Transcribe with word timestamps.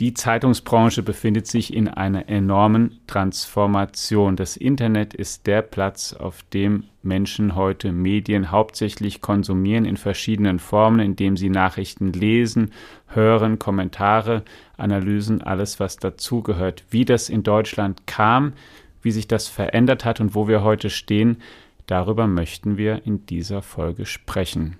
Die 0.00 0.14
Zeitungsbranche 0.14 1.02
befindet 1.02 1.46
sich 1.46 1.74
in 1.74 1.86
einer 1.86 2.30
enormen 2.30 3.00
Transformation. 3.06 4.34
Das 4.34 4.56
Internet 4.56 5.12
ist 5.12 5.46
der 5.46 5.60
Platz, 5.60 6.14
auf 6.14 6.42
dem 6.54 6.84
Menschen 7.02 7.54
heute 7.54 7.92
Medien 7.92 8.50
hauptsächlich 8.50 9.20
konsumieren 9.20 9.84
in 9.84 9.98
verschiedenen 9.98 10.58
Formen, 10.58 11.00
indem 11.00 11.36
sie 11.36 11.50
Nachrichten 11.50 12.14
lesen, 12.14 12.72
hören, 13.08 13.58
Kommentare, 13.58 14.42
Analysen, 14.78 15.42
alles 15.42 15.78
was 15.80 15.98
dazugehört. 15.98 16.82
Wie 16.88 17.04
das 17.04 17.28
in 17.28 17.42
Deutschland 17.42 18.06
kam, 18.06 18.54
wie 19.02 19.10
sich 19.10 19.28
das 19.28 19.48
verändert 19.48 20.06
hat 20.06 20.18
und 20.18 20.34
wo 20.34 20.48
wir 20.48 20.62
heute 20.64 20.88
stehen, 20.88 21.42
darüber 21.84 22.26
möchten 22.26 22.78
wir 22.78 23.02
in 23.04 23.26
dieser 23.26 23.60
Folge 23.60 24.06
sprechen. 24.06 24.78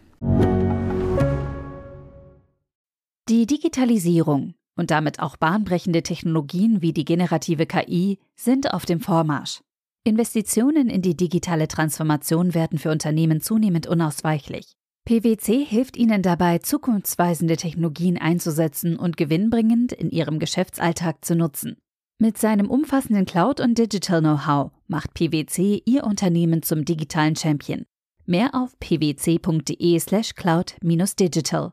Die 3.41 3.47
Digitalisierung 3.47 4.53
und 4.77 4.91
damit 4.91 5.19
auch 5.19 5.39
bahnbrechende 5.39 6.03
Technologien 6.03 6.83
wie 6.83 6.93
die 6.93 7.07
generative 7.07 7.65
KI 7.65 8.19
sind 8.37 8.75
auf 8.75 8.85
dem 8.85 9.01
Vormarsch. 9.01 9.63
Investitionen 10.05 10.91
in 10.91 11.01
die 11.01 11.17
digitale 11.17 11.67
Transformation 11.67 12.53
werden 12.53 12.79
für 12.79 12.91
Unternehmen 12.91 13.41
zunehmend 13.41 13.87
unausweichlich. 13.87 14.77
PwC 15.07 15.65
hilft 15.65 15.97
ihnen 15.97 16.21
dabei, 16.21 16.59
zukunftsweisende 16.59 17.57
Technologien 17.57 18.19
einzusetzen 18.19 18.99
und 18.99 19.17
gewinnbringend 19.17 19.93
in 19.93 20.11
ihrem 20.11 20.39
Geschäftsalltag 20.39 21.25
zu 21.25 21.35
nutzen. 21.35 21.79
Mit 22.19 22.37
seinem 22.37 22.69
umfassenden 22.69 23.25
Cloud- 23.25 23.61
und 23.61 23.79
Digital-Know-how 23.79 24.71
macht 24.87 25.15
PwC 25.15 25.81
ihr 25.87 26.05
Unternehmen 26.05 26.63
zum 26.63 26.85
digitalen 26.85 27.37
Champion. 27.37 27.87
Mehr 28.27 28.55
auf 28.55 28.79
pwc.de/slash 28.81 30.35
cloud-digital. 30.35 31.73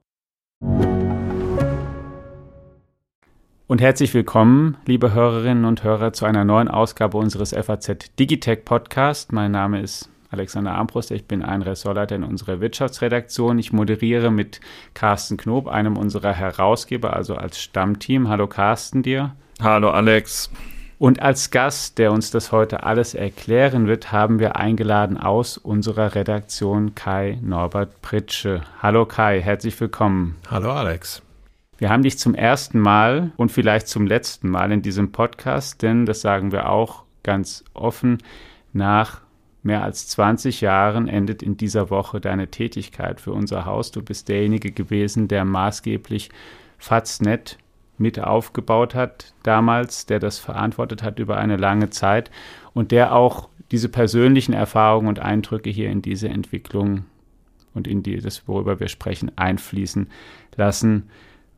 Und 3.70 3.82
herzlich 3.82 4.14
willkommen, 4.14 4.78
liebe 4.86 5.14
Hörerinnen 5.14 5.66
und 5.66 5.84
Hörer, 5.84 6.14
zu 6.14 6.24
einer 6.24 6.46
neuen 6.46 6.70
Ausgabe 6.70 7.18
unseres 7.18 7.52
FAZ 7.52 8.16
Digitech 8.18 8.64
Podcast. 8.64 9.34
Mein 9.34 9.52
Name 9.52 9.82
ist 9.82 10.10
Alexander 10.30 10.72
Armbruster, 10.72 11.16
ich 11.16 11.26
bin 11.26 11.44
ein 11.44 11.62
Ressortleiter 11.62 12.16
in 12.16 12.24
unserer 12.24 12.62
Wirtschaftsredaktion. 12.62 13.60
Ich 13.60 13.74
moderiere 13.74 14.32
mit 14.32 14.62
Carsten 14.94 15.36
Knob, 15.36 15.68
einem 15.68 15.98
unserer 15.98 16.32
Herausgeber, 16.32 17.14
also 17.14 17.36
als 17.36 17.60
Stammteam. 17.60 18.30
Hallo 18.30 18.48
Carsten 18.48 19.04
dir. 19.04 19.36
Hallo 19.62 19.90
Alex. 19.90 20.50
Und 20.98 21.22
als 21.22 21.52
Gast, 21.52 21.98
der 21.98 22.14
uns 22.14 22.32
das 22.32 22.54
heute 22.54 22.84
alles 22.84 23.16
erklären 23.16 23.88
wird, 23.88 24.14
haben 24.14 24.40
wir 24.40 24.56
eingeladen 24.56 25.18
aus 25.18 25.58
unserer 25.58 26.16
Redaktion 26.16 26.96
Kai 26.96 27.38
Norbert 27.42 28.02
Pritsche. 28.02 28.62
Hallo 28.82 29.06
Kai, 29.06 29.42
herzlich 29.42 29.78
willkommen. 29.78 30.38
Hallo 30.50 30.72
Alex. 30.72 31.22
Wir 31.78 31.92
haben 31.92 32.02
dich 32.02 32.18
zum 32.18 32.34
ersten 32.34 32.80
Mal 32.80 33.32
und 33.38 33.52
vielleicht 33.52 33.88
zum 33.88 34.08
letzten 34.08 34.50
Mal 34.50 34.72
in 34.72 34.82
diesem 34.82 35.12
Podcast, 35.12 35.84
denn 35.84 36.08
das 36.08 36.22
sagen 36.22 36.52
wir 36.52 36.70
auch 36.70 37.04
ganz 37.22 37.64
offen, 37.76 38.18
nach 38.74 39.22
mehr 39.62 39.84
als 39.84 40.08
20 40.08 40.62
Jahren 40.62 41.08
endet 41.08 41.44
in 41.44 41.56
dieser 41.56 41.92
Woche 41.92 42.20
deine 42.20 42.48
Tätigkeit 42.48 43.22
für 43.22 43.32
unser 43.32 43.66
Haus. 43.66 43.92
Du 43.92 44.02
bist 44.02 44.28
derjenige 44.28 44.72
gewesen, 44.72 45.28
der 45.28 45.46
maßgeblich 45.46 46.30
Faznet 46.80 47.58
mit 48.00 48.20
aufgebaut 48.20 48.96
hat 48.96 49.34
damals, 49.44 50.08
der 50.08 50.20
das 50.20 50.40
verantwortet 50.40 51.04
hat 51.04 51.20
über 51.20 51.38
eine 51.38 51.58
lange 51.58 51.90
Zeit 51.92 52.32
und 52.74 52.92
der 52.92 53.14
auch 53.14 53.50
diese 53.72 53.90
persönlichen 53.90 54.54
Erfahrungen 54.54 55.10
und 55.10 55.20
Eindrücke 55.20 55.70
hier 55.70 55.90
in 55.90 56.02
diese 56.02 56.30
Entwicklung 56.30 57.06
und 57.74 57.88
in 57.88 58.02
die, 58.02 58.18
das, 58.18 58.48
worüber 58.48 58.80
wir 58.80 58.88
sprechen, 58.88 59.32
einfließen 59.36 60.08
lassen 60.56 61.10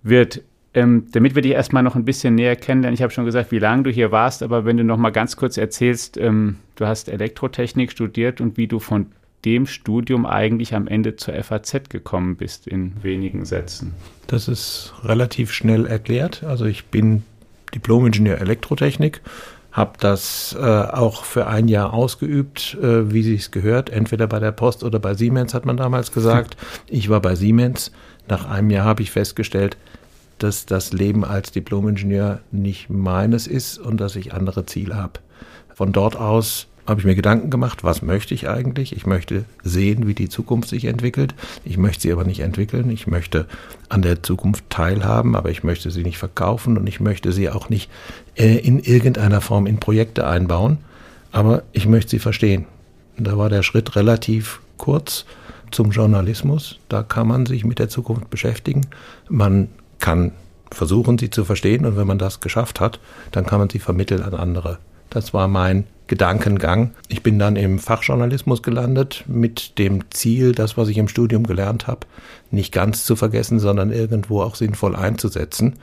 wird. 0.04 0.42
Ähm, 0.76 1.08
damit 1.12 1.34
wir 1.34 1.42
dich 1.42 1.54
erstmal 1.54 1.82
noch 1.82 1.96
ein 1.96 2.06
bisschen 2.06 2.36
näher 2.36 2.56
kennenlernen, 2.56 2.94
ich 2.94 3.02
habe 3.02 3.12
schon 3.12 3.26
gesagt, 3.26 3.52
wie 3.52 3.58
lange 3.58 3.84
du 3.84 3.90
hier 3.90 4.12
warst, 4.12 4.44
aber 4.44 4.66
wenn 4.66 4.78
du 4.78 4.84
noch 4.84 4.98
mal 4.98 5.10
ganz 5.10 5.36
kurz 5.36 5.58
erzählst, 5.58 6.16
ähm, 6.18 6.58
du 6.76 6.86
hast 6.86 7.10
Elektrotechnik 7.10 7.92
studiert 7.92 8.40
und 8.40 8.58
wie 8.58 8.68
du 8.68 8.80
von 8.80 9.08
dem 9.46 9.66
Studium 9.66 10.26
eigentlich 10.26 10.76
am 10.76 10.88
Ende 10.88 11.16
zur 11.16 11.34
FAZ 11.42 11.90
gekommen 11.90 12.36
bist, 12.36 12.68
in 12.68 12.94
wenigen 13.02 13.46
Sätzen. 13.46 13.94
Das 14.28 14.48
ist 14.48 14.94
relativ 15.04 15.52
schnell 15.52 15.86
erklärt. 15.86 16.44
Also 16.44 16.66
ich 16.66 16.86
bin 16.86 17.24
Diplom-Ingenieur 17.74 18.40
Elektrotechnik, 18.40 19.22
habe 19.72 19.94
das 20.00 20.56
äh, 20.60 20.64
auch 20.64 21.24
für 21.24 21.48
ein 21.48 21.68
Jahr 21.68 21.94
ausgeübt, 21.94 22.78
äh, 22.82 23.12
wie 23.12 23.24
sich 23.24 23.52
gehört, 23.52 23.90
entweder 23.90 24.28
bei 24.28 24.40
der 24.40 24.52
Post 24.52 24.84
oder 24.84 25.00
bei 25.00 25.14
Siemens, 25.14 25.54
hat 25.54 25.66
man 25.66 25.78
damals 25.78 26.12
gesagt. 26.12 26.58
Ich 26.88 27.10
war 27.10 27.22
bei 27.22 27.36
Siemens. 27.36 27.92
Nach 28.30 28.48
einem 28.48 28.70
Jahr 28.70 28.86
habe 28.86 29.02
ich 29.02 29.12
festgestellt, 29.12 29.76
dass 30.38 30.66
das 30.66 30.94
Leben 30.94 31.26
als 31.26 31.52
Diplomingenieur 31.52 32.40
nicht 32.52 32.90
meines 32.90 33.48
ist 33.48 33.78
und 33.78 34.00
dass 34.00 34.16
ich 34.16 34.34
andere 34.34 34.66
Ziele 34.66 34.96
habe. 34.96 35.20
Von 35.74 35.92
dort 35.92 36.16
aus 36.16 36.68
habe 36.88 37.02
ich 37.02 37.06
mir 37.06 37.16
Gedanken 37.16 37.50
gemacht, 37.50 37.84
was 37.84 38.02
möchte 38.02 38.34
ich 38.34 38.50
eigentlich? 38.50 38.96
Ich 38.96 39.06
möchte 39.06 39.46
sehen, 39.64 40.08
wie 40.08 40.16
die 40.16 40.30
Zukunft 40.30 40.70
sich 40.70 40.86
entwickelt. 40.86 41.36
Ich 41.64 41.78
möchte 41.78 42.04
sie 42.04 42.12
aber 42.12 42.24
nicht 42.24 42.40
entwickeln. 42.40 42.90
Ich 42.90 43.06
möchte 43.06 43.48
an 43.90 44.02
der 44.02 44.24
Zukunft 44.24 44.64
teilhaben, 44.70 45.36
aber 45.36 45.50
ich 45.50 45.64
möchte 45.64 45.92
sie 45.92 46.04
nicht 46.04 46.18
verkaufen 46.18 46.78
und 46.78 46.88
ich 46.88 47.00
möchte 47.00 47.32
sie 47.32 47.50
auch 47.50 47.70
nicht 47.70 47.92
äh, 48.36 48.58
in 48.58 48.80
irgendeiner 48.80 49.42
Form 49.42 49.68
in 49.68 49.80
Projekte 49.80 50.28
einbauen. 50.28 50.80
Aber 51.32 51.64
ich 51.74 51.86
möchte 51.86 52.12
sie 52.12 52.20
verstehen. 52.20 52.66
Da 53.18 53.38
war 53.38 53.50
der 53.50 53.62
Schritt 53.62 53.96
relativ 53.96 54.62
kurz 54.78 55.26
zum 55.72 55.92
Journalismus. 55.92 56.80
Da 56.90 57.04
kann 57.04 57.28
man 57.28 57.46
sich 57.46 57.66
mit 57.66 57.80
der 57.80 57.90
Zukunft 57.90 58.30
beschäftigen. 58.30 58.88
Man 59.30 59.70
kann 60.00 60.32
versuchen, 60.72 61.18
sie 61.18 61.30
zu 61.30 61.46
verstehen 61.46 61.86
und 61.86 61.98
wenn 61.98 62.08
man 62.08 62.20
das 62.20 62.40
geschafft 62.40 62.80
hat, 62.80 63.00
dann 63.32 63.46
kann 63.46 63.60
man 63.60 63.70
sie 63.70 63.80
vermitteln 63.80 64.22
an 64.22 64.34
andere. 64.34 64.78
Das 65.10 65.34
war 65.34 65.48
mein 65.48 65.86
Gedankengang. 66.08 66.92
Ich 67.08 67.24
bin 67.24 67.40
dann 67.40 67.56
im 67.56 67.80
Fachjournalismus 67.80 68.64
gelandet 68.64 69.24
mit 69.28 69.78
dem 69.78 70.10
Ziel, 70.12 70.54
das, 70.54 70.78
was 70.78 70.90
ich 70.90 70.98
im 70.98 71.08
Studium 71.08 71.46
gelernt 71.46 71.88
habe, 71.88 72.08
nicht 72.52 72.72
ganz 72.72 73.06
zu 73.06 73.16
vergessen, 73.16 73.60
sondern 73.60 73.92
irgendwo 73.92 74.42
auch 74.42 74.56
sinnvoll 74.56 74.96
einzusetzen. 74.96 75.76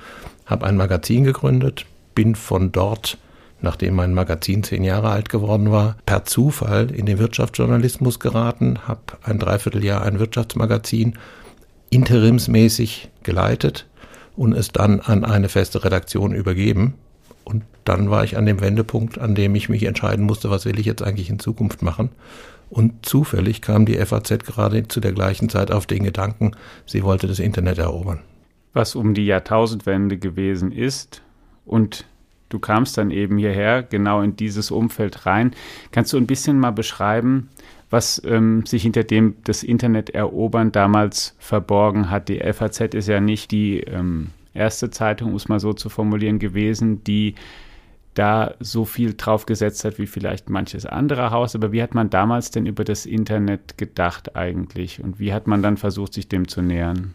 Habe 0.44 0.66
ein 0.66 0.76
Magazin 0.76 1.24
gegründet, 1.24 1.86
bin 2.14 2.34
von 2.34 2.72
dort 2.72 3.18
nachdem 3.60 3.94
mein 3.94 4.14
Magazin 4.14 4.62
zehn 4.62 4.84
Jahre 4.84 5.10
alt 5.10 5.28
geworden 5.28 5.70
war, 5.70 5.96
per 6.06 6.24
Zufall 6.24 6.90
in 6.90 7.06
den 7.06 7.18
Wirtschaftsjournalismus 7.18 8.20
geraten, 8.20 8.80
habe 8.86 9.00
ein 9.22 9.38
Dreivierteljahr 9.38 10.02
ein 10.02 10.18
Wirtschaftsmagazin 10.18 11.14
interimsmäßig 11.90 13.10
geleitet 13.22 13.86
und 14.36 14.52
es 14.52 14.68
dann 14.68 15.00
an 15.00 15.24
eine 15.24 15.48
feste 15.48 15.84
Redaktion 15.84 16.34
übergeben. 16.34 16.94
Und 17.44 17.62
dann 17.84 18.10
war 18.10 18.24
ich 18.24 18.36
an 18.36 18.46
dem 18.46 18.60
Wendepunkt, 18.60 19.18
an 19.18 19.34
dem 19.34 19.54
ich 19.54 19.68
mich 19.68 19.84
entscheiden 19.84 20.24
musste, 20.24 20.50
was 20.50 20.64
will 20.64 20.78
ich 20.78 20.86
jetzt 20.86 21.02
eigentlich 21.02 21.30
in 21.30 21.38
Zukunft 21.38 21.82
machen. 21.82 22.10
Und 22.68 23.06
zufällig 23.06 23.62
kam 23.62 23.86
die 23.86 23.94
FAZ 23.94 24.44
gerade 24.44 24.88
zu 24.88 25.00
der 25.00 25.12
gleichen 25.12 25.48
Zeit 25.48 25.70
auf 25.70 25.86
den 25.86 26.02
Gedanken, 26.02 26.52
sie 26.84 27.04
wollte 27.04 27.28
das 27.28 27.38
Internet 27.38 27.78
erobern. 27.78 28.20
Was 28.72 28.94
um 28.96 29.14
die 29.14 29.24
Jahrtausendwende 29.24 30.18
gewesen 30.18 30.72
ist 30.72 31.22
und 31.64 32.04
du 32.48 32.58
kamst 32.58 32.98
dann 32.98 33.10
eben 33.10 33.38
hierher, 33.38 33.82
genau 33.82 34.22
in 34.22 34.36
dieses 34.36 34.70
Umfeld 34.70 35.26
rein. 35.26 35.52
Kannst 35.92 36.12
du 36.12 36.16
ein 36.16 36.26
bisschen 36.26 36.58
mal 36.58 36.72
beschreiben, 36.72 37.48
was 37.90 38.20
ähm, 38.24 38.66
sich 38.66 38.82
hinter 38.82 39.04
dem 39.04 39.36
das 39.44 39.62
Internet 39.62 40.10
erobern 40.10 40.72
damals 40.72 41.36
verborgen 41.38 42.10
hat? 42.10 42.28
Die 42.28 42.40
FAZ 42.40 42.94
ist 42.94 43.08
ja 43.08 43.20
nicht 43.20 43.50
die 43.50 43.80
ähm, 43.80 44.30
erste 44.54 44.90
Zeitung, 44.90 45.30
um 45.30 45.36
es 45.36 45.48
mal 45.48 45.60
so 45.60 45.72
zu 45.72 45.88
formulieren, 45.88 46.38
gewesen, 46.38 47.04
die 47.04 47.34
da 48.14 48.54
so 48.60 48.84
viel 48.84 49.14
drauf 49.14 49.44
gesetzt 49.46 49.84
hat 49.84 49.98
wie 49.98 50.06
vielleicht 50.06 50.48
manches 50.48 50.86
andere 50.86 51.30
Haus. 51.30 51.54
Aber 51.54 51.72
wie 51.72 51.82
hat 51.82 51.94
man 51.94 52.10
damals 52.10 52.50
denn 52.50 52.66
über 52.66 52.82
das 52.82 53.06
Internet 53.06 53.76
gedacht 53.76 54.36
eigentlich? 54.36 55.02
Und 55.02 55.20
wie 55.20 55.32
hat 55.32 55.46
man 55.46 55.62
dann 55.62 55.76
versucht, 55.76 56.14
sich 56.14 56.28
dem 56.28 56.48
zu 56.48 56.62
nähern? 56.62 57.14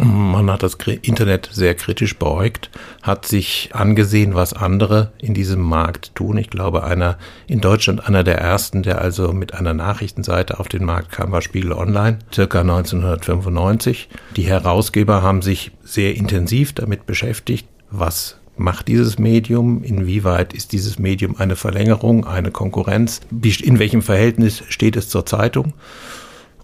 Man 0.00 0.48
hat 0.50 0.62
das 0.62 0.74
Internet 1.02 1.48
sehr 1.52 1.74
kritisch 1.74 2.16
beäugt, 2.16 2.70
hat 3.02 3.26
sich 3.26 3.70
angesehen, 3.72 4.34
was 4.34 4.52
andere 4.52 5.12
in 5.18 5.34
diesem 5.34 5.60
Markt 5.60 6.14
tun. 6.14 6.36
Ich 6.36 6.50
glaube, 6.50 6.84
einer 6.84 7.18
in 7.48 7.60
Deutschland 7.60 8.06
einer 8.06 8.22
der 8.22 8.38
ersten, 8.38 8.84
der 8.84 9.00
also 9.00 9.32
mit 9.32 9.54
einer 9.54 9.74
Nachrichtenseite 9.74 10.60
auf 10.60 10.68
den 10.68 10.84
Markt 10.84 11.10
kam, 11.10 11.32
war 11.32 11.42
Spiegel 11.42 11.72
Online, 11.72 12.20
circa 12.32 12.60
1995. 12.60 14.08
Die 14.36 14.46
Herausgeber 14.46 15.22
haben 15.22 15.42
sich 15.42 15.72
sehr 15.82 16.14
intensiv 16.14 16.72
damit 16.74 17.06
beschäftigt, 17.06 17.66
was 17.90 18.36
macht 18.56 18.86
dieses 18.88 19.18
Medium? 19.18 19.82
Inwieweit 19.82 20.52
ist 20.52 20.72
dieses 20.72 20.98
Medium 20.98 21.36
eine 21.38 21.56
Verlängerung, 21.56 22.24
eine 22.24 22.52
Konkurrenz? 22.52 23.20
In 23.30 23.78
welchem 23.78 24.02
Verhältnis 24.02 24.62
steht 24.68 24.96
es 24.96 25.08
zur 25.08 25.26
Zeitung? 25.26 25.72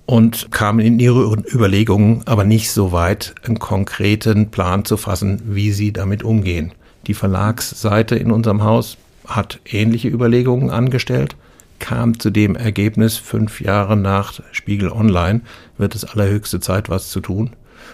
Und 0.07 0.51
kamen 0.51 0.81
in 0.81 0.99
ihre 0.99 1.23
Überlegungen 1.53 2.23
aber 2.27 2.45
nicht 2.45 2.71
so 2.71 2.93
weit, 2.93 3.35
einen 3.45 3.59
konkreten 3.59 4.51
Plan 4.51 4.85
zu 4.85 4.97
fassen, 4.97 5.41
wie 5.47 5.73
sie 5.73 5.93
damit 5.93 6.23
umgehen. 6.23 6.73
Die 7.07 7.15
Verlagsseite 7.15 8.17
in 8.17 8.31
unserem 8.31 8.63
Haus 8.63 8.97
hat 9.27 9.61
ähnliche 9.65 10.09
Überlegungen 10.09 10.71
angestellt, 10.71 11.37
kam 11.79 12.19
zu 12.19 12.31
dem 12.31 12.57
Ergebnis, 12.57 13.17
fünf 13.17 13.61
Jahre 13.61 13.97
nach 13.97 14.41
Spiegel 14.53 14.91
Online 14.91 15.41
wird 15.77 15.95
es 15.95 16.05
allerhöchste 16.05 16.61
Zeit, 16.61 16.89
was 16.89 17.11
zu 17.11 17.21
tun. 17.21 17.51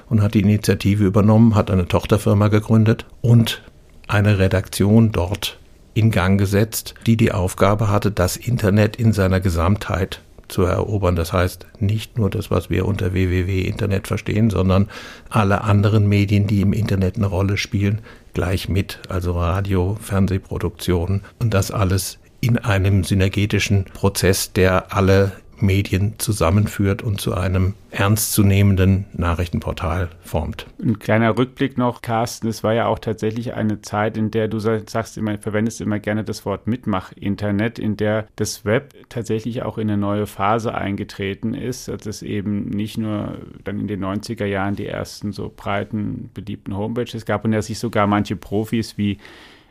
und 0.09 0.23
hat 0.23 0.35
die 0.35 0.41
Initiative 0.41 1.05
übernommen, 1.05 1.57
hat 1.57 1.71
eine 1.71 1.89
Tochterfirma 1.89 2.47
gegründet 2.47 3.07
und 3.23 3.63
eine 4.07 4.39
Redaktion 4.39 5.11
dort 5.11 5.59
in 5.95 6.11
Gang 6.11 6.39
gesetzt, 6.39 6.95
die 7.07 7.17
die 7.17 7.33
Aufgabe 7.33 7.89
hatte, 7.89 8.11
das 8.11 8.37
Internet 8.37 8.97
in 8.97 9.13
seiner 9.13 9.41
Gesamtheit 9.41 10.21
zu 10.51 10.63
erobern. 10.63 11.17
Das 11.17 11.33
heißt, 11.33 11.67
nicht 11.79 12.19
nur 12.19 12.31
das, 12.31 12.51
was 12.51 12.71
wir 12.71 12.87
unter 12.87 13.13
www 13.13 13.63
Internet 13.63 14.09
verstehen, 14.09 14.51
sondern 14.51 14.89
alle 15.29 15.63
anderen 15.63 16.09
Medien, 16.09 16.47
die 16.47 16.61
im 16.61 16.73
Internet 16.73 17.17
eine 17.17 17.27
Rolle 17.27 17.57
spielen, 17.57 18.01
gleich 18.35 18.69
mit. 18.69 19.01
Also 19.09 19.33
Radio, 19.33 19.97
Fernsehproduktionen 20.01 21.23
und 21.39 21.55
das 21.55 21.71
alles 21.71 22.19
in 22.41 22.59
einem 22.59 23.05
synergetischen 23.05 23.85
Prozess, 23.85 24.53
der 24.53 24.95
alle 24.95 25.33
Medien 25.63 26.15
zusammenführt 26.19 27.03
und 27.03 27.21
zu 27.21 27.35
einem 27.35 27.75
ernstzunehmenden 27.91 29.07
Nachrichtenportal 29.13 30.11
formt. 30.23 30.67
Ein 30.81 30.99
kleiner 30.99 31.37
Rückblick 31.37 31.77
noch, 31.77 32.03
Carsten, 32.03 32.49
es 32.49 32.63
war 32.63 32.73
ja 32.73 32.87
auch 32.87 32.99
tatsächlich 32.99 33.55
eine 33.55 33.83
Zeit, 33.83 34.17
in 34.17 34.31
der 34.31 34.49
du 34.49 34.59
sagst 34.59 35.19
immer, 35.19 35.39
verwendest 35.39 35.81
immer 35.81 35.99
gerne 35.99 36.23
das 36.25 36.47
Wort 36.47 36.67
Mitmach-Internet, 36.67 37.79
in 37.79 37.97
der 37.97 38.29
das 38.37 38.65
Web 38.65 38.95
tatsächlich 39.09 39.63
auch 39.63 39.79
in 39.79 39.91
eine 39.91 40.01
neue 40.01 40.27
Phase 40.27 40.75
eingetreten 40.75 41.55
ist, 41.55 41.89
dass 41.89 42.07
es 42.07 42.23
eben 42.23 42.67
nicht 42.71 42.97
nur 42.97 43.39
dann 43.65 43.81
in 43.81 43.89
den 43.89 44.05
90er 44.05 44.47
Jahren 44.47 44.77
die 44.77 44.87
ersten 44.87 45.33
so 45.33 45.53
breiten, 45.55 46.31
beliebten 46.33 46.77
Homepages 46.77 47.27
gab 47.27 47.45
und 47.45 47.53
dass 47.53 47.67
sich 47.67 47.79
sogar 47.79 48.07
manche 48.07 48.37
Profis 48.37 48.97
wie 48.97 49.19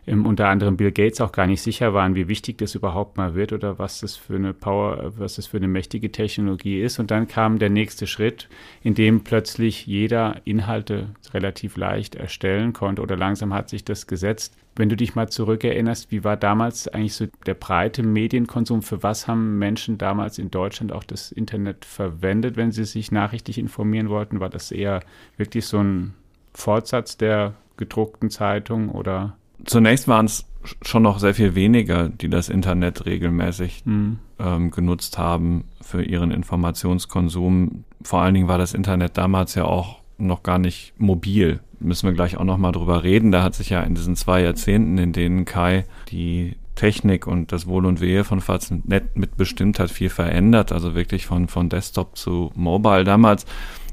ähm, 0.10 0.26
unter 0.26 0.48
anderem 0.48 0.76
Bill 0.76 0.92
Gates 0.92 1.22
auch 1.22 1.32
gar 1.32 1.46
nicht 1.46 1.62
sicher 1.62 1.94
waren, 1.94 2.16
wie 2.16 2.28
wichtig 2.28 2.58
das 2.58 2.74
überhaupt 2.74 3.18
mal 3.18 3.36
wird 3.36 3.54
oder 3.54 3.78
was 3.78 4.02
das 4.02 4.16
für 4.16 4.36
eine 4.36 4.54
Power, 4.54 5.14
was 5.18 5.36
das 5.36 5.48
für 5.48 5.58
eine 5.58 5.68
mächtige 5.68 6.12
Technologie 6.12 6.82
ist. 6.82 7.00
Und 7.00 7.12
dann 7.12 7.28
kam 7.28 7.60
der 7.60 7.70
nächste 7.70 8.08
Schritt, 8.08 8.50
in 8.82 8.96
dem 8.96 9.24
plötzlich 9.24 9.86
jeder 9.86 10.42
Inhalte 10.46 11.10
relativ 11.34 11.78
leicht 11.78 12.16
erstellen 12.16 12.74
konnte 12.74 13.02
oder 13.02 13.16
langsam 13.16 13.54
hat 13.54 13.70
sich 13.70 13.86
das 13.86 14.08
gesetzt. 14.08 14.56
Wenn 14.76 14.90
du 14.90 14.96
dich 14.96 15.14
mal 15.14 15.30
zurückerinnerst, 15.30 16.12
wie 16.12 16.24
war 16.24 16.38
damals 16.38 16.88
eigentlich 16.88 17.14
so 17.14 17.28
der 17.46 17.54
breite 17.54 18.02
Medienkonsum? 18.02 18.82
Für 18.82 19.04
was 19.04 19.28
haben 19.28 19.60
Menschen 19.60 19.98
damals 19.98 20.40
in 20.40 20.52
Deutschland 20.52 20.92
auch 20.92 21.04
das 21.04 21.32
Internet 21.32 21.86
verwendet, 21.86 22.56
wenn 22.58 22.72
sie 22.72 22.86
sich 22.86 23.12
nachrichtig 23.12 23.58
informieren 23.58 24.10
wollten? 24.10 24.40
War 24.40 24.50
das 24.50 24.72
eher 24.72 25.02
wirklich 25.38 25.66
so 25.66 25.80
ein 25.80 26.14
Fortsatz 26.54 27.18
der 27.18 27.54
gedruckten 27.78 28.30
Zeitung 28.30 28.90
oder 28.90 29.38
zunächst 29.66 30.08
waren 30.08 30.26
es 30.26 30.46
schon 30.82 31.04
noch 31.04 31.20
sehr 31.20 31.34
viel 31.34 31.56
weniger, 31.56 32.10
die 32.10 32.30
das 32.30 32.50
Internet 32.50 33.06
regelmäßig 33.06 33.84
mhm. 33.86 34.20
ähm, 34.40 34.72
genutzt 34.72 35.18
haben 35.18 35.66
für 35.82 36.04
ihren 36.04 36.32
Informationskonsum. 36.32 37.86
Vor 38.02 38.22
allen 38.22 38.34
Dingen 38.34 38.48
war 38.48 38.58
das 38.58 38.74
Internet 38.74 39.18
damals 39.18 39.56
ja 39.56 39.66
auch 39.66 40.00
noch 40.18 40.44
gar 40.44 40.60
nicht 40.60 40.94
mobil. 40.98 41.62
Müssen 41.80 42.08
wir 42.08 42.14
gleich 42.14 42.38
auch 42.38 42.44
noch 42.44 42.58
mal 42.58 42.74
drüber 42.74 43.04
reden. 43.04 43.32
Da 43.32 43.42
hat 43.42 43.56
sich 43.56 43.70
ja 43.70 43.82
in 43.82 43.96
diesen 43.96 44.16
zwei 44.16 44.42
Jahrzehnten, 44.42 44.98
in 44.98 45.14
denen 45.14 45.46
Kai 45.46 45.86
die 46.10 46.58
Technik 46.76 47.26
und 47.26 47.52
das 47.52 47.68
Wohl 47.68 47.86
und 47.86 48.02
Wehe 48.02 48.24
von 48.24 48.42
Faznet 48.42 49.16
mitbestimmt 49.16 49.80
hat, 49.80 49.90
viel 49.90 50.10
verändert. 50.10 50.72
Also 50.72 50.94
wirklich 50.94 51.26
von, 51.26 51.48
von 51.48 51.70
Desktop 51.70 52.18
zu 52.18 52.52
Mobile. 52.56 53.06
Damals 53.06 53.46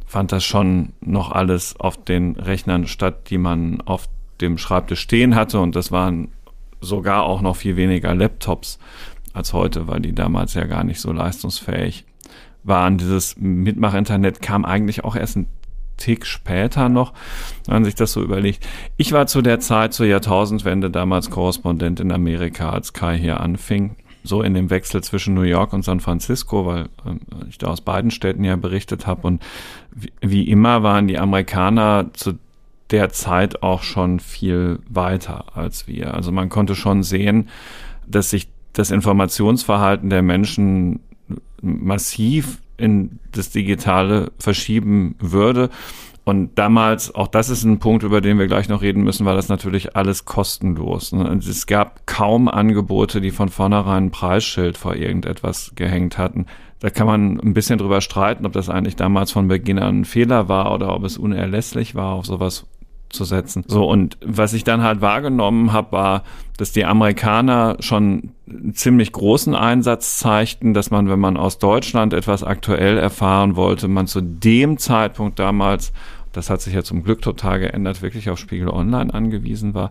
fand 0.05 0.33
das 0.33 0.45
schon 0.45 0.93
noch 1.01 1.31
alles 1.33 1.79
auf 1.79 2.05
den 2.05 2.37
Rechnern 2.37 2.87
statt, 2.87 3.31
die 3.31 3.39
man 3.39 3.81
auf 3.83 4.09
dem 4.41 4.59
Schreibtisch 4.59 5.01
stehen 5.01 5.35
hatte 5.35 5.61
und 5.61 5.77
das 5.77 5.91
waren 5.91 6.29
sogar 6.81 7.25
auch 7.25 7.41
noch 7.41 7.57
viel 7.57 7.77
weniger 7.77 8.15
Laptops 8.15 8.79
als 9.33 9.53
heute, 9.53 9.87
weil 9.87 10.01
die 10.01 10.15
damals 10.15 10.55
ja 10.55 10.65
gar 10.65 10.85
nicht 10.85 11.01
so 11.01 11.13
leistungsfähig 11.13 12.05
waren. 12.63 12.99
Dieses 12.99 13.37
Mitmach-Internet 13.39 14.43
kam 14.43 14.65
eigentlich 14.65 15.05
auch 15.05 15.17
erst 15.17 15.37
ein 15.37 15.47
Tick 15.97 16.27
später 16.27 16.89
noch, 16.89 17.15
wenn 17.65 17.75
man 17.75 17.85
sich 17.85 17.95
das 17.95 18.13
so 18.13 18.23
überlegt. 18.23 18.67
Ich 18.97 19.13
war 19.13 19.27
zu 19.27 19.41
der 19.41 19.61
Zeit, 19.61 19.95
zur 19.95 20.07
Jahrtausendwende, 20.07 20.91
damals 20.91 21.31
Korrespondent 21.31 22.01
in 22.01 22.13
Amerika, 22.13 22.71
als 22.71 22.93
Kai 22.93 23.17
hier 23.17 23.41
anfing. 23.41 23.97
So 24.23 24.43
in 24.43 24.55
dem 24.55 24.71
Wechsel 24.71 25.05
zwischen 25.05 25.35
New 25.35 25.43
York 25.43 25.73
und 25.73 25.85
San 25.85 26.01
Francisco, 26.01 26.67
weil 26.67 26.83
äh, 27.05 27.49
ich 27.49 27.59
da 27.59 27.69
aus 27.69 27.81
beiden 27.81 28.11
Städten 28.11 28.43
ja 28.43 28.57
berichtet 28.57 29.07
habe. 29.07 29.27
Und 29.27 29.43
wie, 29.93 30.13
wie 30.21 30.49
immer 30.49 30.83
waren 30.83 31.07
die 31.07 31.19
Amerikaner 31.19 32.11
zu 32.13 32.35
der 32.91 33.11
Zeit 33.11 33.63
auch 33.63 33.83
schon 33.83 34.21
viel 34.21 34.79
weiter 34.89 35.57
als 35.57 35.89
wir. 35.89 36.15
Also 36.15 36.33
man 36.33 36.49
konnte 36.49 36.75
schon 36.75 37.03
sehen, 37.03 37.49
dass 38.07 38.31
sich 38.31 38.49
das 38.73 38.91
Informationsverhalten 38.91 40.11
der 40.11 40.23
Menschen 40.23 41.01
massiv 41.63 42.61
in 42.77 43.19
das 43.33 43.51
Digitale 43.51 44.31
verschieben 44.39 45.17
würde. 45.19 45.71
Und 46.25 46.59
damals, 46.59 47.15
auch 47.15 47.29
das 47.29 47.51
ist 47.51 47.63
ein 47.63 47.79
Punkt, 47.79 48.03
über 48.03 48.21
den 48.21 48.39
wir 48.39 48.49
gleich 48.49 48.69
noch 48.69 48.83
reden 48.83 49.05
müssen, 49.05 49.25
war 49.25 49.37
das 49.37 49.49
natürlich 49.49 49.95
alles 49.95 50.25
kostenlos. 50.25 51.13
Es 51.13 51.67
gab 51.67 52.05
kaum 52.07 52.49
Angebote, 52.49 53.21
die 53.21 53.31
von 53.31 53.49
vornherein 53.49 54.07
ein 54.07 54.11
Preisschild 54.11 54.77
vor 54.77 54.97
irgendetwas 54.97 55.73
gehängt 55.77 56.19
hatten. 56.19 56.47
Da 56.81 56.91
kann 56.91 57.07
man 57.07 57.41
ein 57.41 57.55
bisschen 57.55 57.79
drüber 57.79 58.01
streiten, 58.01 58.45
ob 58.45 58.53
das 58.53 58.69
eigentlich 58.69 58.97
damals 58.97 59.31
von 59.31 59.49
Beginn 59.49 59.79
an 59.79 60.01
ein 60.01 60.05
Fehler 60.05 60.49
war 60.49 60.75
oder 60.75 60.95
ob 60.95 61.05
es 61.05 61.17
unerlässlich 61.17 61.95
war, 61.95 62.15
auf 62.15 62.27
sowas 62.27 62.67
setzen. 63.25 63.65
So, 63.67 63.85
und 63.85 64.19
was 64.25 64.53
ich 64.53 64.65
dann 64.65 64.83
halt 64.83 65.01
wahrgenommen 65.01 65.73
habe, 65.73 65.93
war, 65.93 66.23
dass 66.57 66.73
die 66.73 66.85
Amerikaner 66.85 67.77
schon 67.81 68.31
ziemlich 68.73 69.13
großen 69.13 69.55
Einsatz 69.55 70.19
zeigten, 70.19 70.75
dass 70.75 70.91
man, 70.91 71.09
wenn 71.09 71.21
man 71.21 71.37
aus 71.37 71.59
Deutschland 71.59 72.13
etwas 72.13 72.43
aktuell 72.43 72.99
erfahren 72.99 73.57
wollte, 73.57 73.89
man 73.89 74.07
zu 74.07 74.21
dem 74.21 74.79
Zeitpunkt 74.79 75.39
damals 75.39 75.93
das 76.37 76.51
hat 76.51 76.61
sich 76.61 76.75
ja 76.75 76.83
zum 76.83 77.03
Glück 77.03 77.23
total 77.23 77.61
geändert, 77.61 78.03
wirklich 78.03 78.29
auf 78.29 78.39
Spiegel 78.39 78.69
Online 78.69 79.13
angewiesen 79.13 79.73
war. 79.73 79.91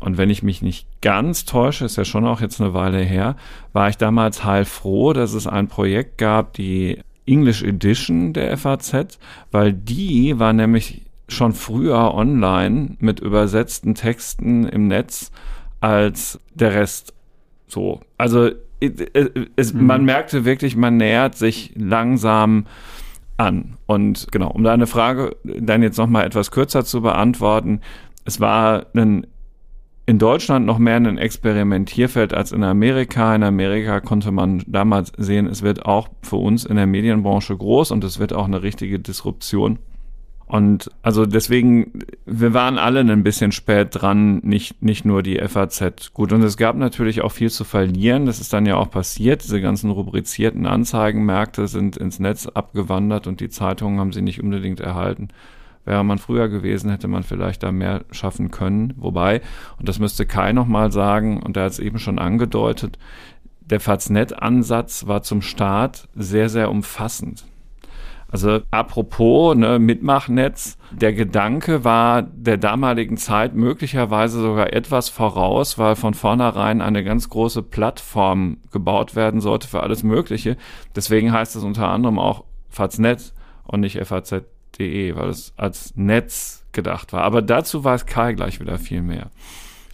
Und 0.00 0.18
wenn 0.18 0.28
ich 0.28 0.42
mich 0.42 0.60
nicht 0.60 0.88
ganz 1.00 1.44
täusche, 1.44 1.84
ist 1.84 1.96
ja 1.96 2.04
schon 2.04 2.26
auch 2.26 2.40
jetzt 2.40 2.60
eine 2.60 2.74
Weile 2.74 2.98
her, 2.98 3.36
war 3.72 3.88
ich 3.88 3.96
damals 3.96 4.44
heilfroh, 4.44 5.12
dass 5.12 5.34
es 5.34 5.46
ein 5.46 5.68
Projekt 5.68 6.18
gab, 6.18 6.54
die 6.54 6.98
English 7.26 7.62
Edition 7.62 8.32
der 8.32 8.56
FAZ, 8.58 9.18
weil 9.50 9.72
die 9.72 10.38
war 10.38 10.52
nämlich 10.52 11.02
schon 11.28 11.52
früher 11.52 12.14
online 12.14 12.96
mit 12.98 13.20
übersetzten 13.20 13.94
Texten 13.94 14.64
im 14.64 14.88
Netz 14.88 15.30
als 15.80 16.40
der 16.54 16.74
Rest. 16.74 17.14
So. 17.66 18.00
Also 18.18 18.50
es, 19.56 19.72
mhm. 19.72 19.86
man 19.86 20.04
merkte 20.04 20.44
wirklich, 20.44 20.76
man 20.76 20.96
nähert 20.96 21.36
sich 21.36 21.72
langsam 21.76 22.66
an. 23.36 23.74
Und 23.86 24.28
genau, 24.30 24.50
um 24.50 24.64
deine 24.64 24.86
Frage 24.86 25.36
dann 25.44 25.82
jetzt 25.82 25.98
nochmal 25.98 26.26
etwas 26.26 26.50
kürzer 26.50 26.84
zu 26.84 27.00
beantworten, 27.00 27.80
es 28.24 28.40
war 28.40 28.86
ein, 28.94 29.26
in 30.06 30.18
Deutschland 30.18 30.66
noch 30.66 30.78
mehr 30.78 30.96
ein 30.96 31.18
Experimentierfeld 31.18 32.34
als 32.34 32.52
in 32.52 32.62
Amerika. 32.62 33.34
In 33.34 33.42
Amerika 33.42 34.00
konnte 34.00 34.30
man 34.30 34.62
damals 34.66 35.12
sehen, 35.16 35.46
es 35.46 35.62
wird 35.62 35.86
auch 35.86 36.08
für 36.22 36.36
uns 36.36 36.64
in 36.64 36.76
der 36.76 36.86
Medienbranche 36.86 37.56
groß 37.56 37.90
und 37.90 38.04
es 38.04 38.18
wird 38.18 38.32
auch 38.32 38.44
eine 38.44 38.62
richtige 38.62 38.98
Disruption. 38.98 39.78
Und 40.46 40.90
also 41.02 41.24
deswegen, 41.24 42.00
wir 42.26 42.52
waren 42.52 42.78
alle 42.78 43.00
ein 43.00 43.22
bisschen 43.22 43.50
spät 43.50 43.88
dran, 43.92 44.38
nicht, 44.38 44.82
nicht 44.82 45.04
nur 45.04 45.22
die 45.22 45.38
FAZ. 45.38 46.12
Gut, 46.12 46.32
und 46.32 46.42
es 46.42 46.56
gab 46.56 46.76
natürlich 46.76 47.22
auch 47.22 47.32
viel 47.32 47.50
zu 47.50 47.64
verlieren. 47.64 48.26
Das 48.26 48.40
ist 48.40 48.52
dann 48.52 48.66
ja 48.66 48.76
auch 48.76 48.90
passiert. 48.90 49.42
Diese 49.42 49.60
ganzen 49.60 49.90
rubrizierten 49.90 50.66
Anzeigenmärkte 50.66 51.66
sind 51.66 51.96
ins 51.96 52.18
Netz 52.18 52.46
abgewandert 52.46 53.26
und 53.26 53.40
die 53.40 53.48
Zeitungen 53.48 53.98
haben 53.98 54.12
sie 54.12 54.22
nicht 54.22 54.42
unbedingt 54.42 54.80
erhalten. 54.80 55.28
Wäre 55.86 56.04
man 56.04 56.18
früher 56.18 56.48
gewesen, 56.48 56.90
hätte 56.90 57.08
man 57.08 57.22
vielleicht 57.22 57.62
da 57.62 57.72
mehr 57.72 58.04
schaffen 58.10 58.50
können. 58.50 58.94
Wobei, 58.96 59.42
und 59.78 59.88
das 59.88 59.98
müsste 59.98 60.26
Kai 60.26 60.52
nochmal 60.52 60.92
sagen, 60.92 61.42
und 61.42 61.56
er 61.56 61.64
hat 61.64 61.72
es 61.72 61.78
eben 61.78 61.98
schon 61.98 62.18
angedeutet, 62.18 62.98
der 63.60 63.80
Faznet-Ansatz 63.80 65.06
war 65.06 65.22
zum 65.22 65.42
Start 65.42 66.08
sehr, 66.14 66.48
sehr 66.48 66.70
umfassend. 66.70 67.44
Also 68.34 68.62
apropos 68.72 69.54
ne, 69.54 69.78
Mitmachnetz, 69.78 70.76
der 70.90 71.12
Gedanke 71.12 71.84
war 71.84 72.22
der 72.22 72.56
damaligen 72.56 73.16
Zeit 73.16 73.54
möglicherweise 73.54 74.40
sogar 74.40 74.72
etwas 74.72 75.08
voraus, 75.08 75.78
weil 75.78 75.94
von 75.94 76.14
vornherein 76.14 76.82
eine 76.82 77.04
ganz 77.04 77.28
große 77.28 77.62
Plattform 77.62 78.56
gebaut 78.72 79.14
werden 79.14 79.40
sollte 79.40 79.68
für 79.68 79.84
alles 79.84 80.02
Mögliche. 80.02 80.56
Deswegen 80.96 81.30
heißt 81.30 81.54
es 81.54 81.62
unter 81.62 81.86
anderem 81.86 82.18
auch 82.18 82.42
Faznet 82.70 83.32
und 83.62 83.78
nicht 83.82 84.04
FAZ.de, 84.04 85.14
weil 85.14 85.28
es 85.28 85.52
als 85.56 85.92
Netz 85.94 86.64
gedacht 86.72 87.12
war. 87.12 87.22
Aber 87.22 87.40
dazu 87.40 87.84
weiß 87.84 88.04
Kai 88.04 88.32
gleich 88.32 88.58
wieder 88.58 88.78
viel 88.78 89.02
mehr. 89.02 89.30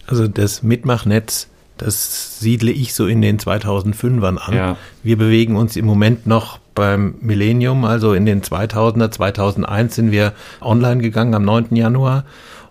Also 0.07 0.27
das 0.27 0.63
Mitmachnetz 0.63 1.47
das 1.77 2.39
siedle 2.39 2.71
ich 2.71 2.93
so 2.93 3.07
in 3.07 3.21
den 3.21 3.39
2005ern 3.39 4.37
an. 4.37 4.53
Ja. 4.53 4.77
Wir 5.01 5.17
bewegen 5.17 5.55
uns 5.55 5.75
im 5.75 5.85
Moment 5.85 6.27
noch 6.27 6.59
beim 6.75 7.15
Millennium, 7.21 7.85
also 7.85 8.13
in 8.13 8.25
den 8.25 8.41
2000er, 8.41 9.11
2001 9.11 9.95
sind 9.95 10.11
wir 10.11 10.33
online 10.61 11.01
gegangen 11.01 11.33
am 11.33 11.43
9. 11.43 11.75
Januar. 11.75 12.25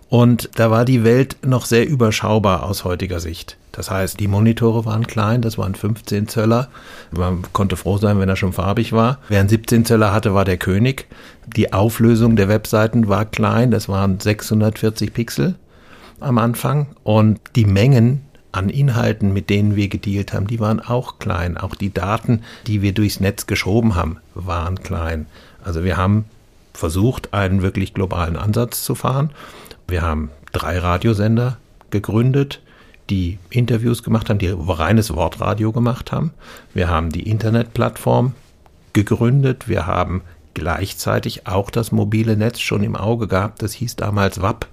Und 0.09 0.49
da 0.55 0.69
war 0.69 0.83
die 0.83 1.05
Welt 1.05 1.37
noch 1.45 1.65
sehr 1.65 1.87
überschaubar 1.87 2.63
aus 2.63 2.83
heutiger 2.83 3.21
Sicht. 3.21 3.55
Das 3.71 3.89
heißt, 3.89 4.19
die 4.19 4.27
Monitore 4.27 4.83
waren 4.83 5.07
klein, 5.07 5.41
das 5.41 5.57
waren 5.57 5.73
15 5.73 6.27
Zöller. 6.27 6.67
Man 7.11 7.43
konnte 7.53 7.77
froh 7.77 7.97
sein, 7.97 8.19
wenn 8.19 8.27
er 8.27 8.35
schon 8.35 8.51
farbig 8.51 8.91
war. 8.91 9.19
Wer 9.29 9.39
einen 9.39 9.47
17 9.47 9.85
Zöller 9.85 10.11
hatte, 10.11 10.33
war 10.33 10.43
der 10.43 10.57
König. 10.57 11.07
Die 11.55 11.71
Auflösung 11.71 12.35
der 12.35 12.49
Webseiten 12.49 13.07
war 13.07 13.23
klein, 13.23 13.71
das 13.71 13.87
waren 13.87 14.19
640 14.19 15.13
Pixel 15.13 15.55
am 16.19 16.37
Anfang. 16.37 16.87
Und 17.03 17.39
die 17.55 17.65
Mengen 17.65 18.25
an 18.51 18.69
Inhalten, 18.69 19.33
mit 19.33 19.49
denen 19.49 19.75
wir 19.75 19.87
gedealt 19.87 20.33
haben, 20.33 20.47
die 20.47 20.59
waren 20.59 20.79
auch 20.79 21.19
klein. 21.19 21.57
Auch 21.57 21.75
die 21.75 21.93
Daten, 21.93 22.41
die 22.67 22.81
wir 22.81 22.93
durchs 22.93 23.19
Netz 23.19 23.47
geschoben 23.47 23.95
haben, 23.95 24.17
waren 24.35 24.81
klein. 24.81 25.25
Also 25.63 25.83
wir 25.83 25.97
haben 25.97 26.25
versucht, 26.73 27.33
einen 27.33 27.61
wirklich 27.61 27.93
globalen 27.93 28.35
Ansatz 28.35 28.83
zu 28.83 28.95
fahren. 28.95 29.31
Wir 29.87 30.01
haben 30.01 30.29
drei 30.51 30.77
Radiosender 30.79 31.57
gegründet, 31.91 32.61
die 33.09 33.39
Interviews 33.49 34.03
gemacht 34.03 34.29
haben, 34.29 34.39
die 34.39 34.53
reines 34.55 35.13
Wortradio 35.13 35.71
gemacht 35.71 36.11
haben. 36.11 36.31
Wir 36.73 36.89
haben 36.89 37.09
die 37.09 37.29
Internetplattform 37.29 38.33
gegründet. 38.93 39.67
Wir 39.67 39.85
haben 39.85 40.21
gleichzeitig 40.53 41.47
auch 41.47 41.69
das 41.69 41.91
mobile 41.91 42.37
Netz 42.37 42.59
schon 42.59 42.83
im 42.83 42.95
Auge 42.95 43.27
gehabt. 43.27 43.61
Das 43.61 43.73
hieß 43.73 43.95
damals 43.95 44.41
WAP 44.41 44.67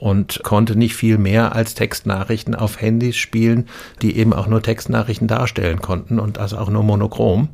und 0.00 0.40
konnte 0.42 0.76
nicht 0.76 0.96
viel 0.96 1.18
mehr 1.18 1.54
als 1.54 1.74
Textnachrichten 1.74 2.54
auf 2.54 2.80
Handys 2.80 3.16
spielen, 3.16 3.68
die 4.00 4.16
eben 4.16 4.32
auch 4.32 4.46
nur 4.46 4.62
Textnachrichten 4.62 5.28
darstellen 5.28 5.82
konnten 5.82 6.18
und 6.18 6.38
das 6.38 6.54
auch 6.54 6.70
nur 6.70 6.82
monochrom. 6.82 7.50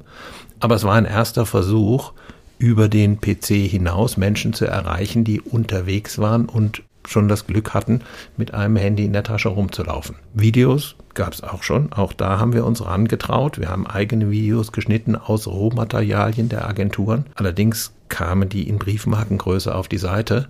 Aber 0.61 0.77
es 0.77 0.85
war 0.85 0.95
ein 0.95 1.05
erster 1.05 1.45
Versuch, 1.45 2.13
über 2.59 2.89
den 2.89 3.21
PC 3.21 3.69
hinaus 3.69 4.17
Menschen 4.17 4.53
zu 4.53 4.65
erreichen, 4.65 5.25
die 5.25 5.41
unterwegs 5.41 6.19
waren 6.19 6.47
und 6.47 6.83
schon 7.07 7.29
das 7.29 7.47
Glück 7.47 7.75
hatten, 7.75 8.01
mit 8.37 8.55
einem 8.55 8.77
Handy 8.77 9.05
in 9.05 9.13
der 9.13 9.25
Tasche 9.25 9.49
rumzulaufen. 9.49 10.17
Videos 10.33 10.97
gab 11.15 11.33
es 11.33 11.43
auch 11.43 11.63
schon. 11.63 11.93
Auch 11.93 12.13
da 12.13 12.39
haben 12.39 12.53
wir 12.53 12.65
uns 12.65 12.85
rangetraut. 12.85 13.59
Wir 13.59 13.69
haben 13.69 13.87
eigene 13.87 14.31
Videos 14.31 14.73
geschnitten 14.73 15.17
aus 15.17 15.47
Rohmaterialien 15.47 16.49
der 16.49 16.67
Agenturen. 16.67 17.27
Allerdings 17.35 17.93
kamen 18.09 18.49
die 18.49 18.69
in 18.69 18.79
Briefmarkengröße 18.79 19.75
auf 19.75 19.89
die 19.89 19.99
Seite 19.99 20.49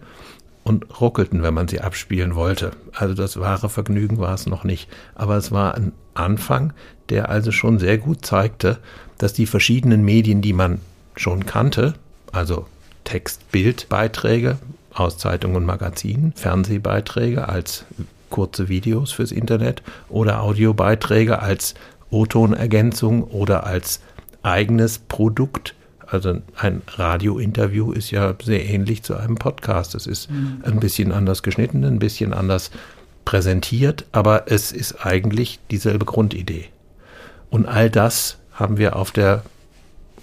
und 0.67 1.01
ruckelten, 1.01 1.45
wenn 1.45 1.55
man 1.55 1.69
sie 1.69 1.81
abspielen 1.81 2.35
wollte. 2.35 2.73
Also 2.93 3.15
das 3.15 3.39
wahre 3.39 3.69
Vergnügen 3.69 4.19
war 4.19 4.35
es 4.35 4.47
noch 4.47 4.65
nicht. 4.65 4.89
Aber 5.15 5.37
es 5.37 5.53
war 5.53 5.77
ein 5.77 5.93
Anfang, 6.15 6.73
der 7.09 7.29
also 7.29 7.53
schon 7.53 7.79
sehr 7.79 7.99
gut 7.99 8.27
zeigte, 8.27 8.79
dass 9.17 9.33
die 9.33 9.47
verschiedenen 9.47 10.05
Medien, 10.05 10.43
die 10.43 10.53
man 10.53 10.81
schon 11.15 11.47
kannte, 11.47 11.95
also 12.33 12.67
Text, 13.05 13.53
Bild, 13.53 13.89
Beiträge 13.89 14.59
aus 14.93 15.19
Zeitungen 15.19 15.57
und 15.57 15.67
Magazinen, 15.67 16.33
Fernsehbeiträge 16.35 17.49
als 17.49 17.85
kurze 18.29 18.69
Videos 18.69 19.13
fürs 19.13 19.31
Internet 19.31 19.85
oder 20.09 20.43
Audiobeiträge 20.43 21.39
als 21.39 21.77
O-Ton-Ergänzung 22.11 23.23
oder 23.23 23.65
als 23.67 24.01
eigenes 24.43 24.99
Produkt. 24.99 25.77
Also 26.07 26.41
ein 26.57 26.83
Radiointerview 26.87 27.93
ist 27.93 28.11
ja 28.11 28.35
sehr 28.43 28.65
ähnlich 28.65 29.03
zu 29.03 29.17
einem 29.17 29.37
Podcast. 29.37 29.95
Es 29.95 30.07
ist 30.07 30.31
mhm. 30.31 30.63
ein 30.65 30.81
bisschen 30.81 31.13
anders 31.13 31.43
geschnitten, 31.43 31.85
ein 31.85 31.99
bisschen 31.99 32.33
anders 32.33 32.71
präsentiert, 33.25 34.07
aber 34.13 34.45
es 34.51 34.73
ist 34.73 35.05
eigentlich 35.05 35.59
dieselbe 35.71 36.05
Grundidee. 36.05 36.67
Und 37.51 37.67
all 37.67 37.91
das 37.91 38.39
haben 38.53 38.79
wir 38.79 38.97
auf 38.97 39.11
der 39.11 39.43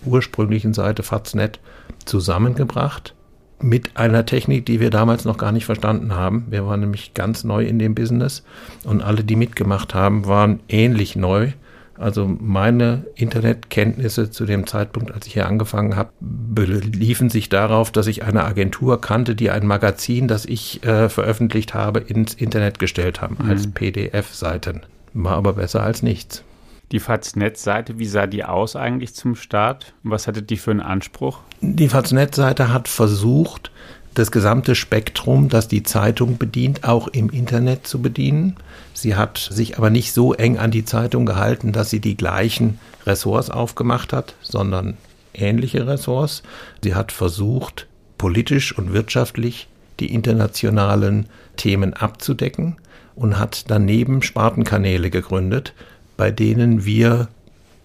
ursprünglichen 0.06 0.74
Seite 0.74 1.04
Faznet 1.04 1.60
zusammengebracht 2.06 3.14
mit 3.62 3.96
einer 3.96 4.26
Technik, 4.26 4.66
die 4.66 4.80
wir 4.80 4.90
damals 4.90 5.26
noch 5.26 5.38
gar 5.38 5.52
nicht 5.52 5.66
verstanden 5.66 6.14
haben. 6.14 6.46
Wir 6.50 6.66
waren 6.66 6.82
nämlich 6.82 7.14
ganz 7.14 7.44
neu 7.44 7.66
in 7.66 7.80
dem 7.80 7.96
Business 7.96 8.44
und 8.84 9.02
alle, 9.02 9.24
die 9.24 9.38
mitgemacht 9.38 9.94
haben, 9.94 10.26
waren 10.28 10.60
ähnlich 10.68 11.16
neu. 11.16 11.54
Also 11.98 12.28
meine 12.28 13.06
Internetkenntnisse 13.16 14.32
zu 14.32 14.46
dem 14.46 14.66
Zeitpunkt, 14.66 15.12
als 15.12 15.28
ich 15.28 15.34
hier 15.34 15.48
angefangen 15.48 15.96
habe, 15.96 16.10
beliefen 16.20 17.30
sich 17.30 17.50
darauf, 17.50 17.92
dass 17.92 18.08
ich 18.08 18.24
eine 18.24 18.44
Agentur 18.44 19.00
kannte, 19.00 19.36
die 19.36 19.52
ein 19.52 19.68
Magazin, 19.68 20.28
das 20.28 20.46
ich 20.46 20.84
äh, 20.84 21.10
veröffentlicht 21.10 21.74
habe, 21.74 22.00
ins 22.00 22.34
Internet 22.34 22.80
gestellt 22.80 23.22
haben, 23.22 23.38
mhm. 23.40 23.50
als 23.50 23.68
PDF-Seiten. 23.68 24.82
War 25.14 25.34
aber 25.34 25.54
besser 25.54 25.84
als 25.84 26.02
nichts. 26.02 26.44
Die 26.92 27.00
Faznet-Seite, 27.00 27.98
wie 28.00 28.06
sah 28.06 28.28
die 28.28 28.44
aus 28.44 28.76
eigentlich 28.76 29.14
zum 29.14 29.36
Start? 29.36 29.94
Was 30.04 30.28
hatte 30.28 30.42
die 30.42 30.58
für 30.58 30.72
einen 30.72 30.80
Anspruch? 30.80 31.40
Die 31.62 31.88
Faznet-Seite 31.88 32.74
hat 32.74 32.88
versucht, 32.88 33.72
das 34.14 34.32
gesamte 34.32 34.76
Spektrum, 34.76 35.50
das 35.50 35.68
die 35.68 35.84
Zeitung 35.84 36.38
bedient, 36.38 36.84
auch 36.84 37.08
im 37.08 37.30
Internet 37.30 37.88
zu 37.88 38.02
bedienen. 38.02 38.58
Sie 38.94 39.16
hat 39.16 39.38
sich 39.38 39.78
aber 39.78 39.90
nicht 39.90 40.14
so 40.14 40.34
eng 40.34 40.58
an 40.58 40.72
die 40.72 40.86
Zeitung 40.86 41.26
gehalten, 41.26 41.72
dass 41.72 41.90
sie 41.90 42.00
die 42.00 42.16
gleichen 42.16 42.80
Ressorts 43.06 43.50
aufgemacht 43.50 44.14
hat, 44.14 44.36
sondern 44.42 44.98
ähnliche 45.34 45.88
Ressorts. 45.88 46.44
Sie 46.84 46.96
hat 46.96 47.12
versucht, 47.12 47.88
politisch 48.18 48.78
und 48.78 48.94
wirtschaftlich 48.94 49.68
die 50.00 50.14
internationalen 50.14 51.28
Themen 51.58 51.94
abzudecken 51.94 52.78
und 53.16 53.38
hat 53.38 53.66
daneben 53.70 54.22
Spartenkanäle 54.22 55.10
gegründet, 55.10 55.74
bei 56.18 56.32
denen 56.32 56.86
wir 56.86 57.28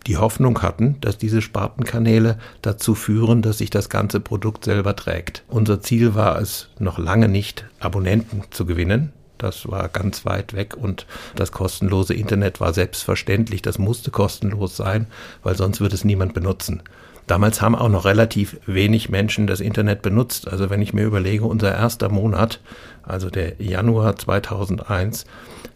die 0.06 0.16
Hoffnung 0.16 0.62
hatten, 0.62 0.96
dass 1.00 1.18
diese 1.18 1.42
Spartenkanäle 1.42 2.38
dazu 2.62 2.94
führen, 2.94 3.42
dass 3.42 3.58
sich 3.58 3.70
das 3.70 3.90
ganze 3.90 4.20
Produkt 4.20 4.64
selber 4.64 4.96
trägt. 4.96 5.44
Unser 5.48 5.80
Ziel 5.82 6.14
war 6.14 6.40
es 6.40 6.68
noch 6.78 6.98
lange 6.98 7.28
nicht, 7.28 7.66
Abonnenten 7.78 8.42
zu 8.50 8.64
gewinnen. 8.64 9.12
Das 9.38 9.68
war 9.68 9.88
ganz 9.88 10.24
weit 10.26 10.54
weg 10.54 10.76
und 10.76 11.06
das 11.36 11.52
kostenlose 11.52 12.14
Internet 12.14 12.60
war 12.60 12.74
selbstverständlich. 12.74 13.62
Das 13.62 13.78
musste 13.78 14.10
kostenlos 14.10 14.76
sein, 14.76 15.06
weil 15.42 15.56
sonst 15.56 15.80
würde 15.80 15.94
es 15.94 16.04
niemand 16.04 16.34
benutzen. 16.34 16.82
Damals 17.28 17.60
haben 17.60 17.74
auch 17.74 17.90
noch 17.90 18.06
relativ 18.06 18.58
wenig 18.66 19.10
Menschen 19.10 19.46
das 19.46 19.60
Internet 19.60 20.00
benutzt. 20.02 20.48
Also 20.48 20.70
wenn 20.70 20.80
ich 20.80 20.94
mir 20.94 21.04
überlege, 21.04 21.44
unser 21.44 21.74
erster 21.74 22.08
Monat, 22.08 22.60
also 23.02 23.28
der 23.28 23.60
Januar 23.62 24.16
2001, 24.16 25.26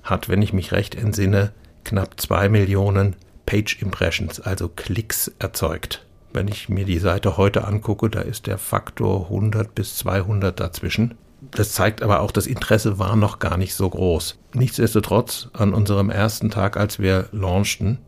hat, 0.03 0.29
wenn 0.29 0.43
ich 0.43 0.53
mich 0.53 0.73
recht 0.73 0.95
entsinne, 0.95 1.53
knapp 1.85 2.19
zwei 2.19 2.49
Millionen 2.49 3.17
Page 3.45 3.83
Impressions, 3.83 4.41
also 4.41 4.69
Klicks 4.69 5.31
erzeugt. 5.39 6.05
Wenn 6.33 6.49
ich 6.49 6.71
mir 6.71 6.87
die 6.87 6.99
Seite 6.99 7.37
heute 7.37 7.65
angucke, 7.65 8.09
da 8.09 8.21
ist 8.21 8.47
der 8.47 8.57
Faktor 8.57 9.25
100 9.25 9.75
bis 9.75 9.97
200 9.97 10.59
dazwischen. 10.59 11.15
Das 11.51 11.73
zeigt 11.73 12.03
aber 12.03 12.21
auch, 12.21 12.31
das 12.31 12.47
Interesse 12.47 12.99
war 12.99 13.17
noch 13.17 13.39
gar 13.39 13.57
nicht 13.57 13.75
so 13.75 13.91
groß. 13.91 14.39
Nichtsdestotrotz, 14.55 15.49
an 15.53 15.75
unserem 15.75 16.09
ersten 16.09 16.51
Tag, 16.51 16.77
als 16.77 16.99
wir 16.99 17.29
launchten, 17.33 17.99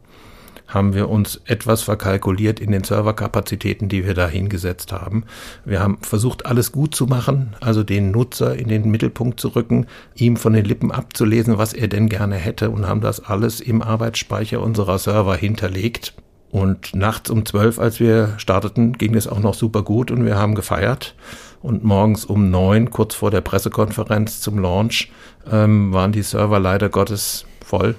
haben 0.66 0.94
wir 0.94 1.08
uns 1.10 1.40
etwas 1.44 1.82
verkalkuliert 1.82 2.58
in 2.58 2.72
den 2.72 2.84
Serverkapazitäten, 2.84 3.88
die 3.88 4.06
wir 4.06 4.14
da 4.14 4.28
hingesetzt 4.28 4.92
haben. 4.92 5.24
Wir 5.64 5.80
haben 5.80 5.98
versucht, 6.00 6.46
alles 6.46 6.72
gut 6.72 6.94
zu 6.94 7.06
machen, 7.06 7.54
also 7.60 7.82
den 7.82 8.10
Nutzer 8.10 8.56
in 8.56 8.68
den 8.68 8.90
Mittelpunkt 8.90 9.40
zu 9.40 9.48
rücken, 9.48 9.86
ihm 10.14 10.36
von 10.36 10.52
den 10.52 10.64
Lippen 10.64 10.90
abzulesen, 10.90 11.58
was 11.58 11.72
er 11.74 11.88
denn 11.88 12.08
gerne 12.08 12.36
hätte 12.36 12.70
und 12.70 12.88
haben 12.88 13.00
das 13.00 13.20
alles 13.20 13.60
im 13.60 13.82
Arbeitsspeicher 13.82 14.60
unserer 14.60 14.98
Server 14.98 15.36
hinterlegt. 15.36 16.14
Und 16.50 16.94
nachts 16.94 17.30
um 17.30 17.44
zwölf, 17.44 17.78
als 17.80 17.98
wir 17.98 18.34
starteten, 18.36 18.92
ging 18.92 19.16
es 19.16 19.26
auch 19.26 19.40
noch 19.40 19.54
super 19.54 19.82
gut 19.82 20.12
und 20.12 20.24
wir 20.24 20.36
haben 20.36 20.54
gefeiert. 20.54 21.16
Und 21.64 21.82
morgens 21.82 22.26
um 22.26 22.50
neun, 22.50 22.90
kurz 22.90 23.14
vor 23.14 23.30
der 23.30 23.40
Pressekonferenz 23.40 24.42
zum 24.42 24.58
Launch, 24.58 25.10
ähm, 25.50 25.94
waren 25.94 26.12
die 26.12 26.20
Server 26.20 26.60
leider 26.60 26.90
Gottes 26.90 27.46
voll 27.64 27.94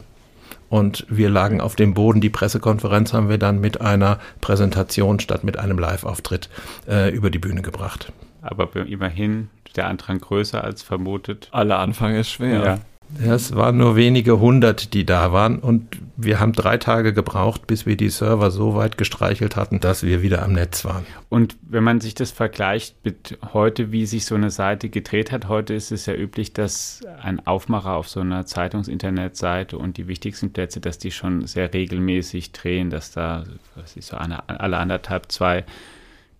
und 0.69 1.03
wir 1.10 1.31
lagen 1.31 1.62
auf 1.62 1.75
dem 1.75 1.95
Boden. 1.95 2.22
Die 2.22 2.29
Pressekonferenz 2.29 3.12
haben 3.12 3.27
wir 3.27 3.39
dann 3.39 3.60
mit 3.60 3.81
einer 3.81 4.19
Präsentation 4.39 5.19
statt 5.19 5.43
mit 5.43 5.57
einem 5.57 5.79
Live-Auftritt 5.79 6.48
äh, 6.88 7.10
über 7.10 7.31
die 7.31 7.39
Bühne 7.39 7.63
gebracht. 7.63 8.13
Aber 8.43 8.69
immerhin 8.75 9.50
der 9.75 9.88
Andrang 9.88 10.19
größer 10.19 10.63
als 10.63 10.84
vermutet. 10.84 11.50
Aller 11.51 11.79
Anfang 11.79 12.13
ist 12.13 12.29
schwer. 12.29 12.63
Ja. 12.63 12.77
Es 13.24 13.55
waren 13.55 13.77
nur 13.77 13.95
wenige 13.95 14.39
hundert, 14.39 14.93
die 14.93 15.05
da 15.05 15.31
waren 15.31 15.59
und 15.59 15.97
wir 16.17 16.39
haben 16.39 16.53
drei 16.53 16.77
Tage 16.77 17.13
gebraucht, 17.13 17.67
bis 17.67 17.85
wir 17.85 17.97
die 17.97 18.09
Server 18.09 18.51
so 18.51 18.75
weit 18.75 18.97
gestreichelt 18.97 19.55
hatten, 19.55 19.79
dass 19.79 20.03
wir 20.03 20.21
wieder 20.21 20.43
am 20.43 20.53
Netz 20.53 20.85
waren. 20.85 21.05
Und 21.29 21.57
wenn 21.62 21.83
man 21.83 22.00
sich 22.01 22.15
das 22.15 22.31
vergleicht 22.31 22.95
mit 23.03 23.38
heute, 23.53 23.91
wie 23.91 24.05
sich 24.05 24.25
so 24.25 24.35
eine 24.35 24.50
Seite 24.50 24.89
gedreht 24.89 25.31
hat, 25.31 25.47
heute 25.50 25.74
ist 25.74 25.91
es 25.91 26.05
ja 26.05 26.13
üblich, 26.13 26.53
dass 26.53 27.01
ein 27.21 27.45
Aufmacher 27.45 27.93
auf 27.93 28.07
so 28.07 28.21
einer 28.21 28.45
Zeitungs-Internetseite 28.45 29.77
und 29.77 29.97
die 29.97 30.07
wichtigsten 30.07 30.51
Plätze, 30.51 30.79
dass 30.79 30.97
die 30.97 31.12
schon 31.12 31.47
sehr 31.47 31.74
regelmäßig 31.74 32.51
drehen, 32.53 32.89
dass 32.89 33.12
da 33.12 33.43
was 33.75 33.97
ist 33.97 34.07
so 34.07 34.17
eine, 34.17 34.47
alle 34.47 34.77
anderthalb, 34.77 35.31
zwei 35.31 35.65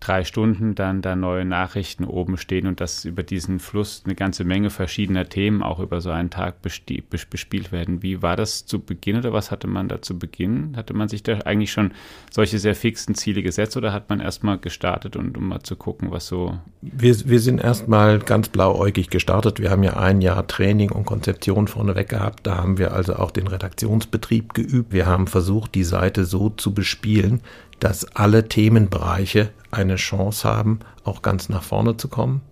drei 0.00 0.24
Stunden 0.24 0.74
dann 0.74 1.00
da 1.00 1.16
neue 1.16 1.44
Nachrichten 1.44 2.04
oben 2.04 2.36
stehen 2.36 2.66
und 2.66 2.80
dass 2.80 3.04
über 3.04 3.22
diesen 3.22 3.58
Fluss 3.58 4.02
eine 4.04 4.14
ganze 4.14 4.44
Menge 4.44 4.70
verschiedener 4.70 5.28
Themen 5.28 5.62
auch 5.62 5.80
über 5.80 6.00
so 6.00 6.10
einen 6.10 6.30
Tag 6.30 6.60
bespielt 6.62 7.72
werden. 7.72 8.02
Wie 8.02 8.20
war 8.22 8.36
das 8.36 8.66
zu 8.66 8.80
Beginn 8.80 9.16
oder 9.16 9.32
was 9.32 9.50
hatte 9.50 9.66
man 9.66 9.88
da 9.88 10.02
zu 10.02 10.18
Beginn? 10.18 10.76
Hatte 10.76 10.92
man 10.92 11.08
sich 11.08 11.22
da 11.22 11.38
eigentlich 11.40 11.72
schon 11.72 11.92
solche 12.30 12.58
sehr 12.58 12.74
fixen 12.74 13.14
Ziele 13.14 13.42
gesetzt 13.42 13.76
oder 13.76 13.92
hat 13.92 14.10
man 14.10 14.20
erstmal 14.20 14.58
gestartet 14.58 15.16
und 15.16 15.36
um 15.38 15.48
mal 15.48 15.62
zu 15.62 15.76
gucken, 15.76 16.10
was 16.10 16.26
so. 16.26 16.58
Wir, 16.82 17.16
wir 17.28 17.40
sind 17.40 17.58
erstmal 17.58 18.18
ganz 18.18 18.48
blauäugig 18.50 19.08
gestartet. 19.08 19.60
Wir 19.60 19.70
haben 19.70 19.82
ja 19.82 19.96
ein 19.96 20.20
Jahr 20.20 20.46
Training 20.46 20.90
und 20.90 21.06
Konzeption 21.06 21.68
vorneweg 21.68 22.10
gehabt. 22.10 22.46
Da 22.46 22.58
haben 22.58 22.78
wir 22.78 22.92
also 22.92 23.16
auch 23.16 23.30
den 23.30 23.46
Redaktionsbetrieb 23.46 24.52
geübt. 24.52 24.92
Wir 24.92 25.06
haben 25.06 25.26
versucht, 25.26 25.74
die 25.74 25.84
Seite 25.84 26.24
so 26.26 26.50
zu 26.50 26.74
bespielen, 26.74 27.40
dass 27.80 28.04
alle 28.16 28.48
Themenbereiche 28.48 29.50
eine 29.76 29.96
Chance 29.96 30.48
haben, 30.48 30.80
auch 31.04 31.22
ganz 31.22 31.48
nach 31.48 31.62
vorne 31.62 31.96
zu 31.96 32.08
kommen. 32.08 32.42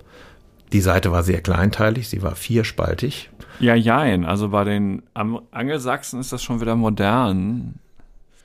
Die 0.73 0.81
Seite 0.81 1.12
war 1.12 1.23
sehr 1.23 1.40
kleinteilig, 1.40 2.09
sie 2.09 2.23
war 2.23 2.35
vierspaltig. 2.35 3.31
Ja, 3.61 3.75
jein. 3.75 4.25
Also 4.25 4.49
bei 4.49 4.64
den 4.64 5.02
Angelsachsen 5.14 6.21
ist 6.21 6.33
das 6.33 6.43
schon 6.43 6.61
wieder 6.61 6.75
modern 6.75 7.78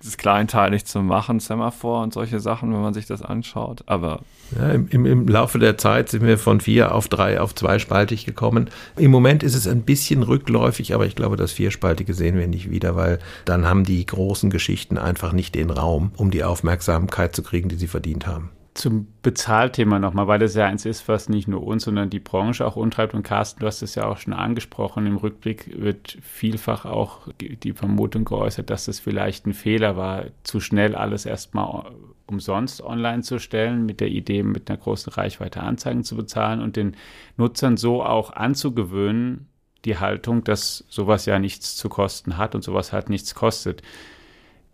das 0.01 0.17
kleinteilig 0.17 0.85
zu 0.85 1.01
machen, 1.01 1.39
Semaphore 1.39 2.03
und 2.03 2.13
solche 2.13 2.39
Sachen, 2.39 2.73
wenn 2.73 2.81
man 2.81 2.93
sich 2.93 3.05
das 3.05 3.21
anschaut. 3.21 3.83
Aber 3.85 4.21
ja, 4.55 4.69
im, 4.69 4.87
im, 4.89 5.05
im, 5.05 5.27
Laufe 5.27 5.59
der 5.59 5.77
Zeit 5.77 6.09
sind 6.09 6.25
wir 6.25 6.37
von 6.37 6.61
vier 6.61 6.95
auf 6.95 7.09
drei 7.09 7.41
auf 7.41 7.53
zweispaltig 7.53 8.25
gekommen. 8.25 8.69
Im 8.95 9.11
Moment 9.11 9.43
ist 9.43 9.55
es 9.55 9.67
ein 9.67 9.81
bisschen 9.81 10.23
rückläufig, 10.23 10.93
aber 10.93 11.05
ich 11.05 11.15
glaube, 11.15 11.35
das 11.35 11.51
Vierspaltige 11.51 12.13
sehen 12.13 12.37
wir 12.37 12.47
nicht 12.47 12.69
wieder, 12.69 12.95
weil 12.95 13.19
dann 13.45 13.65
haben 13.65 13.83
die 13.83 14.05
großen 14.05 14.49
Geschichten 14.49 14.97
einfach 14.97 15.33
nicht 15.33 15.55
den 15.55 15.69
Raum, 15.69 16.11
um 16.15 16.31
die 16.31 16.43
Aufmerksamkeit 16.43 17.35
zu 17.35 17.43
kriegen, 17.43 17.69
die 17.69 17.75
sie 17.75 17.87
verdient 17.87 18.25
haben 18.25 18.51
zum 18.73 19.07
Bezahlthema 19.21 19.99
nochmal, 19.99 20.27
weil 20.27 20.39
das 20.39 20.55
ja 20.55 20.65
eins 20.65 20.85
ist, 20.85 21.07
was 21.07 21.29
nicht 21.29 21.47
nur 21.47 21.63
uns, 21.65 21.83
sondern 21.83 22.09
die 22.09 22.19
Branche 22.19 22.65
auch 22.65 22.75
untreibt. 22.75 23.13
Und 23.13 23.23
Carsten, 23.23 23.59
du 23.59 23.67
hast 23.67 23.81
es 23.81 23.95
ja 23.95 24.05
auch 24.05 24.17
schon 24.17 24.33
angesprochen, 24.33 25.05
im 25.05 25.17
Rückblick 25.17 25.81
wird 25.81 26.17
vielfach 26.21 26.85
auch 26.85 27.27
die 27.39 27.73
Vermutung 27.73 28.25
geäußert, 28.25 28.69
dass 28.69 28.87
es 28.87 28.99
vielleicht 28.99 29.45
ein 29.45 29.53
Fehler 29.53 29.97
war, 29.97 30.25
zu 30.43 30.59
schnell 30.59 30.95
alles 30.95 31.25
erstmal 31.25 31.91
umsonst 32.27 32.81
online 32.81 33.23
zu 33.23 33.39
stellen, 33.39 33.85
mit 33.85 33.99
der 33.99 34.09
Idee, 34.09 34.43
mit 34.43 34.69
einer 34.69 34.77
großen 34.77 35.11
Reichweite 35.11 35.61
Anzeigen 35.61 36.03
zu 36.03 36.15
bezahlen 36.15 36.61
und 36.61 36.75
den 36.75 36.95
Nutzern 37.37 37.75
so 37.75 38.03
auch 38.03 38.31
anzugewöhnen, 38.31 39.47
die 39.85 39.97
Haltung, 39.97 40.43
dass 40.43 40.85
sowas 40.89 41.25
ja 41.25 41.39
nichts 41.39 41.75
zu 41.75 41.89
kosten 41.89 42.37
hat 42.37 42.55
und 42.55 42.63
sowas 42.63 42.93
halt 42.93 43.09
nichts 43.09 43.33
kostet. 43.33 43.81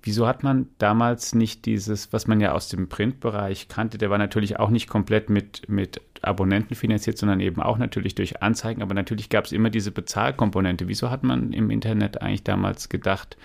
Wieso 0.06 0.28
hat 0.28 0.44
man 0.44 0.68
damals 0.78 1.34
nicht 1.34 1.66
dieses, 1.66 2.14
was 2.14 2.28
man 2.28 2.40
ja 2.40 2.52
aus 2.52 2.70
dem 2.70 2.90
Printbereich 2.90 3.70
kannte, 3.70 3.98
der 3.98 4.12
war 4.12 4.20
natürlich 4.20 4.60
auch 4.60 4.70
nicht 4.70 4.88
komplett 4.88 5.32
mit, 5.32 5.68
mit 5.68 6.00
Abonnenten 6.22 6.76
finanziert, 6.76 7.18
sondern 7.18 7.40
eben 7.40 7.60
auch 7.60 7.80
natürlich 7.80 8.14
durch 8.14 8.44
Anzeigen, 8.44 8.84
aber 8.84 8.94
natürlich 8.94 9.30
gab 9.30 9.46
es 9.46 9.52
immer 9.52 9.72
diese 9.72 9.90
Bezahlkomponente. 9.90 10.88
Wieso 10.88 11.10
hat 11.10 11.24
man 11.24 11.54
im 11.54 11.72
Internet 11.72 12.22
eigentlich 12.22 12.44
damals 12.44 12.88
gedacht 12.90 13.36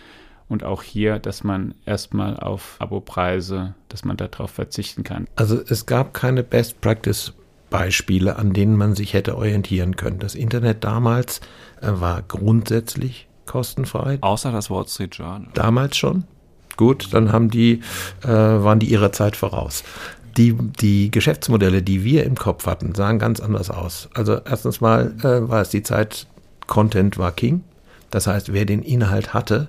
und 0.48 0.62
auch 0.62 0.82
hier, 0.82 1.18
dass 1.18 1.44
man 1.44 1.74
erstmal 1.86 2.36
auf 2.38 2.76
Abopreise, 2.78 3.74
dass 3.88 4.04
man 4.04 4.18
darauf 4.18 4.50
verzichten 4.50 5.02
kann? 5.02 5.28
Also 5.36 5.62
es 5.66 5.86
gab 5.86 6.12
keine 6.12 6.42
Best 6.42 6.82
Practice 6.82 7.32
Beispiele, 7.70 8.36
an 8.36 8.52
denen 8.52 8.76
man 8.76 8.94
sich 8.94 9.14
hätte 9.14 9.38
orientieren 9.38 9.96
können. 9.96 10.18
Das 10.18 10.34
Internet 10.34 10.84
damals 10.84 11.40
äh, 11.80 11.88
war 11.90 12.20
grundsätzlich 12.20 13.28
kostenfrei. 13.46 14.18
Außer 14.20 14.52
das 14.52 14.68
Wall 14.68 14.86
Street 14.86 15.14
Journal. 15.14 15.48
Damals 15.54 15.96
schon. 15.96 16.24
Gut, 16.80 17.08
dann 17.12 17.30
haben 17.30 17.50
die, 17.50 17.82
äh, 18.24 18.28
waren 18.28 18.78
die 18.78 18.90
ihrer 18.90 19.12
Zeit 19.12 19.36
voraus. 19.36 19.84
Die, 20.38 20.54
die 20.54 21.10
Geschäftsmodelle, 21.10 21.82
die 21.82 22.04
wir 22.04 22.24
im 22.24 22.36
Kopf 22.36 22.64
hatten, 22.64 22.94
sahen 22.94 23.18
ganz 23.18 23.38
anders 23.38 23.68
aus. 23.68 24.08
Also 24.14 24.38
erstens 24.46 24.80
mal 24.80 25.12
äh, 25.18 25.46
war 25.46 25.60
es 25.60 25.68
die 25.68 25.82
Zeit, 25.82 26.26
Content 26.68 27.18
war 27.18 27.32
King. 27.32 27.64
Das 28.08 28.26
heißt, 28.26 28.54
wer 28.54 28.64
den 28.64 28.80
Inhalt 28.82 29.34
hatte, 29.34 29.68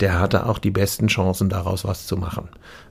der 0.00 0.18
hatte 0.18 0.46
auch 0.46 0.58
die 0.58 0.70
besten 0.70 1.06
Chancen, 1.08 1.48
daraus 1.48 1.84
was 1.84 2.06
zu 2.06 2.16
machen. 2.16 2.48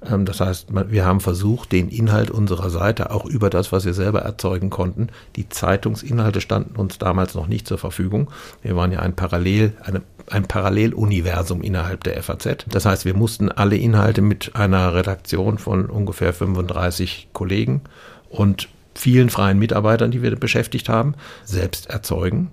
Ähm, 0.09 0.25
das 0.25 0.39
heißt, 0.39 0.67
wir 0.71 1.05
haben 1.05 1.19
versucht, 1.19 1.71
den 1.71 1.89
Inhalt 1.89 2.31
unserer 2.31 2.69
Seite 2.69 3.11
auch 3.11 3.25
über 3.25 3.49
das, 3.49 3.71
was 3.71 3.85
wir 3.85 3.93
selber 3.93 4.21
erzeugen 4.21 4.69
konnten. 4.69 5.09
Die 5.35 5.49
Zeitungsinhalte 5.49 6.41
standen 6.41 6.75
uns 6.75 6.97
damals 6.97 7.35
noch 7.35 7.47
nicht 7.47 7.67
zur 7.67 7.77
Verfügung. 7.77 8.31
Wir 8.61 8.75
waren 8.75 8.91
ja 8.91 8.99
ein 8.99 9.15
Parallel, 9.15 9.73
eine, 9.83 10.01
ein 10.29 10.45
Paralleluniversum 10.45 11.61
innerhalb 11.61 12.03
der 12.03 12.21
FAZ. 12.21 12.65
Das 12.67 12.85
heißt, 12.85 13.05
wir 13.05 13.15
mussten 13.15 13.51
alle 13.51 13.77
Inhalte 13.77 14.21
mit 14.21 14.55
einer 14.55 14.93
Redaktion 14.93 15.57
von 15.57 15.85
ungefähr 15.85 16.33
35 16.33 17.29
Kollegen 17.33 17.81
und 18.29 18.69
vielen 18.95 19.29
freien 19.29 19.59
Mitarbeitern, 19.59 20.11
die 20.11 20.21
wir 20.21 20.35
beschäftigt 20.35 20.89
haben, 20.89 21.15
selbst 21.43 21.89
erzeugen. 21.89 22.51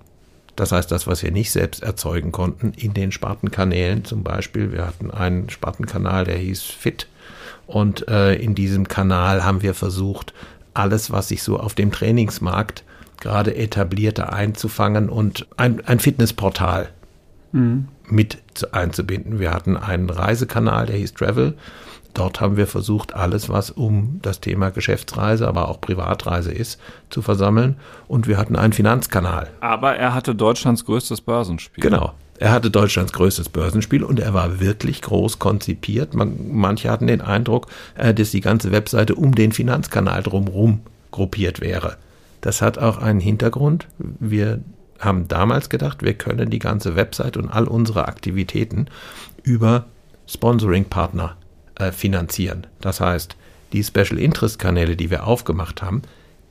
Das 0.56 0.72
heißt, 0.72 0.90
das, 0.90 1.06
was 1.06 1.22
wir 1.22 1.30
nicht 1.30 1.50
selbst 1.50 1.82
erzeugen 1.82 2.30
konnten, 2.30 2.72
in 2.76 2.92
den 2.94 3.10
Spartenkanälen 3.10 4.04
zum 4.04 4.22
Beispiel. 4.22 4.72
Wir 4.72 4.86
hatten 4.86 5.10
einen 5.10 5.48
Spartenkanal, 5.48 6.24
der 6.24 6.36
hieß 6.36 6.62
Fit. 6.62 7.08
Und 7.66 8.06
äh, 8.08 8.34
in 8.34 8.54
diesem 8.54 8.86
Kanal 8.86 9.44
haben 9.44 9.62
wir 9.62 9.74
versucht, 9.74 10.34
alles, 10.74 11.10
was 11.10 11.28
sich 11.28 11.42
so 11.42 11.58
auf 11.58 11.74
dem 11.74 11.92
Trainingsmarkt 11.92 12.84
gerade 13.20 13.54
etablierte, 13.54 14.32
einzufangen 14.32 15.08
und 15.08 15.46
ein, 15.56 15.80
ein 15.86 16.00
Fitnessportal 16.00 16.90
mhm. 17.52 17.88
mit 18.08 18.38
einzubinden. 18.72 19.38
Wir 19.38 19.52
hatten 19.52 19.76
einen 19.76 20.10
Reisekanal, 20.10 20.86
der 20.86 20.96
hieß 20.96 21.14
Travel. 21.14 21.54
Dort 22.14 22.40
haben 22.40 22.56
wir 22.56 22.66
versucht, 22.66 23.14
alles, 23.14 23.48
was 23.48 23.70
um 23.70 24.18
das 24.22 24.40
Thema 24.40 24.70
Geschäftsreise, 24.70 25.48
aber 25.48 25.68
auch 25.68 25.80
Privatreise 25.80 26.52
ist, 26.52 26.78
zu 27.08 27.22
versammeln. 27.22 27.76
Und 28.06 28.26
wir 28.26 28.36
hatten 28.36 28.56
einen 28.56 28.72
Finanzkanal. 28.72 29.50
Aber 29.60 29.96
er 29.96 30.14
hatte 30.14 30.34
Deutschlands 30.34 30.84
größtes 30.84 31.22
Börsenspiel. 31.22 31.82
Genau. 31.82 32.12
Er 32.38 32.50
hatte 32.50 32.70
Deutschlands 32.70 33.12
größtes 33.12 33.48
Börsenspiel 33.50 34.02
und 34.02 34.18
er 34.18 34.34
war 34.34 34.60
wirklich 34.60 35.00
groß 35.00 35.38
konzipiert. 35.38 36.14
Man, 36.14 36.50
manche 36.50 36.90
hatten 36.90 37.06
den 37.06 37.20
Eindruck, 37.20 37.68
äh, 37.94 38.12
dass 38.12 38.32
die 38.32 38.40
ganze 38.40 38.72
Webseite 38.72 39.14
um 39.14 39.34
den 39.34 39.52
Finanzkanal 39.52 40.22
drumherum 40.22 40.80
gruppiert 41.12 41.60
wäre. 41.60 41.96
Das 42.40 42.60
hat 42.60 42.78
auch 42.78 42.98
einen 42.98 43.20
Hintergrund. 43.20 43.86
Wir 43.98 44.60
haben 44.98 45.28
damals 45.28 45.68
gedacht, 45.68 46.02
wir 46.02 46.14
können 46.14 46.50
die 46.50 46.58
ganze 46.58 46.96
Website 46.96 47.36
und 47.36 47.48
all 47.48 47.68
unsere 47.68 48.08
Aktivitäten 48.08 48.86
über 49.44 49.86
Sponsoring-Partner 50.26 51.36
äh, 51.82 51.92
finanzieren. 51.92 52.66
Das 52.80 53.00
heißt, 53.00 53.36
die 53.72 53.82
Special 53.82 54.18
Interest 54.18 54.58
Kanäle, 54.58 54.96
die 54.96 55.10
wir 55.10 55.26
aufgemacht 55.26 55.82
haben, 55.82 56.02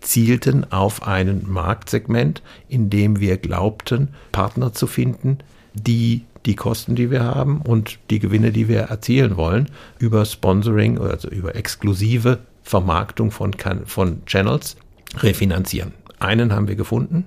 zielten 0.02 0.72
auf 0.72 1.08
ein 1.08 1.44
Marktsegment, 1.48 2.42
in 2.68 2.90
dem 2.90 3.20
wir 3.20 3.38
glaubten, 3.38 4.10
Partner 4.32 4.74
zu 4.74 4.88
finden, 4.88 5.38
die 5.74 6.24
die 6.46 6.56
Kosten, 6.56 6.96
die 6.96 7.12
wir 7.12 7.24
haben 7.24 7.62
und 7.62 8.00
die 8.10 8.18
Gewinne, 8.18 8.52
die 8.52 8.68
wir 8.68 8.82
erzielen 8.82 9.38
wollen, 9.38 9.70
über 10.00 10.26
Sponsoring, 10.26 10.98
also 10.98 11.30
über 11.30 11.56
exklusive 11.56 12.40
Vermarktung 12.64 13.30
von, 13.30 13.54
von 13.86 14.26
Channels 14.26 14.76
refinanzieren. 15.18 15.94
Einen 16.20 16.54
haben 16.54 16.68
wir 16.68 16.76
gefunden. 16.76 17.26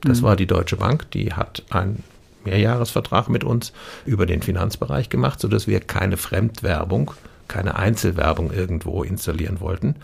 Das 0.00 0.20
mhm. 0.20 0.24
war 0.24 0.36
die 0.36 0.46
Deutsche 0.46 0.76
Bank. 0.76 1.10
Die 1.12 1.32
hat 1.32 1.62
einen 1.70 2.02
Mehrjahresvertrag 2.44 3.28
mit 3.28 3.44
uns 3.44 3.72
über 4.04 4.26
den 4.26 4.42
Finanzbereich 4.42 5.08
gemacht, 5.08 5.40
sodass 5.40 5.66
wir 5.66 5.80
keine 5.80 6.16
Fremdwerbung, 6.16 7.12
keine 7.48 7.76
Einzelwerbung 7.76 8.52
irgendwo 8.52 9.02
installieren 9.02 9.60
wollten. 9.60 9.96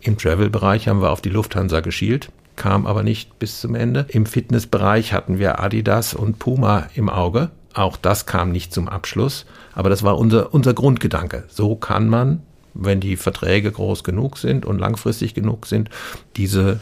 Im 0.00 0.18
Travel-Bereich 0.18 0.88
haben 0.88 1.02
wir 1.02 1.10
auf 1.10 1.20
die 1.20 1.30
Lufthansa 1.30 1.80
geschielt, 1.80 2.30
kam 2.54 2.86
aber 2.86 3.02
nicht 3.02 3.38
bis 3.38 3.60
zum 3.60 3.74
Ende. 3.74 4.06
Im 4.08 4.26
Fitnessbereich 4.26 5.12
hatten 5.12 5.38
wir 5.38 5.60
Adidas 5.60 6.14
und 6.14 6.38
Puma 6.38 6.88
im 6.94 7.08
Auge. 7.08 7.50
Auch 7.74 7.96
das 7.96 8.24
kam 8.24 8.52
nicht 8.52 8.72
zum 8.72 8.88
Abschluss, 8.88 9.44
aber 9.74 9.90
das 9.90 10.02
war 10.02 10.16
unser, 10.16 10.54
unser 10.54 10.72
Grundgedanke. 10.72 11.44
So 11.48 11.76
kann 11.76 12.08
man, 12.08 12.42
wenn 12.72 13.00
die 13.00 13.16
Verträge 13.16 13.70
groß 13.70 14.02
genug 14.02 14.38
sind 14.38 14.64
und 14.64 14.78
langfristig 14.78 15.34
genug 15.34 15.66
sind, 15.66 15.90
diese 16.36 16.80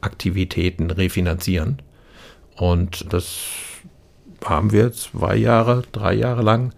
Aktivitäten 0.00 0.90
refinanzieren. 0.90 1.82
Und 2.56 3.12
das 3.12 3.40
haben 4.44 4.72
wir 4.72 4.92
zwei 4.92 5.36
Jahre, 5.36 5.82
drei 5.92 6.14
Jahre 6.14 6.42
lang 6.42 6.72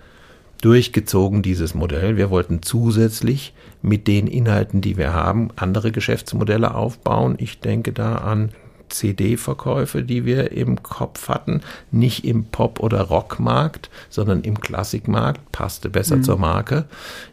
durchgezogen, 0.61 1.42
dieses 1.42 1.74
Modell. 1.74 2.16
Wir 2.16 2.31
wollten 2.31 2.62
zusätzlich 2.62 3.53
mit 3.83 4.09
den 4.09 4.27
Inhalten, 4.27 4.81
die 4.81 4.96
wir 4.96 5.12
haben, 5.12 5.48
andere 5.57 5.92
Geschäftsmodelle 5.92 6.74
aufbauen. 6.74 7.35
Ich 7.38 7.61
denke 7.61 7.92
da 7.92 8.16
an 8.16 8.50
CD-Verkäufe, 8.88 10.03
die 10.03 10.24
wir 10.24 10.53
im 10.53 10.83
Kopf 10.83 11.29
hatten, 11.29 11.61
nicht 11.90 12.24
im 12.24 12.44
Pop- 12.46 12.81
oder 12.81 13.03
Rockmarkt, 13.03 13.90
sondern 14.09 14.42
im 14.42 14.61
Klassikmarkt, 14.61 15.53
passte 15.53 15.90
besser 15.90 16.16
mhm. 16.16 16.22
zur 16.22 16.38
Marke. 16.38 16.85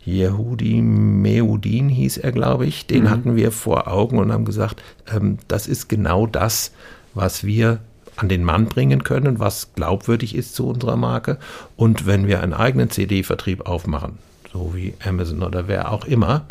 Yehudi 0.06 0.82
Meudin 0.82 1.88
hieß 1.90 2.18
er, 2.18 2.32
glaube 2.32 2.66
ich. 2.66 2.88
Den 2.88 3.04
mhm. 3.04 3.10
hatten 3.10 3.36
wir 3.36 3.52
vor 3.52 3.88
Augen 3.88 4.18
und 4.18 4.32
haben 4.32 4.46
gesagt, 4.46 4.82
ähm, 5.14 5.38
das 5.48 5.68
ist 5.68 5.88
genau 5.88 6.28
das, 6.28 6.72
was 7.14 7.44
wir 7.44 7.80
an 8.22 8.30
den 8.30 8.44
Mann 8.44 8.66
bringen 8.66 9.04
können, 9.04 9.40
was 9.40 9.74
glaubwürdig 9.74 10.36
ist 10.36 10.56
zu 10.56 10.68
unserer 10.68 10.96
Marke. 10.96 11.38
Und 11.76 12.06
wenn 12.06 12.28
wir 12.28 12.42
einen 12.44 12.54
eigenen 12.54 12.92
CD-Vertrieb 12.92 13.66
aufmachen, 13.66 14.20
so 14.54 14.74
wie 14.76 14.94
Amazon 15.04 15.42
oder 15.42 15.68
wer 15.68 15.92
auch 15.92 16.06
immer, 16.06 16.46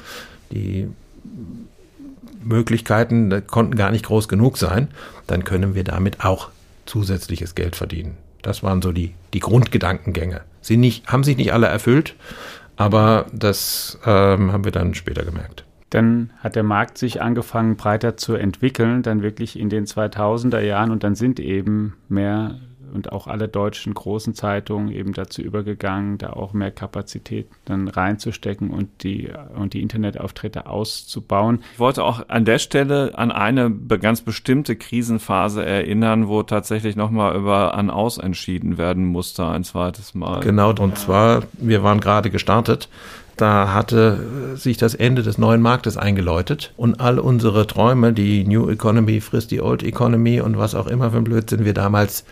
die 0.50 0.88
Möglichkeiten 2.42 3.46
konnten 3.46 3.76
gar 3.76 3.92
nicht 3.92 4.06
groß 4.06 4.28
genug 4.28 4.58
sein, 4.58 4.88
dann 5.26 5.44
können 5.44 5.74
wir 5.74 5.84
damit 5.84 6.24
auch 6.24 6.48
zusätzliches 6.86 7.54
Geld 7.54 7.76
verdienen. 7.76 8.16
Das 8.42 8.62
waren 8.62 8.82
so 8.82 8.90
die, 8.90 9.14
die 9.32 9.40
Grundgedankengänge. 9.40 10.40
Sie 10.62 10.76
nicht, 10.76 11.06
haben 11.06 11.22
sich 11.22 11.36
nicht 11.36 11.52
alle 11.52 11.68
erfüllt, 11.68 12.16
aber 12.76 13.26
das 13.32 13.98
ähm, 14.06 14.52
haben 14.52 14.64
wir 14.64 14.72
dann 14.72 14.94
später 14.94 15.24
gemerkt. 15.24 15.64
Dann 15.90 16.30
hat 16.38 16.56
der 16.56 16.62
Markt 16.62 16.98
sich 16.98 17.20
angefangen 17.20 17.76
breiter 17.76 18.16
zu 18.16 18.34
entwickeln, 18.34 19.02
dann 19.02 19.22
wirklich 19.22 19.58
in 19.58 19.68
den 19.68 19.86
2000er 19.86 20.60
Jahren 20.60 20.90
und 20.90 21.04
dann 21.04 21.14
sind 21.14 21.40
eben 21.40 21.94
mehr 22.08 22.60
und 22.92 23.12
auch 23.12 23.26
alle 23.26 23.48
deutschen 23.48 23.94
großen 23.94 24.34
Zeitungen 24.34 24.90
eben 24.90 25.12
dazu 25.12 25.42
übergegangen, 25.42 26.18
da 26.18 26.30
auch 26.32 26.52
mehr 26.52 26.70
Kapazität 26.70 27.48
dann 27.64 27.88
reinzustecken 27.88 28.70
und 28.70 29.02
die, 29.02 29.30
und 29.54 29.74
die 29.74 29.82
Internetauftritte 29.82 30.66
auszubauen. 30.66 31.62
Ich 31.72 31.78
wollte 31.78 32.04
auch 32.04 32.28
an 32.28 32.44
der 32.44 32.58
Stelle 32.58 33.16
an 33.16 33.30
eine 33.30 33.70
ganz 33.70 34.22
bestimmte 34.22 34.76
Krisenphase 34.76 35.64
erinnern, 35.64 36.28
wo 36.28 36.42
tatsächlich 36.42 36.96
nochmal 36.96 37.36
über 37.36 37.74
An-Aus 37.74 38.18
entschieden 38.18 38.78
werden 38.78 39.04
musste, 39.04 39.46
ein 39.46 39.64
zweites 39.64 40.14
Mal. 40.14 40.40
Genau, 40.40 40.70
und 40.70 40.98
zwar, 40.98 41.44
wir 41.52 41.82
waren 41.82 42.00
gerade 42.00 42.30
gestartet 42.30 42.88
da 43.36 43.72
hatte 43.72 44.56
sich 44.56 44.76
das 44.76 44.94
Ende 44.94 45.22
des 45.22 45.38
neuen 45.38 45.62
Marktes 45.62 45.96
eingeläutet 45.96 46.72
und 46.76 47.00
all 47.00 47.18
unsere 47.18 47.66
Träume, 47.66 48.12
die 48.12 48.44
New 48.44 48.68
Economy 48.68 49.20
frisst 49.20 49.50
die 49.50 49.60
Old 49.60 49.82
Economy 49.82 50.40
und 50.40 50.58
was 50.58 50.74
auch 50.74 50.86
immer 50.86 51.10
für 51.10 51.18
ein 51.18 51.24
Blödsinn 51.24 51.64
wir 51.64 51.74
damals 51.74 52.24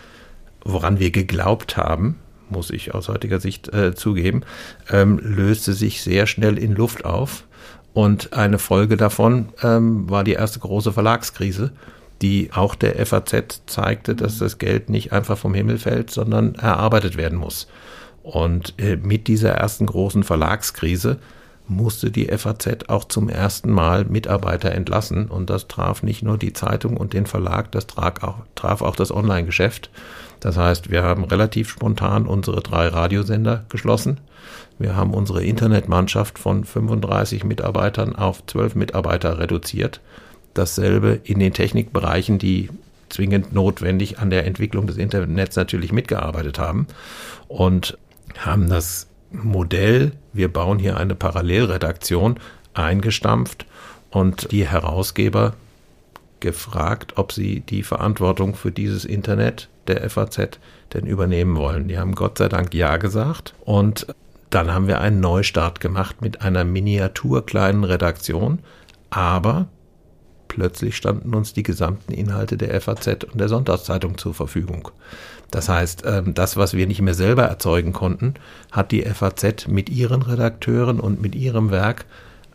woran 0.68 0.98
wir 0.98 1.10
geglaubt 1.10 1.76
haben, 1.76 2.16
muss 2.50 2.70
ich 2.70 2.94
aus 2.94 3.08
heutiger 3.08 3.40
Sicht 3.40 3.72
äh, 3.72 3.94
zugeben, 3.94 4.42
ähm, 4.90 5.18
löste 5.22 5.72
sich 5.72 6.02
sehr 6.02 6.26
schnell 6.26 6.58
in 6.58 6.74
Luft 6.74 7.04
auf. 7.04 7.44
Und 7.94 8.32
eine 8.32 8.58
Folge 8.58 8.96
davon 8.96 9.48
ähm, 9.62 10.08
war 10.08 10.24
die 10.24 10.32
erste 10.32 10.60
große 10.60 10.92
Verlagskrise, 10.92 11.72
die 12.22 12.50
auch 12.52 12.74
der 12.74 13.04
FAZ 13.04 13.62
zeigte, 13.66 14.14
dass 14.14 14.38
das 14.38 14.58
Geld 14.58 14.88
nicht 14.88 15.12
einfach 15.12 15.38
vom 15.38 15.54
Himmel 15.54 15.78
fällt, 15.78 16.10
sondern 16.10 16.54
erarbeitet 16.54 17.16
werden 17.16 17.38
muss. 17.38 17.66
Und 18.28 18.74
äh, 18.76 18.96
mit 18.96 19.26
dieser 19.26 19.52
ersten 19.52 19.86
großen 19.86 20.22
Verlagskrise 20.22 21.16
musste 21.66 22.10
die 22.10 22.26
FAZ 22.26 22.88
auch 22.88 23.04
zum 23.04 23.30
ersten 23.30 23.70
Mal 23.70 24.04
Mitarbeiter 24.04 24.70
entlassen. 24.72 25.28
Und 25.28 25.48
das 25.48 25.66
traf 25.66 26.02
nicht 26.02 26.22
nur 26.22 26.36
die 26.36 26.52
Zeitung 26.52 26.98
und 26.98 27.14
den 27.14 27.24
Verlag, 27.24 27.72
das 27.72 27.86
traf 27.86 28.22
auch, 28.22 28.36
traf 28.54 28.82
auch 28.82 28.96
das 28.96 29.10
Online-Geschäft. 29.10 29.88
Das 30.40 30.58
heißt, 30.58 30.90
wir 30.90 31.04
haben 31.04 31.24
relativ 31.24 31.70
spontan 31.70 32.26
unsere 32.26 32.60
drei 32.60 32.88
Radiosender 32.88 33.64
geschlossen. 33.70 34.20
Wir 34.78 34.94
haben 34.94 35.14
unsere 35.14 35.42
Internetmannschaft 35.42 36.38
von 36.38 36.64
35 36.64 37.44
Mitarbeitern 37.44 38.14
auf 38.14 38.44
12 38.44 38.74
Mitarbeiter 38.74 39.38
reduziert. 39.38 40.02
Dasselbe 40.52 41.18
in 41.24 41.38
den 41.38 41.54
Technikbereichen, 41.54 42.38
die 42.38 42.68
zwingend 43.08 43.54
notwendig 43.54 44.18
an 44.18 44.28
der 44.28 44.44
Entwicklung 44.44 44.86
des 44.86 44.98
Internets 44.98 45.56
natürlich 45.56 45.92
mitgearbeitet 45.92 46.58
haben 46.58 46.88
und 47.48 47.96
haben 48.44 48.68
das 48.68 49.08
Modell, 49.30 50.12
wir 50.32 50.52
bauen 50.52 50.78
hier 50.78 50.96
eine 50.96 51.14
Parallelredaktion, 51.14 52.38
eingestampft 52.74 53.66
und 54.10 54.50
die 54.52 54.66
Herausgeber 54.66 55.54
gefragt, 56.40 57.14
ob 57.16 57.32
sie 57.32 57.60
die 57.60 57.82
Verantwortung 57.82 58.54
für 58.54 58.70
dieses 58.70 59.04
Internet 59.04 59.68
der 59.86 60.08
FAZ 60.08 60.58
denn 60.94 61.06
übernehmen 61.06 61.56
wollen. 61.56 61.88
Die 61.88 61.98
haben 61.98 62.14
Gott 62.14 62.38
sei 62.38 62.48
Dank 62.48 62.74
Ja 62.74 62.96
gesagt 62.96 63.54
und 63.64 64.06
dann 64.50 64.72
haben 64.72 64.86
wir 64.86 65.00
einen 65.00 65.20
Neustart 65.20 65.80
gemacht 65.80 66.22
mit 66.22 66.40
einer 66.40 66.64
miniaturkleinen 66.64 67.84
Redaktion, 67.84 68.60
aber 69.10 69.68
plötzlich 70.48 70.96
standen 70.96 71.34
uns 71.34 71.52
die 71.52 71.62
gesamten 71.62 72.12
Inhalte 72.12 72.56
der 72.56 72.80
FAZ 72.80 73.24
und 73.24 73.38
der 73.38 73.48
Sonntagszeitung 73.48 74.16
zur 74.16 74.32
Verfügung. 74.32 74.90
Das 75.50 75.68
heißt, 75.68 76.02
ähm, 76.06 76.34
das, 76.34 76.56
was 76.56 76.74
wir 76.74 76.86
nicht 76.86 77.00
mehr 77.00 77.14
selber 77.14 77.44
erzeugen 77.44 77.92
konnten, 77.92 78.34
hat 78.70 78.92
die 78.92 79.02
FAZ 79.02 79.66
mit 79.68 79.88
ihren 79.88 80.22
Redakteuren 80.22 81.00
und 81.00 81.22
mit 81.22 81.34
ihrem 81.34 81.70
Werk 81.70 82.04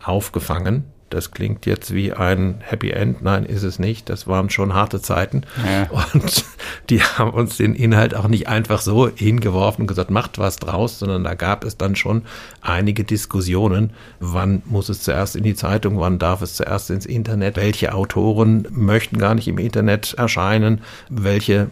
aufgefangen 0.04 0.86
das 1.14 1.30
klingt 1.30 1.68
jetzt 1.68 1.94
wie 1.94 2.12
ein 2.12 2.56
Happy 2.62 2.90
End. 2.90 3.22
Nein, 3.22 3.46
ist 3.46 3.62
es 3.62 3.78
nicht. 3.78 4.10
Das 4.10 4.26
waren 4.28 4.50
schon 4.50 4.74
harte 4.74 5.00
Zeiten. 5.00 5.44
Ja. 5.64 5.88
Und 6.14 6.44
die 6.90 7.02
haben 7.04 7.30
uns 7.30 7.58
den 7.58 7.76
Inhalt 7.76 8.16
auch 8.16 8.28
nicht 8.28 8.48
einfach 8.48 8.82
so 8.82 9.08
hingeworfen 9.08 9.84
und 9.84 9.88
gesagt, 9.88 10.10
macht 10.10 10.40
was 10.40 10.56
draus, 10.56 10.98
sondern 10.98 11.24
da 11.24 11.36
gab 11.36 11.66
es 11.66 11.78
dann 11.78 11.96
schon 11.96 12.24
einige 12.62 13.04
Diskussionen. 13.04 13.92
Wann 14.20 14.64
muss 14.66 14.90
es 14.90 15.04
zuerst 15.04 15.36
in 15.36 15.44
die 15.44 15.54
Zeitung? 15.54 16.00
Wann 16.00 16.18
darf 16.18 16.42
es 16.42 16.56
zuerst 16.56 16.90
ins 16.90 17.06
Internet? 17.06 17.58
Welche 17.58 17.94
Autoren 17.94 18.68
möchten 18.72 19.20
gar 19.20 19.36
nicht 19.36 19.48
im 19.48 19.60
Internet 19.60 20.16
erscheinen? 20.18 20.82
Welche 21.10 21.68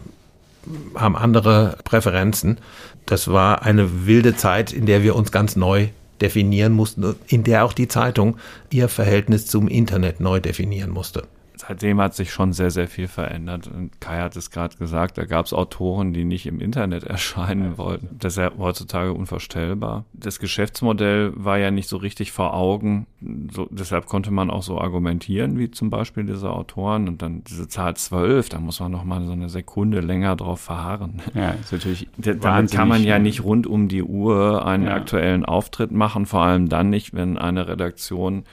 haben 0.94 1.16
andere 1.16 1.78
Präferenzen? 1.84 2.58
Das 3.06 3.28
war 3.28 3.62
eine 3.62 4.06
wilde 4.06 4.36
Zeit, 4.36 4.72
in 4.72 4.86
der 4.86 5.02
wir 5.02 5.16
uns 5.16 5.32
ganz 5.32 5.56
neu 5.56 5.88
definieren 6.20 6.72
mussten, 6.72 7.16
in 7.26 7.42
der 7.44 7.64
auch 7.64 7.72
die 7.72 7.88
Zeitung 7.88 8.36
ihr 8.70 8.88
Verhältnis 8.88 9.46
zum 9.46 9.66
Internet 9.68 10.20
neu 10.20 10.40
definieren 10.40 10.90
musste 10.90 11.24
seitdem 11.66 12.00
hat 12.00 12.14
sich 12.14 12.32
schon 12.32 12.52
sehr, 12.52 12.70
sehr 12.70 12.88
viel 12.88 13.08
verändert. 13.08 13.68
Und 13.68 14.00
Kai 14.00 14.18
hat 14.20 14.36
es 14.36 14.50
gerade 14.50 14.76
gesagt, 14.76 15.16
da 15.18 15.24
gab 15.24 15.46
es 15.46 15.52
Autoren, 15.52 16.12
die 16.12 16.24
nicht 16.24 16.46
im 16.46 16.60
Internet 16.60 17.04
erscheinen 17.04 17.78
wollten. 17.78 18.16
Das 18.18 18.34
ist 18.34 18.38
ja 18.38 18.50
heutzutage 18.58 19.12
unvorstellbar. 19.12 20.04
Das 20.12 20.38
Geschäftsmodell 20.38 21.32
war 21.36 21.58
ja 21.58 21.70
nicht 21.70 21.88
so 21.88 21.96
richtig 21.96 22.32
vor 22.32 22.54
Augen. 22.54 23.06
So, 23.52 23.68
deshalb 23.70 24.06
konnte 24.06 24.30
man 24.30 24.50
auch 24.50 24.62
so 24.62 24.80
argumentieren, 24.80 25.58
wie 25.58 25.70
zum 25.70 25.90
Beispiel 25.90 26.24
diese 26.24 26.50
Autoren. 26.50 27.08
Und 27.08 27.22
dann 27.22 27.44
diese 27.44 27.68
Zahl 27.68 27.94
12, 27.94 28.48
da 28.48 28.58
muss 28.58 28.80
man 28.80 28.90
noch 28.90 29.04
mal 29.04 29.24
so 29.24 29.32
eine 29.32 29.48
Sekunde 29.48 30.00
länger 30.00 30.34
drauf 30.36 30.60
verharren. 30.60 31.22
Ja, 31.34 31.50
ist 31.50 31.72
natürlich 31.72 32.08
Dann 32.16 32.66
kann 32.66 32.88
man 32.88 33.04
ja 33.04 33.18
nicht 33.18 33.44
rund 33.44 33.66
um 33.66 33.88
die 33.88 34.02
Uhr 34.02 34.66
einen 34.66 34.86
ja. 34.86 34.94
aktuellen 34.94 35.44
Auftritt 35.44 35.92
machen, 35.92 36.26
vor 36.26 36.42
allem 36.42 36.68
dann 36.68 36.90
nicht, 36.90 37.14
wenn 37.14 37.38
eine 37.38 37.68
Redaktion 37.68 38.44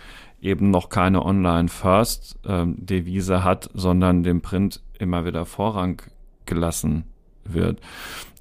eben 0.41 0.71
noch 0.71 0.89
keine 0.89 1.25
Online-First-Devise 1.25 3.43
hat, 3.43 3.69
sondern 3.73 4.23
dem 4.23 4.41
Print 4.41 4.82
immer 4.97 5.25
wieder 5.25 5.45
Vorrang 5.45 6.02
gelassen 6.45 7.04
wird. 7.43 7.82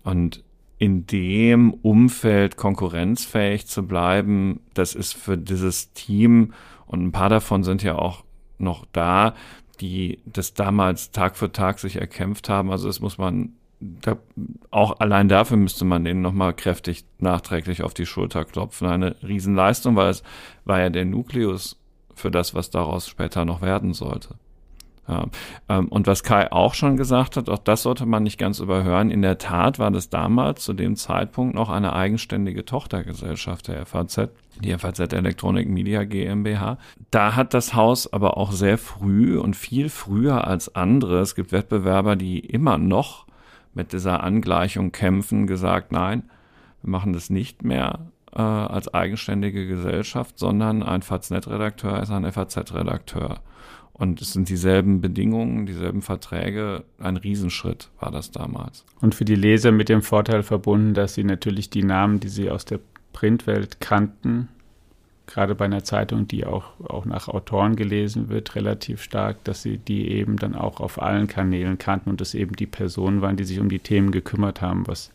Und 0.05 0.45
in 0.79 1.07
dem 1.07 1.75
Umfeld 1.75 2.57
konkurrenzfähig 2.57 3.67
zu 3.67 3.87
bleiben, 3.87 4.61
das 4.75 4.95
ist 4.95 5.15
für 5.15 5.37
dieses 5.37 5.93
Team, 5.93 6.53
und 6.87 7.05
ein 7.05 7.13
paar 7.13 7.29
davon 7.29 7.65
sind 7.65 7.83
ja 7.83 7.97
auch 7.97 8.25
noch 8.59 8.87
da, 8.93 9.35
die 9.81 10.21
das 10.25 10.55
damals 10.55 11.11
Tag 11.11 11.37
für 11.37 11.53
Tag 11.53 11.79
sich 11.79 11.97
erkämpft 11.97 12.49
haben. 12.49 12.71
Also 12.71 12.87
das 12.87 13.01
muss 13.01 13.19
man, 13.19 13.53
da, 13.81 14.17
auch 14.71 15.01
allein 15.01 15.29
dafür 15.29 15.57
müsste 15.57 15.85
man 15.85 16.05
denen 16.05 16.23
nochmal 16.23 16.55
kräftig 16.55 17.05
nachträglich 17.19 17.83
auf 17.83 17.95
die 17.95 18.07
Schulter 18.07 18.45
klopfen. 18.45 18.89
Eine 18.89 19.17
Riesenleistung, 19.23 19.97
weil 19.97 20.11
es 20.11 20.23
war 20.65 20.81
ja 20.81 20.91
der 20.91 21.05
Nukleus 21.05 21.77
für 22.18 22.31
das, 22.31 22.54
was 22.54 22.70
daraus 22.70 23.09
später 23.09 23.44
noch 23.44 23.62
werden 23.62 23.92
sollte. 23.94 24.35
Ja. 25.09 25.24
Ähm, 25.70 25.88
und 25.88 26.07
was 26.07 26.22
Kai 26.22 26.52
auch 26.52 26.74
schon 26.74 26.96
gesagt 26.96 27.37
hat, 27.37 27.48
auch 27.48 27.59
das 27.59 27.83
sollte 27.83 28.04
man 28.04 28.22
nicht 28.22 28.38
ganz 28.38 28.61
überhören. 28.61 29.11
In 29.11 29.22
der 29.22 29.38
Tat 29.38 29.78
war 29.78 29.90
das 29.90 30.11
damals 30.11 30.62
zu 30.62 30.74
dem 30.74 30.96
Zeitpunkt 30.96 31.54
noch 31.54 31.70
eine 31.70 31.94
eigenständige 31.94 32.64
Tochtergesellschaft 32.66 33.68
der 33.68 33.87
FAZ, 33.87 34.28
die 34.62 34.76
FAZ 34.76 35.00
Electronic 35.12 35.68
Media 35.68 36.04
GmbH. 36.04 36.76
Da 37.11 37.37
hat 37.37 37.54
das 37.54 37.74
Haus 37.74 38.12
aber 38.12 38.37
auch 38.37 38.52
sehr 38.52 38.76
früh 38.76 39.38
und 39.38 39.57
viel 39.57 39.88
früher 39.88 40.46
als 40.46 40.74
andere, 40.74 41.20
es 41.20 41.35
gibt 41.35 41.52
Wettbewerber, 41.52 42.14
die 42.14 42.40
immer 42.40 42.76
noch 42.76 43.26
mit 43.72 43.94
dieser 43.94 44.22
Angleichung 44.22 44.92
kämpfen, 44.92 45.46
gesagt, 45.46 45.90
nein, 45.90 46.24
wir 46.83 46.90
machen 46.90 47.12
das 47.14 47.31
nicht 47.31 47.64
mehr 47.64 48.11
äh, 48.38 48.40
als 48.40 48.94
eigenständige 48.94 49.66
Gesellschaft, 49.66 50.38
sondern 50.38 50.85
ein 50.85 51.03
Faznet-Redakteur 51.03 52.01
ist 52.01 52.11
ein 52.11 52.31
FAZ-Redakteur. 52.31 53.40
Und 53.92 54.22
es 54.22 54.33
sind 54.33 54.48
dieselben 54.48 55.01
Bedingungen, 55.01 55.66
dieselben 55.66 56.03
Verträge. 56.03 56.85
Ein 57.01 57.16
Riesenschritt 57.16 57.90
war 57.98 58.12
das 58.12 58.31
damals. 58.31 58.85
Und 59.01 59.16
für 59.16 59.24
die 59.24 59.35
Leser 59.35 59.72
mit 59.72 59.88
dem 59.88 60.03
Vorteil 60.03 60.44
verbunden, 60.44 60.94
dass 60.94 61.14
sie 61.14 61.24
natürlich 61.24 61.68
die 61.68 61.83
Namen, 61.83 62.20
die 62.20 62.29
sie 62.29 62.48
aus 62.48 62.64
der 62.64 62.79
Printwelt 63.12 63.81
kannten, 63.81 64.48
gerade 65.27 65.57
bei 65.57 65.64
einer 65.64 65.83
Zeitung, 65.83 66.29
die 66.29 66.46
auch, 66.46 66.79
auch 66.88 67.07
nach 67.07 67.27
Autoren 67.27 67.74
gelesen 67.74 68.29
wird, 68.29 68.55
relativ 68.55 69.03
stark, 69.03 69.42
dass 69.42 69.62
sie 69.62 69.79
die 69.79 70.12
eben 70.12 70.37
dann 70.37 70.55
auch 70.55 70.79
auf 70.79 71.03
allen 71.03 71.27
Kanälen 71.27 71.77
kannten 71.79 72.09
und 72.09 72.20
es 72.20 72.35
eben 72.35 72.55
die 72.55 72.66
Personen 72.66 73.20
waren, 73.20 73.37
die 73.37 73.44
sich 73.44 73.59
um 73.59 73.68
die 73.68 73.81
Themen 73.81 74.12
gekümmert 74.12 74.62
haben, 74.62 74.87
was 74.87 75.11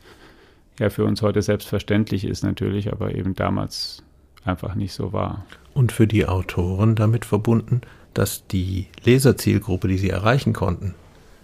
ja 0.79 0.89
für 0.89 1.05
uns 1.05 1.21
heute 1.21 1.41
selbstverständlich 1.41 2.25
ist 2.25 2.43
natürlich, 2.43 2.91
aber 2.91 3.15
eben 3.15 3.36
damals 3.36 4.03
einfach 4.45 4.75
nicht 4.75 4.93
so 4.93 5.13
war. 5.13 5.45
Und 5.73 5.91
für 5.91 6.07
die 6.07 6.25
Autoren 6.25 6.95
damit 6.95 7.25
verbunden, 7.25 7.81
dass 8.13 8.45
die 8.47 8.88
Leserzielgruppe, 9.03 9.88
die 9.88 9.97
sie 9.97 10.09
erreichen 10.09 10.53
konnten, 10.53 10.93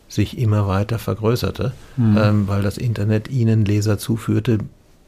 sich 0.08 0.38
immer 0.38 0.68
weiter 0.68 1.00
vergrößerte, 1.00 1.74
mhm. 1.98 2.18
ähm, 2.18 2.48
weil 2.48 2.62
das 2.62 2.78
Internet 2.78 3.30
ihnen 3.30 3.66
Leser 3.66 3.98
zuführte, 3.98 4.60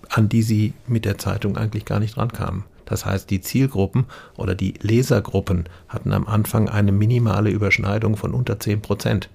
an 0.10 0.30
die 0.30 0.44
sie 0.44 0.74
mit 0.88 1.06
der 1.06 1.18
Zeitung 1.18 1.58
eigentlich 1.58 1.86
gar 1.86 2.00
nicht 2.00 2.18
rankamen. 2.18 2.64
Das 2.86 3.06
heißt, 3.06 3.30
die 3.30 3.42
Zielgruppen 3.42 4.06
oder 4.36 4.54
die 4.54 4.74
Lesergruppen 4.82 5.66
hatten 5.88 6.12
am 6.12 6.28
Anfang 6.28 6.68
eine 6.68 6.92
minimale 6.92 7.50
Überschneidung 7.50 8.18
von 8.18 8.34
unter 8.34 8.60
10 8.60 8.82
Prozent. 8.82 9.30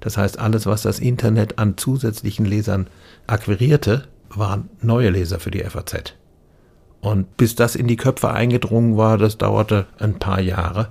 Das 0.00 0.16
heißt, 0.16 0.38
alles, 0.38 0.66
was 0.66 0.82
das 0.82 0.98
Internet 0.98 1.58
an 1.58 1.76
zusätzlichen 1.76 2.46
Lesern 2.46 2.86
akquirierte, 3.26 4.08
waren 4.34 4.70
neue 4.80 5.10
Leser 5.10 5.38
für 5.40 5.50
die 5.50 5.60
FAZ. 5.60 6.14
Und 7.00 7.36
bis 7.36 7.56
das 7.56 7.74
in 7.74 7.88
die 7.88 7.96
Köpfe 7.96 8.30
eingedrungen 8.30 8.96
war, 8.96 9.18
das 9.18 9.36
dauerte 9.36 9.86
ein 9.98 10.18
paar 10.18 10.40
Jahre. 10.40 10.88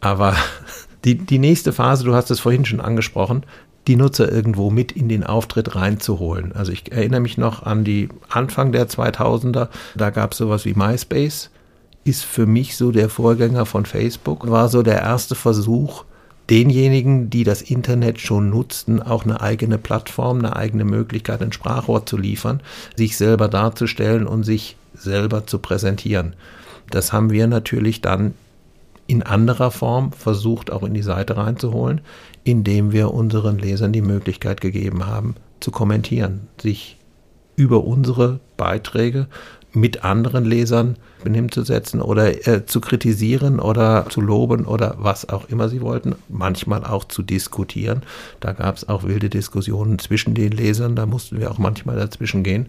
Aber 0.00 0.34
die, 1.04 1.16
die 1.16 1.38
nächste 1.38 1.72
Phase, 1.72 2.04
du 2.04 2.14
hast 2.14 2.30
es 2.30 2.40
vorhin 2.40 2.64
schon 2.64 2.80
angesprochen, 2.80 3.44
die 3.86 3.96
Nutzer 3.96 4.30
irgendwo 4.30 4.70
mit 4.70 4.92
in 4.92 5.08
den 5.08 5.24
Auftritt 5.24 5.74
reinzuholen. 5.74 6.52
Also 6.52 6.72
ich 6.72 6.92
erinnere 6.92 7.20
mich 7.20 7.38
noch 7.38 7.64
an 7.64 7.84
die 7.84 8.08
Anfang 8.28 8.72
der 8.72 8.88
2000er, 8.88 9.68
da 9.96 10.10
gab 10.10 10.32
es 10.32 10.38
sowas 10.38 10.64
wie 10.64 10.74
MySpace, 10.74 11.50
ist 12.04 12.24
für 12.24 12.46
mich 12.46 12.76
so 12.76 12.92
der 12.92 13.08
Vorgänger 13.08 13.66
von 13.66 13.86
Facebook, 13.86 14.50
war 14.50 14.68
so 14.68 14.82
der 14.82 15.00
erste 15.00 15.34
Versuch, 15.34 16.04
denjenigen, 16.50 17.30
die 17.30 17.44
das 17.44 17.62
Internet 17.62 18.20
schon 18.20 18.50
nutzten, 18.50 19.00
auch 19.00 19.24
eine 19.24 19.40
eigene 19.40 19.78
Plattform, 19.78 20.38
eine 20.38 20.56
eigene 20.56 20.84
Möglichkeit, 20.84 21.42
ein 21.42 21.52
Sprachrohr 21.52 22.06
zu 22.06 22.16
liefern, 22.16 22.60
sich 22.96 23.16
selber 23.16 23.48
darzustellen 23.48 24.26
und 24.26 24.44
sich 24.44 24.76
selber 24.94 25.46
zu 25.46 25.58
präsentieren. 25.58 26.34
Das 26.90 27.12
haben 27.12 27.30
wir 27.30 27.46
natürlich 27.46 28.00
dann 28.00 28.34
in 29.06 29.22
anderer 29.22 29.70
Form 29.70 30.12
versucht, 30.12 30.70
auch 30.70 30.82
in 30.82 30.94
die 30.94 31.02
Seite 31.02 31.36
reinzuholen, 31.36 32.00
indem 32.44 32.92
wir 32.92 33.12
unseren 33.12 33.58
Lesern 33.58 33.92
die 33.92 34.02
Möglichkeit 34.02 34.60
gegeben 34.60 35.06
haben, 35.06 35.36
zu 35.60 35.70
kommentieren, 35.70 36.48
sich 36.60 36.96
über 37.56 37.84
unsere 37.84 38.40
Beiträge 38.56 39.26
mit 39.74 40.04
anderen 40.04 40.44
Lesern 40.44 40.96
hinzusetzen 41.24 42.02
oder 42.02 42.46
äh, 42.46 42.66
zu 42.66 42.80
kritisieren 42.80 43.60
oder 43.60 44.06
zu 44.10 44.20
loben 44.20 44.66
oder 44.66 44.96
was 44.98 45.28
auch 45.28 45.48
immer 45.48 45.68
sie 45.68 45.80
wollten, 45.80 46.14
manchmal 46.28 46.84
auch 46.84 47.04
zu 47.04 47.22
diskutieren. 47.22 48.02
Da 48.40 48.52
gab 48.52 48.76
es 48.76 48.88
auch 48.88 49.04
wilde 49.04 49.30
Diskussionen 49.30 49.98
zwischen 49.98 50.34
den 50.34 50.52
Lesern, 50.52 50.96
da 50.96 51.06
mussten 51.06 51.40
wir 51.40 51.50
auch 51.50 51.58
manchmal 51.58 51.96
dazwischen 51.96 52.42
gehen, 52.42 52.66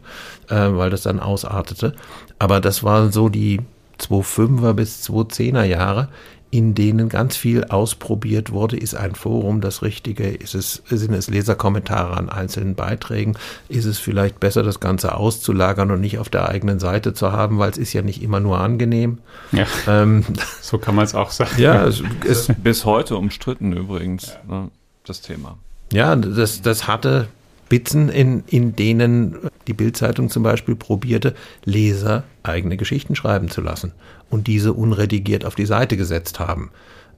äh, 0.49 0.55
weil 0.55 0.89
das 0.89 1.01
dann 1.01 1.19
ausartete. 1.19 1.93
Aber 2.39 2.61
das 2.61 2.83
waren 2.83 3.11
so 3.11 3.27
die 3.27 3.59
2005er 3.99 4.73
bis 4.73 5.03
2010er 5.09 5.63
Jahre, 5.63 6.09
in 6.53 6.75
denen 6.75 7.09
ganz 7.09 7.35
viel 7.35 7.63
ausprobiert 7.63 8.51
wurde. 8.51 8.77
Ist 8.77 8.93
ein 8.93 9.15
Forum 9.15 9.59
das 9.59 9.81
Richtige? 9.81 10.29
Ist 10.29 10.53
es, 10.53 10.83
sind 10.85 11.11
es 11.15 11.27
Leserkommentare 11.27 12.15
an 12.15 12.29
einzelnen 12.29 12.75
Beiträgen? 12.75 13.35
Ist 13.69 13.85
es 13.85 13.97
vielleicht 13.97 14.39
besser, 14.39 14.61
das 14.61 14.79
Ganze 14.79 15.15
auszulagern 15.15 15.89
und 15.89 15.99
nicht 15.99 16.19
auf 16.19 16.29
der 16.29 16.49
eigenen 16.49 16.79
Seite 16.79 17.15
zu 17.15 17.31
haben, 17.31 17.57
weil 17.57 17.71
es 17.71 17.79
ist 17.79 17.93
ja 17.93 18.03
nicht 18.03 18.21
immer 18.21 18.39
nur 18.39 18.59
angenehm. 18.59 19.17
Ja, 19.51 19.65
ähm, 19.87 20.25
so 20.61 20.77
kann 20.77 20.93
man 20.93 21.05
es 21.05 21.15
auch 21.15 21.31
sagen. 21.31 21.49
Ja, 21.57 21.87
es 21.87 22.03
ist 22.23 22.51
bis 22.63 22.85
heute 22.85 23.17
umstritten 23.17 23.73
übrigens, 23.73 24.37
ja. 24.47 24.55
ne, 24.55 24.71
das 25.07 25.21
Thema. 25.21 25.57
Ja, 25.91 26.15
das, 26.15 26.61
das 26.61 26.87
hatte 26.87 27.29
Spitzen, 27.73 28.09
in, 28.09 28.43
in 28.45 28.75
denen 28.75 29.35
die 29.65 29.73
Bildzeitung 29.73 30.29
zum 30.29 30.43
Beispiel 30.43 30.75
probierte, 30.75 31.33
Leser 31.65 32.23
eigene 32.43 32.77
Geschichten 32.77 33.15
schreiben 33.15 33.49
zu 33.49 33.61
lassen 33.61 33.93
und 34.29 34.45
diese 34.45 34.73
unredigiert 34.73 35.43
auf 35.43 35.55
die 35.55 35.65
Seite 35.65 35.97
gesetzt 35.97 36.39
haben. 36.39 36.69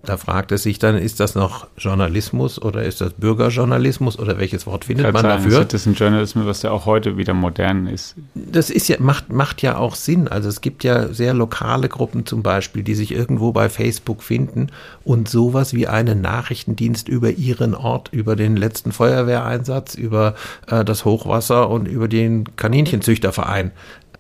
Da 0.05 0.17
fragt 0.17 0.51
es 0.51 0.63
sich 0.63 0.79
dann, 0.79 0.97
ist 0.97 1.19
das 1.19 1.35
noch 1.35 1.67
Journalismus 1.77 2.61
oder 2.61 2.83
ist 2.83 3.01
das 3.01 3.13
Bürgerjournalismus 3.13 4.19
oder 4.19 4.37
welches 4.37 4.65
Wort 4.67 4.85
findet 4.85 5.11
man 5.11 5.21
sagen, 5.21 5.43
dafür? 5.43 5.65
Das 5.65 5.81
ist 5.81 5.85
ein 5.87 5.93
Journalismus, 5.93 6.45
was 6.45 6.61
ja 6.61 6.71
auch 6.71 6.85
heute 6.85 7.17
wieder 7.17 7.33
modern 7.33 7.87
ist. 7.87 8.15
Das 8.33 8.69
ist 8.69 8.87
ja, 8.87 8.97
macht, 8.99 9.31
macht 9.31 9.61
ja 9.61 9.77
auch 9.77 9.95
Sinn. 9.95 10.27
Also 10.27 10.49
es 10.49 10.61
gibt 10.61 10.83
ja 10.83 11.13
sehr 11.13 11.33
lokale 11.33 11.89
Gruppen 11.89 12.25
zum 12.25 12.43
Beispiel, 12.43 12.83
die 12.83 12.95
sich 12.95 13.11
irgendwo 13.11 13.51
bei 13.51 13.69
Facebook 13.69 14.23
finden 14.23 14.67
und 15.03 15.27
sowas 15.27 15.73
wie 15.73 15.87
einen 15.87 16.21
Nachrichtendienst 16.21 17.07
über 17.07 17.31
ihren 17.31 17.73
Ort, 17.73 18.09
über 18.11 18.35
den 18.35 18.55
letzten 18.55 18.91
Feuerwehreinsatz, 18.91 19.95
über 19.95 20.35
äh, 20.67 20.85
das 20.85 21.05
Hochwasser 21.05 21.69
und 21.69 21.87
über 21.87 22.07
den 22.07 22.55
Kaninchenzüchterverein 22.55 23.71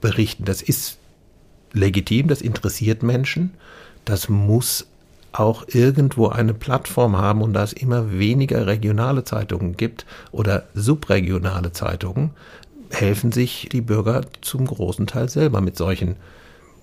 berichten. 0.01 0.45
Das 0.45 0.61
ist 0.61 0.97
legitim, 1.73 2.27
das 2.27 2.41
interessiert 2.41 3.03
Menschen. 3.03 3.51
Das 4.05 4.29
muss 4.29 4.87
auch 5.39 5.65
irgendwo 5.67 6.27
eine 6.27 6.53
Plattform 6.53 7.17
haben 7.17 7.41
und 7.41 7.53
da 7.53 7.63
es 7.63 7.73
immer 7.73 8.11
weniger 8.11 8.67
regionale 8.67 9.23
Zeitungen 9.23 9.77
gibt 9.77 10.05
oder 10.31 10.63
subregionale 10.73 11.71
Zeitungen, 11.71 12.31
helfen 12.89 13.31
sich 13.31 13.69
die 13.71 13.81
Bürger 13.81 14.21
zum 14.41 14.65
großen 14.65 15.07
Teil 15.07 15.29
selber 15.29 15.61
mit 15.61 15.77
solchen 15.77 16.15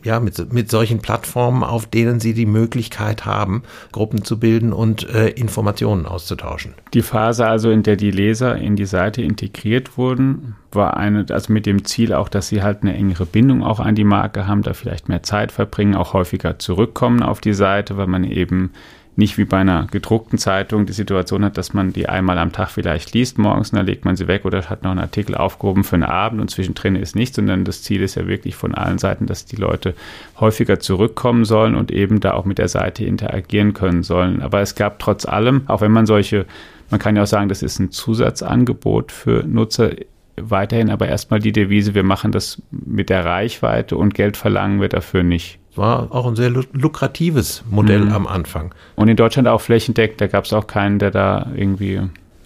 ja, 0.04 0.20
mit, 0.20 0.52
mit 0.52 0.70
solchen 0.70 1.00
Plattformen, 1.00 1.62
auf 1.62 1.86
denen 1.86 2.20
sie 2.20 2.34
die 2.34 2.46
Möglichkeit 2.46 3.24
haben, 3.24 3.62
Gruppen 3.92 4.24
zu 4.24 4.38
bilden 4.38 4.72
und 4.72 5.08
äh, 5.08 5.28
Informationen 5.28 6.06
auszutauschen. 6.06 6.74
Die 6.94 7.02
Phase 7.02 7.46
also, 7.46 7.70
in 7.70 7.82
der 7.82 7.96
die 7.96 8.10
Leser 8.10 8.56
in 8.56 8.76
die 8.76 8.86
Seite 8.86 9.22
integriert 9.22 9.96
wurden, 9.96 10.56
war 10.72 10.96
eine, 10.96 11.26
also 11.30 11.52
mit 11.52 11.66
dem 11.66 11.84
Ziel 11.84 12.14
auch, 12.14 12.28
dass 12.28 12.48
sie 12.48 12.62
halt 12.62 12.82
eine 12.82 12.94
engere 12.94 13.26
Bindung 13.26 13.62
auch 13.62 13.80
an 13.80 13.94
die 13.94 14.04
Marke 14.04 14.46
haben, 14.46 14.62
da 14.62 14.74
vielleicht 14.74 15.08
mehr 15.08 15.22
Zeit 15.22 15.52
verbringen, 15.52 15.94
auch 15.94 16.12
häufiger 16.12 16.58
zurückkommen 16.58 17.22
auf 17.22 17.40
die 17.40 17.54
Seite, 17.54 17.96
weil 17.96 18.06
man 18.06 18.24
eben 18.24 18.72
nicht 19.14 19.36
wie 19.36 19.44
bei 19.44 19.58
einer 19.58 19.86
gedruckten 19.90 20.38
Zeitung 20.38 20.86
die 20.86 20.94
Situation 20.94 21.44
hat, 21.44 21.58
dass 21.58 21.74
man 21.74 21.92
die 21.92 22.08
einmal 22.08 22.38
am 22.38 22.52
Tag 22.52 22.70
vielleicht 22.70 23.12
liest 23.12 23.36
morgens 23.36 23.70
und 23.70 23.76
dann 23.76 23.86
legt 23.86 24.06
man 24.06 24.16
sie 24.16 24.26
weg 24.26 24.46
oder 24.46 24.62
hat 24.70 24.82
noch 24.82 24.90
einen 24.90 25.00
Artikel 25.00 25.34
aufgehoben 25.34 25.84
für 25.84 25.96
einen 25.96 26.04
Abend 26.04 26.40
und 26.40 26.50
zwischendrin 26.50 26.96
ist 26.96 27.14
nichts, 27.14 27.36
sondern 27.36 27.64
das 27.64 27.82
Ziel 27.82 28.00
ist 28.02 28.14
ja 28.14 28.26
wirklich 28.26 28.56
von 28.56 28.74
allen 28.74 28.98
Seiten, 28.98 29.26
dass 29.26 29.44
die 29.44 29.56
Leute 29.56 29.94
häufiger 30.40 30.80
zurückkommen 30.80 31.44
sollen 31.44 31.74
und 31.74 31.90
eben 31.90 32.20
da 32.20 32.32
auch 32.32 32.46
mit 32.46 32.58
der 32.58 32.68
Seite 32.68 33.04
interagieren 33.04 33.74
können 33.74 34.02
sollen. 34.02 34.40
Aber 34.40 34.60
es 34.60 34.74
gab 34.74 34.98
trotz 34.98 35.26
allem, 35.26 35.62
auch 35.66 35.82
wenn 35.82 35.92
man 35.92 36.06
solche, 36.06 36.46
man 36.90 36.98
kann 36.98 37.14
ja 37.14 37.24
auch 37.24 37.26
sagen, 37.26 37.50
das 37.50 37.62
ist 37.62 37.78
ein 37.80 37.90
Zusatzangebot 37.90 39.12
für 39.12 39.44
Nutzer, 39.46 39.90
weiterhin 40.36 40.88
aber 40.88 41.08
erstmal 41.08 41.40
die 41.40 41.52
Devise, 41.52 41.94
wir 41.94 42.02
machen 42.02 42.32
das 42.32 42.62
mit 42.70 43.10
der 43.10 43.26
Reichweite 43.26 43.98
und 43.98 44.14
Geld 44.14 44.38
verlangen 44.38 44.80
wir 44.80 44.88
dafür 44.88 45.22
nicht. 45.22 45.58
War 45.74 46.12
auch 46.12 46.26
ein 46.26 46.36
sehr 46.36 46.50
lukratives 46.50 47.64
Modell 47.70 48.06
mhm. 48.06 48.12
am 48.12 48.26
Anfang. 48.26 48.74
Und 48.94 49.08
in 49.08 49.16
Deutschland 49.16 49.48
auch 49.48 49.60
flächendeckend, 49.60 50.20
da 50.20 50.26
gab 50.26 50.44
es 50.44 50.52
auch 50.52 50.66
keinen, 50.66 50.98
der 50.98 51.10
da 51.10 51.50
irgendwie 51.56 52.00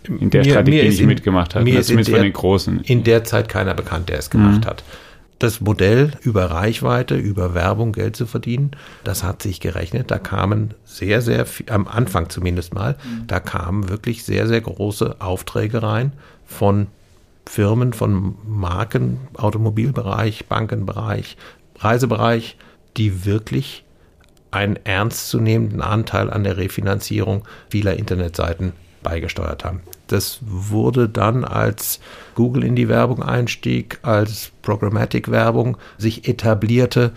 in 0.08 0.30
der 0.30 0.44
mir, 0.44 0.50
Strategie 0.50 0.76
mir 0.78 0.84
nicht 0.84 1.00
in, 1.00 1.06
mitgemacht 1.06 1.54
hat. 1.54 1.64
Mir 1.64 1.80
ist 1.80 1.86
zumindest 1.86 2.10
der, 2.10 2.16
von 2.18 2.24
den 2.24 2.32
Großen. 2.32 2.80
In 2.82 3.04
der 3.04 3.24
Zeit 3.24 3.48
keiner 3.48 3.74
bekannt, 3.74 4.08
der 4.08 4.18
es 4.18 4.30
gemacht 4.30 4.64
mhm. 4.64 4.68
hat. 4.68 4.84
Das 5.38 5.60
Modell 5.60 6.12
über 6.22 6.50
Reichweite, 6.50 7.14
über 7.14 7.52
Werbung 7.52 7.92
Geld 7.92 8.16
zu 8.16 8.24
verdienen, 8.24 8.70
das 9.04 9.22
hat 9.22 9.42
sich 9.42 9.60
gerechnet. 9.60 10.10
Da 10.10 10.18
kamen 10.18 10.72
sehr, 10.84 11.20
sehr, 11.20 11.44
viel, 11.44 11.70
am 11.70 11.86
Anfang 11.88 12.30
zumindest 12.30 12.72
mal, 12.72 12.92
mhm. 12.92 13.26
da 13.26 13.40
kamen 13.40 13.88
wirklich 13.90 14.24
sehr, 14.24 14.46
sehr 14.46 14.62
große 14.62 15.16
Aufträge 15.18 15.82
rein 15.82 16.12
von 16.46 16.86
Firmen, 17.44 17.92
von 17.92 18.36
Marken, 18.46 19.18
Automobilbereich, 19.36 20.46
Bankenbereich, 20.46 21.36
Reisebereich, 21.78 22.56
die 22.96 23.24
wirklich 23.24 23.84
einen 24.50 24.76
ernstzunehmenden 24.84 25.82
Anteil 25.82 26.30
an 26.30 26.44
der 26.44 26.56
Refinanzierung 26.56 27.44
vieler 27.68 27.96
Internetseiten 27.96 28.72
beigesteuert 29.02 29.64
haben. 29.64 29.80
Das 30.06 30.38
wurde 30.42 31.08
dann, 31.08 31.44
als 31.44 32.00
Google 32.34 32.64
in 32.64 32.76
die 32.76 32.88
Werbung 32.88 33.22
einstieg, 33.22 33.98
als 34.02 34.52
Programmatic-Werbung 34.62 35.76
sich 35.98 36.28
etablierte, 36.28 37.12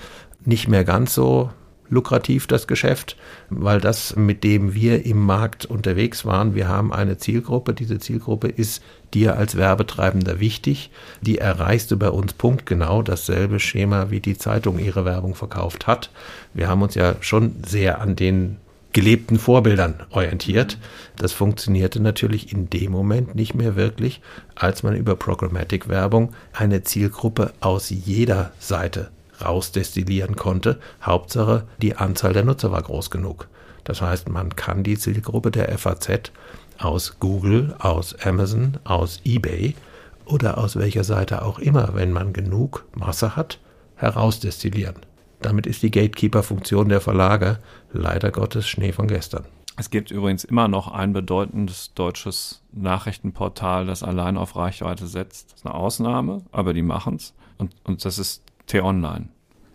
nicht 0.45 0.67
mehr 0.67 0.83
ganz 0.83 1.13
so 1.13 1.51
lukrativ, 1.89 2.47
das 2.47 2.67
Geschäft, 2.67 3.15
weil 3.49 3.82
das, 3.82 4.15
mit 4.15 4.43
dem 4.43 4.73
wir 4.73 5.06
im 5.06 5.19
Markt 5.19 5.65
unterwegs 5.65 6.25
waren, 6.25 6.56
wir 6.56 6.67
haben 6.67 6.93
eine 6.93 7.17
Zielgruppe. 7.17 7.73
Diese 7.73 7.99
Zielgruppe 7.99 8.47
ist 8.47 8.84
dir 9.13 9.38
als 9.38 9.58
Werbetreibender 9.58 10.39
wichtig. 10.39 10.91
Die 11.21 11.38
erreichst 11.38 11.91
du 11.91 11.97
bei 11.97 12.10
uns 12.10 12.34
punktgenau 12.34 13.02
dasselbe 13.02 13.60
Schema, 13.60 14.12
wie 14.12 14.19
die 14.19 14.38
Zeitung 14.38 14.80
ihre 14.80 15.06
Werbung 15.06 15.36
verkauft 15.36 15.88
hat. 15.88 16.10
Wir 16.54 16.67
haben 16.67 16.82
uns 16.82 16.95
ja 16.95 17.15
schon 17.21 17.56
sehr 17.65 18.02
an 18.02 18.15
den 18.15 18.58
gelebten 18.91 19.38
Vorbildern 19.38 19.95
orientiert. 20.10 20.78
Das 21.17 21.32
funktionierte 21.32 21.99
natürlich 21.99 22.52
in 22.52 22.69
dem 22.69 22.91
Moment 22.91 23.36
nicht 23.36 23.54
mehr 23.54 23.75
wirklich, 23.75 24.21
als 24.56 24.84
man 24.84 24.95
über 24.95 25.15
Programmatic-Werbung 25.15 26.34
eine 26.54 26.84
Zielgruppe 26.84 27.54
aus 27.60 27.89
jeder 27.89 28.52
Seite 28.60 29.12
rausdestillieren 29.43 30.36
konnte. 30.36 30.80
Hauptsache, 31.02 31.65
die 31.82 31.95
Anzahl 31.95 32.34
der 32.34 32.43
Nutzer 32.43 32.71
war 32.71 32.82
groß 32.82 33.10
genug. 33.10 33.47
Das 33.84 34.02
heißt, 34.02 34.30
man 34.30 34.56
kann 34.56 34.84
die 34.84 34.97
Zielgruppe 34.97 35.52
der 35.52 35.75
FAZ 35.78 36.32
aus 36.78 37.17
Google, 37.19 37.75
aus 37.80 38.15
Amazon, 38.23 38.78
aus 38.84 39.19
eBay 39.25 39.75
oder 40.25 40.58
aus 40.58 40.75
welcher 40.75 41.04
Seite 41.04 41.43
auch 41.43 41.60
immer, 41.60 41.95
wenn 41.95 42.12
man 42.12 42.34
genug 42.34 42.86
Masse 42.93 43.36
hat, 43.36 43.60
herausdestillieren. 43.95 44.95
Damit 45.41 45.65
ist 45.67 45.82
die 45.84 45.91
Gatekeeper-Funktion 45.91 46.89
der 46.89 47.02
Verlage 47.02 47.60
leider 47.91 48.32
Gottes 48.32 48.67
Schnee 48.67 48.91
von 48.91 49.08
gestern. 49.08 49.45
Es 49.78 49.89
gibt 49.89 50.12
übrigens 50.12 50.43
immer 50.43 50.67
noch 50.67 50.91
ein 50.91 51.13
bedeutendes 51.13 51.93
deutsches 51.93 52.62
Nachrichtenportal, 52.73 53.86
das 53.86 54.04
allein 54.04 54.38
auf 54.38 54.58
Reichweite 54.58 55.08
setzt. 55.08 55.52
Das 55.52 55.60
ist 55.60 55.65
eine 55.65 55.75
Ausnahme, 55.75 56.41
aber 56.52 56.73
die 56.73 56.82
machen 56.82 57.15
es. 57.15 57.34
Und, 57.58 57.73
und 57.86 58.04
das 58.04 58.19
ist 58.19 58.43
T-Online. 58.69 59.27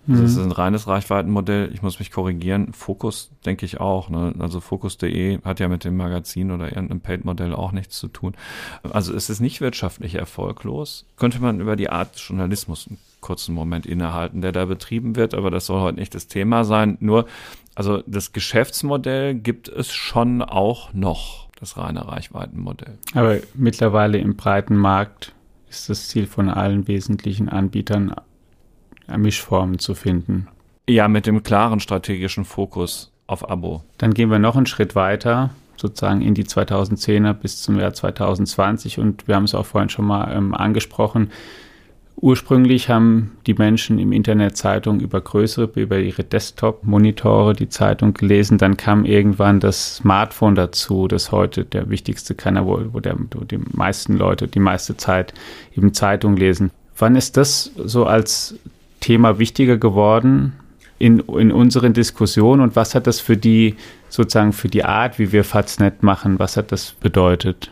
Also 0.07 0.21
mhm. 0.21 0.25
Das 0.25 0.33
ist 0.33 0.39
ein 0.39 0.53
reines 0.53 0.87
Reichweitenmodell. 0.87 1.71
Ich 1.73 1.83
muss 1.83 1.99
mich 1.99 2.11
korrigieren. 2.11 2.73
Fokus 2.73 3.31
denke 3.47 3.65
ich 3.65 3.81
auch. 3.81 4.11
Ne? 4.11 4.35
Also 4.39 4.61
Fokus.de 4.61 5.41
hat 5.43 5.61
ja 5.61 5.69
mit 5.69 5.85
dem 5.85 5.97
Magazin 5.97 6.51
oder 6.51 6.67
irgendeinem 6.67 7.01
Paid-Modell 7.01 7.55
auch 7.55 7.73
nichts 7.73 7.99
zu 7.99 8.09
tun. 8.09 8.35
Also 8.83 9.15
es 9.15 9.31
ist 9.31 9.41
nicht 9.41 9.61
wirtschaftlich 9.61 10.17
erfolglos. 10.17 11.07
Könnte 11.17 11.41
man 11.41 11.61
über 11.61 11.77
die 11.77 11.91
Art 11.91 12.19
Journalismus 12.19 12.87
einen 12.89 12.99
kurzen 13.21 13.55
Moment 13.55 13.87
innehalten, 13.87 14.43
der 14.43 14.53
da 14.53 14.67
betrieben 14.67 15.17
wird, 15.17 15.33
aber 15.33 15.51
das 15.51 15.67
soll 15.67 15.81
heute 15.81 15.99
nicht 15.99 16.15
das 16.15 16.27
Thema 16.27 16.65
sein. 16.65 16.99
Nur, 17.01 17.27
also 17.75 18.03
das 18.07 18.33
Geschäftsmodell 18.33 19.35
gibt 19.35 19.69
es 19.69 19.93
schon 19.93 20.43
auch 20.43 20.93
noch, 20.93 21.49
das 21.59 21.79
reine 21.79 22.07
Reichweitenmodell. 22.07 22.99
Aber 23.15 23.39
mittlerweile 23.55 24.19
im 24.19 24.37
breiten 24.37 24.77
Markt 24.77 25.35
ist 25.71 25.89
das 25.89 26.09
Ziel 26.09 26.27
von 26.27 26.51
allen 26.51 26.87
wesentlichen 26.87 27.49
Anbietern 27.49 28.15
Mischformen 29.17 29.79
zu 29.79 29.95
finden. 29.95 30.49
Ja, 30.89 31.09
mit 31.09 31.27
dem 31.27 31.43
klaren 31.43 31.81
strategischen 31.81 32.45
Fokus 32.45 33.11
auf 33.27 33.49
Abo. 33.49 33.83
Dann 33.99 34.13
gehen 34.13 34.31
wir 34.31 34.39
noch 34.39 34.57
einen 34.57 34.67
Schritt 34.67 34.95
weiter, 34.95 35.51
sozusagen 35.77 36.21
in 36.21 36.35
die 36.35 36.45
2010er 36.45 37.33
bis 37.33 37.63
zum 37.63 37.79
Jahr 37.79 37.95
2020 37.95 38.99
und 38.99 39.27
wir 39.27 39.35
haben 39.37 39.45
es 39.45 39.55
auch 39.55 39.67
vorhin 39.67 39.89
schon 39.89 40.07
mal 40.07 40.31
ähm, 40.37 40.55
angesprochen. 40.55 41.31
Ursprünglich 42.17 42.91
haben 42.91 43.33
die 43.47 43.55
Menschen 43.55 43.99
im 43.99 44.13
Internet 44.13 44.57
Zeitungen 44.57 45.01
über 45.01 45.21
größere, 45.21 45.69
über 45.75 45.99
ihre 45.99 46.23
Desktop-Monitore 46.23 47.55
die 47.55 47.69
Zeitung 47.69 48.15
gelesen. 48.15 48.57
Dann 48.57 48.77
kam 48.77 49.05
irgendwann 49.05 49.59
das 49.59 49.97
Smartphone 49.97 50.55
dazu, 50.55 51.09
das 51.09 51.33
heute 51.33 51.65
der 51.65 51.91
wichtigste 51.91 52.35
Kanal, 52.35 52.67
wo, 52.67 53.01
der, 53.01 53.17
wo 53.19 53.45
die 53.45 53.59
meisten 53.73 54.17
Leute 54.17 54.47
die 54.47 54.61
meiste 54.61 54.97
Zeit 54.97 55.35
eben 55.77 55.93
Zeitung 55.93 56.37
lesen. 56.37 56.71
Wann 56.97 57.17
ist 57.17 57.37
das 57.37 57.73
so 57.77 58.07
als 58.07 58.55
Thema 59.05 59.39
wichtiger 59.39 59.77
geworden 59.77 60.55
in, 60.99 61.19
in 61.21 61.53
unseren 61.53 61.93
Diskussionen 61.93 62.63
und 62.63 62.75
was 62.75 62.95
hat 62.95 63.07
das 63.07 63.21
für 63.21 63.37
die, 63.37 63.77
sozusagen 64.09 64.55
für 64.55 64.69
die 64.69 64.83
Art, 64.83 65.19
wie 65.19 65.31
wir 65.31 65.45
Faznet 65.45 66.03
machen, 66.03 66.39
was 66.39 66.57
hat 66.57 66.73
das 66.73 66.93
bedeutet? 66.93 67.71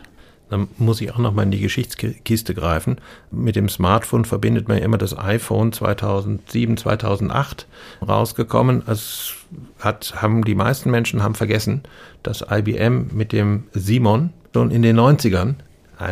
Dann 0.51 0.67
muss 0.77 1.01
ich 1.01 1.11
auch 1.11 1.17
noch 1.17 1.33
mal 1.33 1.41
in 1.41 1.49
die 1.49 1.59
Geschichtskiste 1.59 2.53
greifen. 2.53 2.97
Mit 3.31 3.55
dem 3.55 3.67
Smartphone 3.67 4.25
verbindet 4.25 4.67
man 4.67 4.77
immer 4.77 4.99
das 4.99 5.17
iPhone 5.17 5.73
2007, 5.73 6.77
2008 6.77 7.65
rausgekommen. 8.07 8.83
Es 8.85 9.33
hat, 9.79 10.21
haben 10.21 10.43
die 10.43 10.53
meisten 10.53 10.91
Menschen 10.91 11.23
haben 11.23 11.33
vergessen, 11.33 11.81
dass 12.21 12.45
IBM 12.47 13.07
mit 13.11 13.31
dem 13.31 13.63
Simon 13.73 14.29
schon 14.53 14.69
in 14.69 14.83
den 14.83 14.99
90ern 14.99 15.55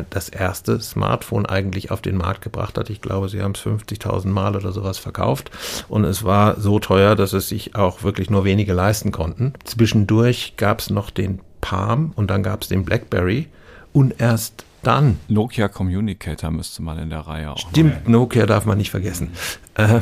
das 0.09 0.29
erste 0.29 0.79
Smartphone 0.79 1.45
eigentlich 1.45 1.91
auf 1.91 2.01
den 2.01 2.17
Markt 2.17 2.41
gebracht 2.41 2.77
hat. 2.77 2.89
Ich 2.89 3.01
glaube, 3.01 3.29
sie 3.29 3.41
haben 3.41 3.53
es 3.53 3.61
50.000 3.61 4.27
Mal 4.27 4.55
oder 4.55 4.71
sowas 4.71 4.97
verkauft 4.97 5.51
und 5.89 6.03
es 6.05 6.23
war 6.23 6.59
so 6.59 6.79
teuer, 6.79 7.15
dass 7.15 7.33
es 7.33 7.49
sich 7.49 7.75
auch 7.75 8.03
wirklich 8.03 8.29
nur 8.29 8.45
wenige 8.45 8.73
leisten 8.73 9.11
konnten. 9.11 9.53
Zwischendurch 9.63 10.53
gab 10.57 10.79
es 10.79 10.89
noch 10.89 11.09
den 11.09 11.39
Palm 11.61 12.11
und 12.15 12.29
dann 12.29 12.43
gab 12.43 12.61
es 12.61 12.69
den 12.69 12.85
BlackBerry 12.85 13.47
und 13.93 14.19
erst 14.19 14.65
dann. 14.83 15.19
Nokia 15.27 15.67
Communicator 15.67 16.51
müsste 16.51 16.81
man 16.81 16.97
in 16.97 17.09
der 17.09 17.19
Reihe 17.19 17.51
auch. 17.51 17.57
Stimmt, 17.57 18.07
Nokia 18.07 18.45
darf 18.45 18.65
man 18.65 18.77
nicht 18.77 18.91
vergessen. 18.91 19.31
Äh, 19.75 20.01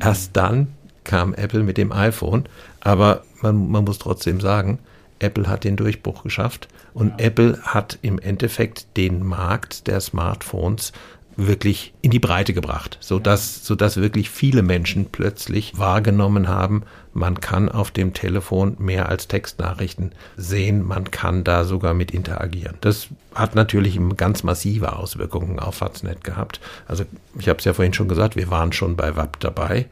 erst 0.00 0.36
dann 0.36 0.68
kam 1.04 1.34
Apple 1.34 1.62
mit 1.62 1.76
dem 1.76 1.92
iPhone, 1.92 2.46
aber 2.80 3.24
man, 3.42 3.70
man 3.70 3.84
muss 3.84 3.98
trotzdem 3.98 4.40
sagen, 4.40 4.78
Apple 5.22 5.48
hat 5.48 5.64
den 5.64 5.76
Durchbruch 5.76 6.22
geschafft 6.22 6.68
und 6.94 7.18
ja. 7.18 7.26
Apple 7.26 7.58
hat 7.62 7.98
im 8.02 8.18
Endeffekt 8.18 8.96
den 8.96 9.24
Markt 9.24 9.86
der 9.86 10.00
Smartphones 10.00 10.92
wirklich 11.36 11.94
in 12.02 12.10
die 12.10 12.18
Breite 12.18 12.52
gebracht, 12.52 12.98
sodass, 13.00 13.64
sodass 13.64 13.96
wirklich 13.96 14.30
viele 14.30 14.62
Menschen 14.62 15.06
plötzlich 15.06 15.78
wahrgenommen 15.78 16.48
haben, 16.48 16.82
man 17.14 17.40
kann 17.40 17.68
auf 17.68 17.90
dem 17.90 18.12
Telefon 18.12 18.76
mehr 18.78 19.08
als 19.08 19.28
Textnachrichten 19.28 20.12
sehen, 20.36 20.86
man 20.86 21.10
kann 21.10 21.44
da 21.44 21.64
sogar 21.64 21.94
mit 21.94 22.10
interagieren. 22.10 22.76
Das 22.80 23.08
hat 23.34 23.54
natürlich 23.54 23.98
ganz 24.16 24.42
massive 24.42 24.96
Auswirkungen 24.96 25.58
auf 25.58 25.76
Faznet 25.76 26.24
gehabt. 26.24 26.60
Also 26.86 27.04
ich 27.38 27.48
habe 27.48 27.58
es 27.58 27.64
ja 27.64 27.72
vorhin 27.72 27.94
schon 27.94 28.08
gesagt, 28.08 28.36
wir 28.36 28.50
waren 28.50 28.72
schon 28.72 28.96
bei 28.96 29.16
WAP 29.16 29.40
dabei. 29.40 29.86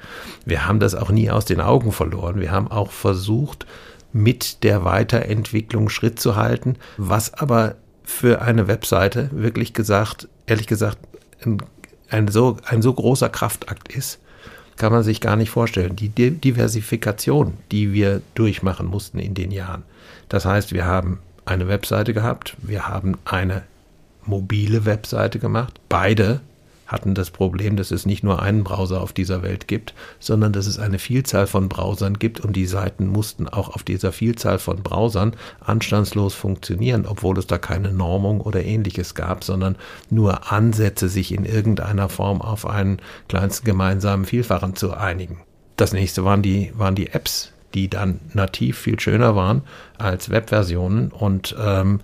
Wir 0.44 0.66
haben 0.66 0.80
das 0.80 0.94
auch 0.94 1.10
nie 1.10 1.30
aus 1.30 1.44
den 1.44 1.60
Augen 1.60 1.92
verloren. 1.92 2.40
Wir 2.40 2.50
haben 2.50 2.70
auch 2.70 2.90
versucht, 2.90 3.66
mit 4.12 4.62
der 4.64 4.84
Weiterentwicklung 4.84 5.88
Schritt 5.88 6.20
zu 6.20 6.36
halten, 6.36 6.76
was 6.96 7.34
aber 7.34 7.76
für 8.02 8.42
eine 8.42 8.66
Webseite 8.66 9.30
wirklich 9.32 9.72
gesagt, 9.72 10.28
ehrlich 10.46 10.66
gesagt, 10.66 10.98
ein, 11.44 11.58
ein, 12.08 12.28
so, 12.28 12.56
ein 12.64 12.82
so 12.82 12.92
großer 12.92 13.28
Kraftakt 13.28 13.94
ist, 13.94 14.18
kann 14.76 14.92
man 14.92 15.02
sich 15.02 15.20
gar 15.20 15.36
nicht 15.36 15.50
vorstellen. 15.50 15.94
Die 15.94 16.08
Diversifikation, 16.08 17.54
die 17.70 17.92
wir 17.92 18.22
durchmachen 18.34 18.86
mussten 18.86 19.18
in 19.18 19.34
den 19.34 19.50
Jahren. 19.50 19.84
Das 20.28 20.44
heißt, 20.44 20.72
wir 20.72 20.86
haben 20.86 21.20
eine 21.44 21.68
Webseite 21.68 22.14
gehabt, 22.14 22.56
wir 22.62 22.88
haben 22.88 23.18
eine 23.24 23.62
mobile 24.24 24.84
Webseite 24.86 25.38
gemacht. 25.38 25.80
Beide 25.88 26.40
hatten 26.90 27.14
das 27.14 27.30
Problem, 27.30 27.76
dass 27.76 27.92
es 27.92 28.04
nicht 28.04 28.24
nur 28.24 28.42
einen 28.42 28.64
Browser 28.64 29.00
auf 29.00 29.12
dieser 29.12 29.42
Welt 29.42 29.68
gibt, 29.68 29.94
sondern 30.18 30.52
dass 30.52 30.66
es 30.66 30.78
eine 30.80 30.98
Vielzahl 30.98 31.46
von 31.46 31.68
Browsern 31.68 32.18
gibt 32.18 32.40
und 32.40 32.54
die 32.56 32.66
Seiten 32.66 33.06
mussten 33.06 33.48
auch 33.48 33.68
auf 33.68 33.84
dieser 33.84 34.10
Vielzahl 34.10 34.58
von 34.58 34.82
Browsern 34.82 35.34
anstandslos 35.60 36.34
funktionieren, 36.34 37.06
obwohl 37.06 37.38
es 37.38 37.46
da 37.46 37.58
keine 37.58 37.92
Normung 37.92 38.40
oder 38.40 38.64
ähnliches 38.64 39.14
gab, 39.14 39.44
sondern 39.44 39.76
nur 40.10 40.52
Ansätze, 40.52 41.08
sich 41.08 41.32
in 41.32 41.44
irgendeiner 41.44 42.08
Form 42.08 42.42
auf 42.42 42.66
einen 42.66 43.00
kleinsten 43.28 43.66
gemeinsamen 43.66 44.24
Vielfachen 44.24 44.74
zu 44.74 44.92
einigen. 44.92 45.40
Das 45.76 45.92
nächste 45.92 46.24
waren 46.24 46.42
die, 46.42 46.72
waren 46.76 46.96
die 46.96 47.10
Apps, 47.10 47.52
die 47.74 47.88
dann 47.88 48.18
nativ 48.34 48.78
viel 48.78 48.98
schöner 48.98 49.36
waren 49.36 49.62
als 49.96 50.28
Webversionen 50.28 51.12
und 51.12 51.54
ähm, 51.58 52.00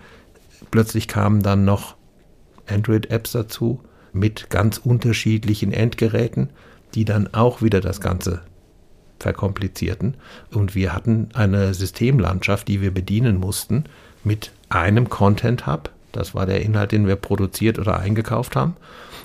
plötzlich 0.70 1.08
kamen 1.08 1.42
dann 1.42 1.64
noch 1.64 1.96
Android-Apps 2.68 3.32
dazu 3.32 3.80
mit 4.18 4.50
ganz 4.50 4.78
unterschiedlichen 4.78 5.72
Endgeräten, 5.72 6.50
die 6.94 7.04
dann 7.04 7.32
auch 7.34 7.62
wieder 7.62 7.80
das 7.80 8.00
Ganze 8.00 8.42
verkomplizierten. 9.18 10.14
Und 10.52 10.74
wir 10.74 10.92
hatten 10.92 11.28
eine 11.34 11.74
Systemlandschaft, 11.74 12.68
die 12.68 12.80
wir 12.80 12.92
bedienen 12.92 13.38
mussten 13.38 13.84
mit 14.24 14.52
einem 14.68 15.08
Content 15.08 15.66
Hub. 15.66 15.90
Das 16.12 16.34
war 16.34 16.46
der 16.46 16.62
Inhalt, 16.62 16.92
den 16.92 17.06
wir 17.06 17.16
produziert 17.16 17.78
oder 17.78 17.98
eingekauft 17.98 18.56
haben. 18.56 18.76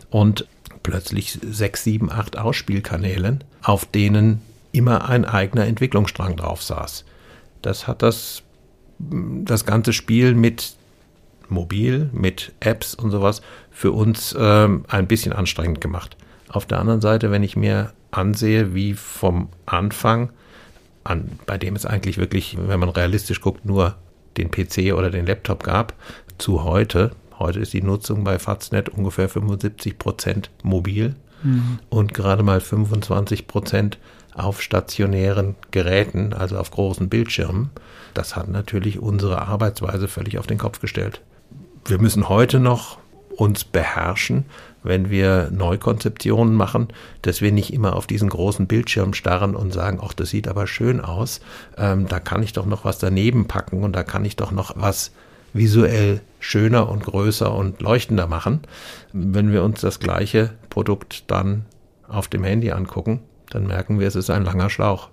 Und 0.09 0.47
plötzlich 0.83 1.39
sechs, 1.41 1.83
sieben, 1.83 2.11
acht 2.11 2.37
Ausspielkanälen, 2.37 3.43
auf 3.61 3.85
denen 3.85 4.41
immer 4.71 5.09
ein 5.09 5.25
eigener 5.25 5.65
Entwicklungsstrang 5.65 6.35
drauf 6.37 6.63
saß. 6.63 7.05
Das 7.61 7.87
hat 7.87 8.01
das, 8.01 8.43
das 8.99 9.65
ganze 9.65 9.93
Spiel 9.93 10.33
mit 10.33 10.75
mobil, 11.49 12.09
mit 12.13 12.53
Apps 12.59 12.95
und 12.95 13.11
sowas 13.11 13.41
für 13.81 13.93
uns 13.93 14.35
ähm, 14.39 14.85
ein 14.89 15.07
bisschen 15.07 15.33
anstrengend 15.33 15.81
gemacht. 15.81 16.15
Auf 16.49 16.67
der 16.67 16.77
anderen 16.77 17.01
Seite, 17.01 17.31
wenn 17.31 17.41
ich 17.41 17.55
mir 17.55 17.93
ansehe, 18.11 18.75
wie 18.75 18.93
vom 18.93 19.49
Anfang, 19.65 20.29
an, 21.03 21.39
bei 21.47 21.57
dem 21.57 21.75
es 21.75 21.87
eigentlich 21.87 22.19
wirklich, 22.19 22.59
wenn 22.67 22.79
man 22.79 22.89
realistisch 22.89 23.41
guckt, 23.41 23.65
nur 23.65 23.95
den 24.37 24.51
PC 24.51 24.93
oder 24.93 25.09
den 25.09 25.25
Laptop 25.25 25.63
gab, 25.63 25.95
zu 26.37 26.63
heute, 26.63 27.09
heute 27.39 27.59
ist 27.59 27.73
die 27.73 27.81
Nutzung 27.81 28.23
bei 28.23 28.37
Faznet 28.37 28.89
ungefähr 28.89 29.27
75 29.27 29.97
Prozent 29.97 30.51
mobil 30.61 31.15
mhm. 31.41 31.79
und 31.89 32.13
gerade 32.13 32.43
mal 32.43 32.61
25 32.61 33.47
Prozent 33.47 33.97
auf 34.35 34.61
stationären 34.61 35.55
Geräten, 35.71 36.33
also 36.33 36.59
auf 36.59 36.69
großen 36.69 37.09
Bildschirmen. 37.09 37.71
Das 38.13 38.35
hat 38.35 38.47
natürlich 38.47 38.99
unsere 38.99 39.41
Arbeitsweise 39.41 40.07
völlig 40.07 40.37
auf 40.37 40.45
den 40.45 40.59
Kopf 40.59 40.81
gestellt. 40.81 41.23
Wir 41.85 41.97
müssen 41.97 42.29
heute 42.29 42.59
noch 42.59 43.01
uns 43.35 43.63
beherrschen, 43.63 44.45
wenn 44.83 45.09
wir 45.09 45.49
Neukonzeptionen 45.51 46.55
machen, 46.55 46.87
dass 47.21 47.41
wir 47.41 47.51
nicht 47.51 47.73
immer 47.73 47.95
auf 47.95 48.07
diesen 48.07 48.29
großen 48.29 48.67
Bildschirm 48.67 49.13
starren 49.13 49.55
und 49.55 49.73
sagen, 49.73 49.99
ach, 50.03 50.13
das 50.13 50.29
sieht 50.29 50.47
aber 50.47 50.67
schön 50.67 51.01
aus, 51.01 51.41
ähm, 51.77 52.07
da 52.07 52.19
kann 52.19 52.43
ich 52.43 52.53
doch 52.53 52.65
noch 52.65 52.85
was 52.85 52.97
daneben 52.97 53.47
packen 53.47 53.83
und 53.83 53.93
da 53.93 54.03
kann 54.03 54.25
ich 54.25 54.35
doch 54.35 54.51
noch 54.51 54.73
was 54.75 55.11
visuell 55.53 56.21
schöner 56.39 56.89
und 56.89 57.03
größer 57.03 57.53
und 57.53 57.81
leuchtender 57.81 58.27
machen. 58.27 58.61
Wenn 59.13 59.51
wir 59.51 59.63
uns 59.63 59.81
das 59.81 59.99
gleiche 59.99 60.51
Produkt 60.69 61.29
dann 61.29 61.65
auf 62.07 62.27
dem 62.27 62.43
Handy 62.43 62.71
angucken, 62.71 63.21
dann 63.49 63.67
merken 63.67 63.99
wir, 63.99 64.07
es 64.07 64.15
ist 64.15 64.29
ein 64.29 64.45
langer 64.45 64.69
Schlauch. 64.69 65.09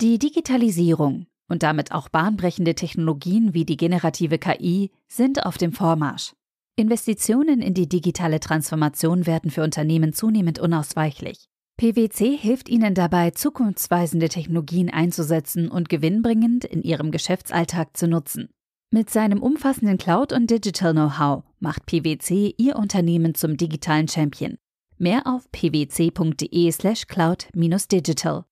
Die 0.00 0.18
Digitalisierung 0.18 1.26
und 1.50 1.62
damit 1.62 1.92
auch 1.92 2.08
bahnbrechende 2.08 2.74
Technologien 2.74 3.52
wie 3.52 3.66
die 3.66 3.76
generative 3.76 4.38
KI 4.38 4.90
sind 5.08 5.44
auf 5.44 5.58
dem 5.58 5.72
Vormarsch. 5.72 6.32
Investitionen 6.76 7.60
in 7.60 7.74
die 7.74 7.88
digitale 7.88 8.40
Transformation 8.40 9.26
werden 9.26 9.50
für 9.50 9.62
Unternehmen 9.62 10.14
zunehmend 10.14 10.58
unausweichlich. 10.58 11.50
PwC 11.76 12.36
hilft 12.36 12.68
ihnen 12.68 12.94
dabei, 12.94 13.30
zukunftsweisende 13.30 14.28
Technologien 14.28 14.90
einzusetzen 14.90 15.68
und 15.68 15.88
gewinnbringend 15.88 16.64
in 16.64 16.82
ihrem 16.82 17.10
Geschäftsalltag 17.10 17.96
zu 17.96 18.06
nutzen. 18.06 18.48
Mit 18.92 19.08
seinem 19.08 19.42
umfassenden 19.42 19.98
Cloud- 19.98 20.32
und 20.32 20.50
Digital-Know-how 20.50 21.44
macht 21.58 21.86
PwC 21.86 22.54
ihr 22.58 22.76
Unternehmen 22.76 23.34
zum 23.34 23.56
digitalen 23.56 24.08
Champion. 24.08 24.56
Mehr 24.98 25.26
auf 25.26 25.50
pwc.de/slash 25.52 27.06
cloud-digital. 27.06 28.44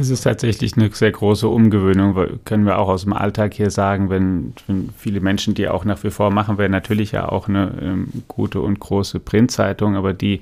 Das 0.00 0.08
ist 0.08 0.22
tatsächlich 0.22 0.78
eine 0.78 0.90
sehr 0.94 1.12
große 1.12 1.46
Umgewöhnung, 1.46 2.16
können 2.46 2.64
wir 2.64 2.78
auch 2.78 2.88
aus 2.88 3.02
dem 3.02 3.12
Alltag 3.12 3.52
hier 3.52 3.70
sagen, 3.70 4.08
wenn, 4.08 4.54
wenn 4.66 4.88
viele 4.96 5.20
Menschen, 5.20 5.52
die 5.52 5.68
auch 5.68 5.84
nach 5.84 6.02
wie 6.04 6.10
vor 6.10 6.30
machen, 6.30 6.56
wäre 6.56 6.70
natürlich 6.70 7.12
ja 7.12 7.28
auch 7.28 7.48
eine 7.48 7.74
ähm, 7.82 8.08
gute 8.26 8.62
und 8.62 8.80
große 8.80 9.20
Printzeitung, 9.20 9.96
aber 9.96 10.14
die 10.14 10.40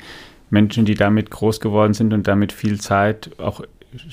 Menschen, 0.48 0.84
die 0.84 0.94
damit 0.94 1.32
groß 1.32 1.58
geworden 1.58 1.92
sind 1.92 2.14
und 2.14 2.28
damit 2.28 2.52
viel 2.52 2.80
Zeit 2.80 3.30
auch 3.38 3.62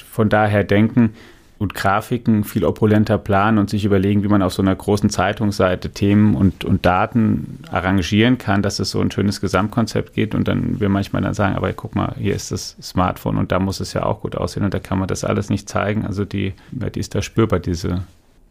von 0.09 0.29
daher 0.29 0.63
denken, 0.63 1.13
und 1.57 1.73
Grafiken 1.73 2.43
viel 2.43 2.65
opulenter 2.65 3.17
planen 3.17 3.57
und 3.57 3.69
sich 3.69 3.85
überlegen, 3.85 4.23
wie 4.23 4.27
man 4.27 4.41
auf 4.41 4.53
so 4.53 4.61
einer 4.61 4.75
großen 4.75 5.09
Zeitungsseite 5.09 5.89
Themen 5.91 6.35
und, 6.35 6.65
und 6.65 6.85
Daten 6.85 7.59
arrangieren 7.71 8.37
kann, 8.37 8.61
dass 8.61 8.79
es 8.79 8.91
so 8.91 8.99
ein 8.99 9.11
schönes 9.11 9.39
Gesamtkonzept 9.39 10.13
geht 10.13 10.35
und 10.35 10.47
dann 10.47 10.79
wir 10.79 10.89
manchmal 10.89 11.21
dann 11.21 11.33
sagen, 11.33 11.55
aber 11.55 11.71
guck 11.73 11.95
mal, 11.95 12.13
hier 12.19 12.35
ist 12.35 12.51
das 12.51 12.75
Smartphone 12.81 13.37
und 13.37 13.51
da 13.51 13.59
muss 13.59 13.79
es 13.79 13.93
ja 13.93 14.03
auch 14.03 14.21
gut 14.21 14.35
aussehen 14.35 14.63
und 14.63 14.73
da 14.73 14.79
kann 14.79 14.99
man 14.99 15.07
das 15.07 15.23
alles 15.23 15.49
nicht 15.49 15.69
zeigen. 15.69 16.05
Also 16.05 16.25
die, 16.25 16.53
die 16.71 16.99
ist 16.99 17.15
da 17.15 17.21
spürbar, 17.21 17.59
diese, 17.59 18.03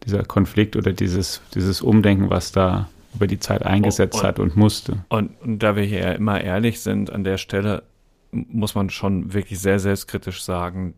dieser 0.05 0.23
Konflikt 0.23 0.75
oder 0.75 0.91
dieses, 0.91 1.41
dieses 1.53 1.81
Umdenken, 1.81 2.29
was 2.29 2.51
da 2.51 2.89
über 3.13 3.27
die 3.27 3.39
Zeit 3.39 3.65
eingesetzt 3.65 4.19
und, 4.19 4.23
hat 4.23 4.39
und 4.39 4.55
musste. 4.55 4.97
Und, 5.09 5.31
und 5.41 5.59
da 5.59 5.75
wir 5.75 5.83
hier 5.83 5.99
ja 5.99 6.11
immer 6.13 6.41
ehrlich 6.41 6.81
sind, 6.81 7.11
an 7.11 7.23
der 7.23 7.37
Stelle 7.37 7.83
muss 8.31 8.75
man 8.75 8.89
schon 8.89 9.33
wirklich 9.33 9.59
sehr 9.59 9.79
selbstkritisch 9.79 10.43
sagen, 10.43 10.93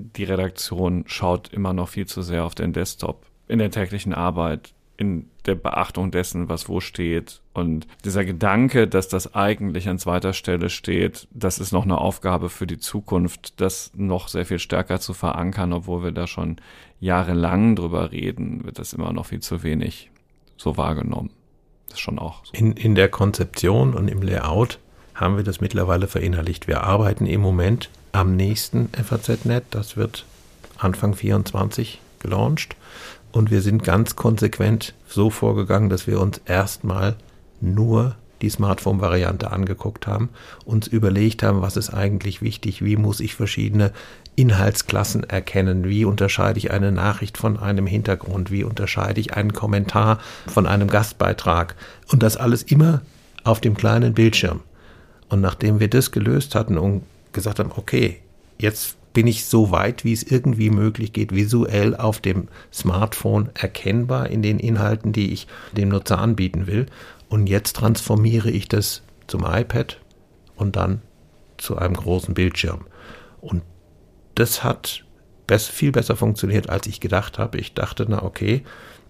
die 0.00 0.24
Redaktion 0.24 1.04
schaut 1.06 1.48
immer 1.52 1.72
noch 1.72 1.88
viel 1.88 2.06
zu 2.06 2.22
sehr 2.22 2.44
auf 2.44 2.54
den 2.54 2.72
Desktop 2.72 3.26
in 3.48 3.58
der 3.58 3.70
täglichen 3.70 4.14
Arbeit, 4.14 4.72
in 4.96 5.30
der 5.46 5.54
Beachtung 5.54 6.10
dessen, 6.10 6.48
was 6.48 6.68
wo 6.68 6.80
steht. 6.80 7.40
Und 7.54 7.86
dieser 8.04 8.24
Gedanke, 8.24 8.86
dass 8.86 9.08
das 9.08 9.34
eigentlich 9.34 9.88
an 9.88 9.98
zweiter 9.98 10.34
Stelle 10.34 10.68
steht, 10.68 11.26
das 11.30 11.58
ist 11.58 11.72
noch 11.72 11.84
eine 11.84 11.98
Aufgabe 11.98 12.50
für 12.50 12.66
die 12.66 12.78
Zukunft, 12.78 13.60
das 13.60 13.92
noch 13.94 14.28
sehr 14.28 14.44
viel 14.44 14.58
stärker 14.58 15.00
zu 15.00 15.14
verankern, 15.14 15.72
obwohl 15.72 16.04
wir 16.04 16.12
da 16.12 16.26
schon 16.26 16.56
jahrelang 17.00 17.76
drüber 17.76 18.12
reden, 18.12 18.64
wird 18.64 18.78
das 18.78 18.92
immer 18.92 19.12
noch 19.12 19.26
viel 19.26 19.40
zu 19.40 19.62
wenig 19.62 20.10
so 20.56 20.76
wahrgenommen. 20.76 21.30
Das 21.86 21.94
ist 21.94 22.00
schon 22.00 22.18
auch 22.18 22.44
so. 22.44 22.52
In, 22.52 22.72
in 22.72 22.94
der 22.94 23.08
Konzeption 23.08 23.94
und 23.94 24.08
im 24.08 24.22
Layout 24.22 24.78
haben 25.14 25.36
wir 25.36 25.44
das 25.44 25.60
mittlerweile 25.60 26.06
verinnerlicht. 26.06 26.68
Wir 26.68 26.84
arbeiten 26.84 27.26
im 27.26 27.40
Moment 27.40 27.90
am 28.12 28.36
nächsten 28.36 28.88
FAZ.net. 28.88 29.64
Das 29.70 29.96
wird 29.96 30.24
Anfang 30.78 31.14
24 31.14 32.00
gelauncht. 32.20 32.76
Und 33.32 33.50
wir 33.50 33.62
sind 33.62 33.84
ganz 33.84 34.16
konsequent 34.16 34.94
so 35.06 35.30
vorgegangen, 35.30 35.88
dass 35.88 36.06
wir 36.06 36.20
uns 36.20 36.40
erstmal 36.46 37.16
nur 37.60 38.16
die 38.42 38.50
Smartphone-Variante 38.50 39.50
angeguckt 39.50 40.06
haben, 40.06 40.30
uns 40.64 40.86
überlegt 40.86 41.42
haben, 41.42 41.60
was 41.60 41.76
ist 41.76 41.90
eigentlich 41.90 42.40
wichtig, 42.42 42.82
wie 42.82 42.96
muss 42.96 43.20
ich 43.20 43.34
verschiedene 43.34 43.92
Inhaltsklassen 44.34 45.24
erkennen, 45.24 45.84
wie 45.84 46.04
unterscheide 46.04 46.58
ich 46.58 46.70
eine 46.70 46.92
Nachricht 46.92 47.36
von 47.36 47.58
einem 47.58 47.86
Hintergrund, 47.86 48.50
wie 48.50 48.64
unterscheide 48.64 49.20
ich 49.20 49.34
einen 49.34 49.52
Kommentar 49.52 50.18
von 50.46 50.66
einem 50.66 50.88
Gastbeitrag 50.88 51.76
und 52.10 52.22
das 52.22 52.36
alles 52.36 52.62
immer 52.62 53.02
auf 53.44 53.60
dem 53.60 53.76
kleinen 53.76 54.14
Bildschirm. 54.14 54.60
Und 55.28 55.40
nachdem 55.40 55.78
wir 55.78 55.88
das 55.88 56.10
gelöst 56.10 56.54
hatten 56.54 56.78
und 56.78 57.02
gesagt 57.32 57.58
haben, 57.58 57.72
okay, 57.74 58.20
jetzt 58.58 58.96
bin 59.12 59.26
ich 59.26 59.44
so 59.44 59.70
weit, 59.70 60.04
wie 60.04 60.12
es 60.12 60.22
irgendwie 60.22 60.70
möglich 60.70 61.12
geht, 61.12 61.34
visuell 61.34 61.96
auf 61.96 62.20
dem 62.20 62.48
Smartphone 62.72 63.50
erkennbar 63.54 64.28
in 64.28 64.42
den 64.42 64.58
Inhalten, 64.58 65.12
die 65.12 65.32
ich 65.32 65.48
dem 65.76 65.88
Nutzer 65.88 66.18
anbieten 66.18 66.66
will. 66.66 66.86
Und 67.28 67.48
jetzt 67.48 67.76
transformiere 67.76 68.50
ich 68.50 68.68
das 68.68 69.02
zum 69.26 69.44
iPad 69.44 70.00
und 70.56 70.76
dann 70.76 71.02
zu 71.58 71.76
einem 71.76 71.94
großen 71.94 72.34
Bildschirm. 72.34 72.86
Und 73.40 73.62
das 74.34 74.62
hat 74.62 75.04
viel 75.52 75.90
besser 75.90 76.14
funktioniert, 76.14 76.70
als 76.70 76.86
ich 76.86 77.00
gedacht 77.00 77.38
habe. 77.38 77.58
Ich 77.58 77.74
dachte, 77.74 78.06
na 78.08 78.22
okay, 78.22 78.62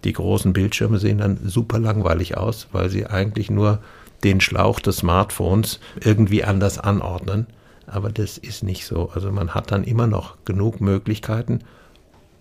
die 0.03 0.13
großen 0.13 0.53
Bildschirme 0.53 0.97
sehen 0.97 1.19
dann 1.19 1.37
super 1.47 1.77
langweilig 1.77 2.35
aus, 2.35 2.67
weil 2.71 2.89
sie 2.89 3.05
eigentlich 3.05 3.51
nur 3.51 3.79
den 4.23 4.41
Schlauch 4.41 4.79
des 4.79 4.97
Smartphones 4.97 5.79
irgendwie 6.03 6.43
anders 6.43 6.79
anordnen 6.79 7.45
aber 7.91 8.09
das 8.09 8.37
ist 8.37 8.63
nicht 8.63 8.85
so. 8.85 9.09
Also 9.13 9.31
man 9.31 9.53
hat 9.53 9.71
dann 9.71 9.83
immer 9.83 10.07
noch 10.07 10.37
genug 10.45 10.81
Möglichkeiten, 10.81 11.59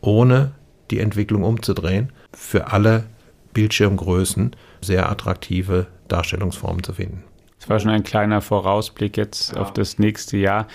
ohne 0.01 0.53
die 0.90 1.01
Entwicklung 1.01 1.42
umzudrehen, 1.42 2.12
für 2.32 2.68
alle 2.72 3.05
Bildschirmgrößen 3.53 4.55
sehr 4.80 5.11
attraktive 5.11 5.86
Darstellungsformen 6.09 6.82
zu 6.82 6.94
finden. 6.94 7.24
Das 7.59 7.68
war 7.68 7.78
schon 7.80 7.90
ein 7.90 8.05
kleiner 8.05 8.40
Vorausblick 8.40 9.16
jetzt 9.16 9.55
ja. 9.55 9.61
auf 9.61 9.72
das 9.72 9.98
nächste 9.98 10.36
Jahr. 10.36 10.66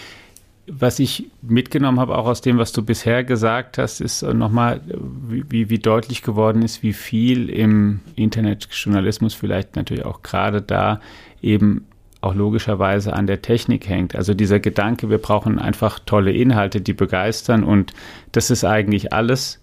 Was 0.67 0.99
ich 0.99 1.29
mitgenommen 1.41 1.99
habe, 1.99 2.17
auch 2.17 2.25
aus 2.25 2.41
dem, 2.41 2.57
was 2.57 2.71
du 2.71 2.83
bisher 2.83 3.23
gesagt 3.23 3.77
hast, 3.77 4.01
ist 4.01 4.23
nochmal, 4.23 4.81
wie, 4.87 5.69
wie 5.69 5.79
deutlich 5.79 6.21
geworden 6.21 6.63
ist, 6.63 6.81
wie 6.81 6.93
viel 6.93 7.49
im 7.49 8.01
Internetjournalismus 8.15 9.35
vielleicht 9.35 9.75
natürlich 9.75 10.05
auch 10.05 10.21
gerade 10.21 10.61
da 10.61 10.99
eben 11.41 11.85
auch 12.25 12.35
logischerweise 12.35 13.13
an 13.13 13.27
der 13.27 13.41
Technik 13.41 13.87
hängt. 13.87 14.15
Also 14.15 14.33
dieser 14.33 14.59
Gedanke, 14.59 15.09
wir 15.09 15.19
brauchen 15.19 15.59
einfach 15.59 15.99
tolle 15.99 16.31
Inhalte, 16.31 16.81
die 16.81 16.93
begeistern 16.93 17.63
und 17.63 17.93
das 18.31 18.49
ist 18.49 18.63
eigentlich 18.63 19.13
alles, 19.13 19.61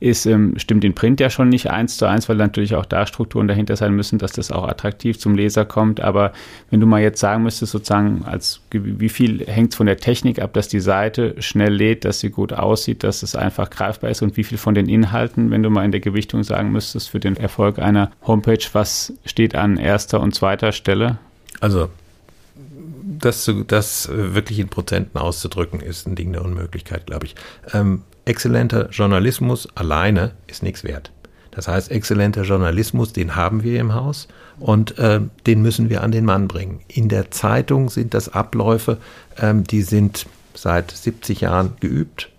ist, 0.00 0.26
ähm, 0.26 0.54
stimmt 0.58 0.84
in 0.84 0.94
Print 0.94 1.20
ja 1.20 1.28
schon 1.28 1.48
nicht 1.48 1.70
eins 1.70 1.96
zu 1.96 2.06
eins, 2.06 2.28
weil 2.28 2.36
natürlich 2.36 2.74
auch 2.74 2.86
da 2.86 3.06
Strukturen 3.06 3.48
dahinter 3.48 3.76
sein 3.76 3.94
müssen, 3.94 4.18
dass 4.18 4.32
das 4.32 4.52
auch 4.52 4.68
attraktiv 4.68 5.18
zum 5.18 5.34
Leser 5.34 5.64
kommt. 5.64 6.00
Aber 6.00 6.32
wenn 6.70 6.80
du 6.80 6.86
mal 6.86 7.02
jetzt 7.02 7.20
sagen 7.20 7.42
müsstest, 7.42 7.72
sozusagen, 7.72 8.24
als 8.24 8.60
wie 8.70 9.08
viel 9.08 9.44
hängt 9.46 9.72
es 9.72 9.76
von 9.76 9.86
der 9.86 9.96
Technik 9.96 10.40
ab, 10.40 10.52
dass 10.52 10.68
die 10.68 10.80
Seite 10.80 11.34
schnell 11.40 11.72
lädt, 11.72 12.04
dass 12.04 12.20
sie 12.20 12.30
gut 12.30 12.52
aussieht, 12.52 13.02
dass 13.02 13.22
es 13.22 13.34
einfach 13.34 13.70
greifbar 13.70 14.10
ist 14.10 14.22
und 14.22 14.36
wie 14.36 14.44
viel 14.44 14.58
von 14.58 14.74
den 14.74 14.88
Inhalten, 14.88 15.50
wenn 15.50 15.62
du 15.62 15.70
mal 15.70 15.84
in 15.84 15.92
der 15.92 16.00
Gewichtung 16.00 16.44
sagen 16.44 16.70
müsstest, 16.70 17.10
für 17.10 17.20
den 17.20 17.36
Erfolg 17.36 17.78
einer 17.78 18.10
Homepage, 18.26 18.64
was 18.72 19.12
steht 19.24 19.54
an 19.54 19.78
erster 19.78 20.20
und 20.20 20.34
zweiter 20.34 20.72
Stelle? 20.72 21.18
Also 21.60 21.88
das, 23.18 23.50
das 23.66 24.08
wirklich 24.12 24.58
in 24.58 24.68
Prozenten 24.68 25.18
auszudrücken, 25.18 25.80
ist 25.80 26.06
ein 26.06 26.14
Ding 26.14 26.32
der 26.32 26.44
Unmöglichkeit, 26.44 27.06
glaube 27.06 27.26
ich. 27.26 27.34
Ähm, 27.72 28.02
exzellenter 28.24 28.90
Journalismus 28.90 29.68
alleine 29.74 30.32
ist 30.46 30.62
nichts 30.62 30.84
wert. 30.84 31.10
Das 31.50 31.66
heißt, 31.66 31.90
exzellenter 31.90 32.42
Journalismus, 32.42 33.12
den 33.12 33.34
haben 33.34 33.64
wir 33.64 33.80
im 33.80 33.94
Haus 33.94 34.28
und 34.60 34.98
äh, 34.98 35.20
den 35.46 35.62
müssen 35.62 35.88
wir 35.88 36.02
an 36.02 36.12
den 36.12 36.24
Mann 36.24 36.46
bringen. 36.46 36.80
In 36.86 37.08
der 37.08 37.30
Zeitung 37.30 37.88
sind 37.88 38.14
das 38.14 38.28
Abläufe, 38.28 38.98
ähm, 39.38 39.64
die 39.64 39.82
sind 39.82 40.26
seit 40.54 40.90
70 40.90 41.40
Jahren 41.40 41.72
geübt. 41.80 42.30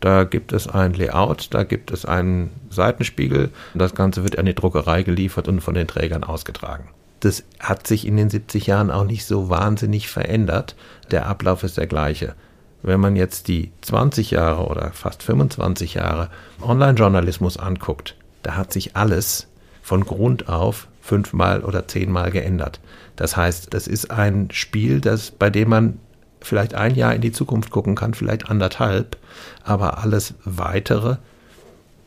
Da 0.00 0.24
gibt 0.24 0.52
es 0.52 0.68
ein 0.68 0.92
Layout, 0.92 1.48
da 1.54 1.64
gibt 1.64 1.90
es 1.90 2.04
einen 2.04 2.50
Seitenspiegel. 2.68 3.48
Das 3.72 3.94
Ganze 3.94 4.24
wird 4.24 4.38
an 4.38 4.44
die 4.46 4.54
Druckerei 4.54 5.02
geliefert 5.02 5.48
und 5.48 5.62
von 5.62 5.74
den 5.74 5.86
Trägern 5.86 6.22
ausgetragen 6.22 6.88
das 7.20 7.44
hat 7.58 7.86
sich 7.86 8.06
in 8.06 8.16
den 8.16 8.30
70 8.30 8.66
Jahren 8.66 8.90
auch 8.90 9.04
nicht 9.04 9.24
so 9.24 9.48
wahnsinnig 9.48 10.08
verändert. 10.08 10.76
Der 11.10 11.26
Ablauf 11.26 11.62
ist 11.62 11.78
der 11.78 11.86
gleiche. 11.86 12.34
Wenn 12.82 13.00
man 13.00 13.16
jetzt 13.16 13.48
die 13.48 13.72
20 13.80 14.32
Jahre 14.32 14.66
oder 14.66 14.92
fast 14.92 15.22
25 15.22 15.94
Jahre 15.94 16.30
Online-Journalismus 16.62 17.56
anguckt, 17.56 18.16
da 18.42 18.54
hat 18.54 18.72
sich 18.72 18.96
alles 18.96 19.48
von 19.82 20.04
Grund 20.04 20.48
auf 20.48 20.88
fünfmal 21.00 21.62
oder 21.62 21.88
zehnmal 21.88 22.30
geändert. 22.30 22.80
Das 23.16 23.36
heißt, 23.36 23.72
das 23.72 23.86
ist 23.86 24.10
ein 24.10 24.48
Spiel, 24.52 25.00
das, 25.00 25.30
bei 25.30 25.50
dem 25.50 25.70
man 25.70 25.98
vielleicht 26.40 26.74
ein 26.74 26.94
Jahr 26.94 27.14
in 27.14 27.22
die 27.22 27.32
Zukunft 27.32 27.70
gucken 27.70 27.94
kann, 27.94 28.14
vielleicht 28.14 28.50
anderthalb, 28.50 29.16
aber 29.64 29.98
alles 29.98 30.34
weitere 30.44 31.16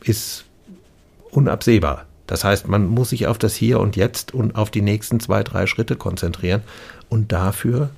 ist 0.02 0.44
unabsehbar. 1.30 2.06
Das 2.30 2.44
heißt, 2.44 2.68
man 2.68 2.86
muss 2.86 3.10
sich 3.10 3.26
auf 3.26 3.38
das 3.38 3.56
Hier 3.56 3.80
und 3.80 3.96
Jetzt 3.96 4.32
und 4.32 4.54
auf 4.54 4.70
die 4.70 4.82
nächsten 4.82 5.18
zwei, 5.18 5.42
drei 5.42 5.66
Schritte 5.66 5.96
konzentrieren. 5.96 6.62
Und 7.08 7.32
dafür 7.32 7.90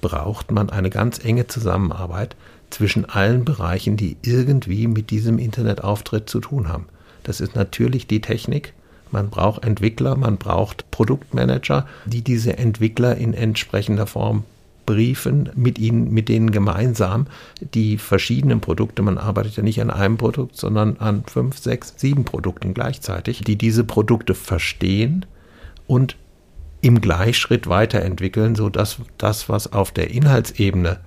braucht 0.00 0.52
man 0.52 0.70
eine 0.70 0.88
ganz 0.88 1.18
enge 1.18 1.48
Zusammenarbeit 1.48 2.36
zwischen 2.70 3.06
allen 3.06 3.44
Bereichen, 3.44 3.96
die 3.96 4.18
irgendwie 4.22 4.86
mit 4.86 5.10
diesem 5.10 5.40
Internetauftritt 5.40 6.30
zu 6.30 6.38
tun 6.38 6.68
haben. 6.68 6.86
Das 7.24 7.40
ist 7.40 7.56
natürlich 7.56 8.06
die 8.06 8.20
Technik. 8.20 8.72
Man 9.10 9.30
braucht 9.30 9.64
Entwickler, 9.64 10.14
man 10.14 10.36
braucht 10.36 10.88
Produktmanager, 10.92 11.88
die 12.04 12.22
diese 12.22 12.56
Entwickler 12.58 13.16
in 13.16 13.34
entsprechender 13.34 14.06
Form 14.06 14.44
briefen 14.86 15.50
mit 15.54 15.78
ihnen, 15.78 16.12
mit 16.12 16.28
denen 16.28 16.50
gemeinsam 16.50 17.26
die 17.74 17.98
verschiedenen 17.98 18.60
Produkte, 18.60 19.02
man 19.02 19.18
arbeitet 19.18 19.56
ja 19.56 19.62
nicht 19.62 19.80
an 19.80 19.90
einem 19.90 20.16
Produkt, 20.16 20.56
sondern 20.56 20.96
an 20.98 21.24
fünf, 21.26 21.58
sechs, 21.58 21.94
sieben 21.96 22.24
Produkten 22.24 22.74
gleichzeitig, 22.74 23.42
die 23.42 23.56
diese 23.56 23.84
Produkte 23.84 24.34
verstehen 24.34 25.26
und 25.86 26.16
im 26.80 27.00
Gleichschritt 27.00 27.68
weiterentwickeln, 27.68 28.56
sodass 28.56 28.98
das, 29.16 29.48
was 29.48 29.72
auf 29.72 29.92
der 29.92 30.10
Inhaltsebene, 30.10 30.98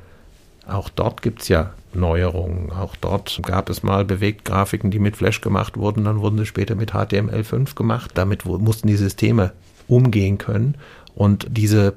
auch 0.67 0.89
dort 0.89 1.21
gibt 1.21 1.41
es 1.41 1.49
ja 1.49 1.73
Neuerungen, 1.93 2.71
auch 2.71 2.95
dort 2.95 3.39
gab 3.43 3.69
es 3.69 3.83
mal 3.83 4.05
Bewegtgrafiken, 4.05 4.89
die 4.89 4.99
mit 4.99 5.15
Flash 5.15 5.41
gemacht 5.41 5.77
wurden, 5.77 6.05
dann 6.05 6.19
wurden 6.19 6.37
sie 6.37 6.45
später 6.45 6.75
mit 6.75 6.93
HTML5 6.93 7.75
gemacht, 7.75 8.11
damit 8.15 8.45
mussten 8.45 8.87
die 8.87 8.95
Systeme 8.95 9.51
umgehen 9.87 10.37
können. 10.37 10.75
Und 11.13 11.47
diese, 11.49 11.93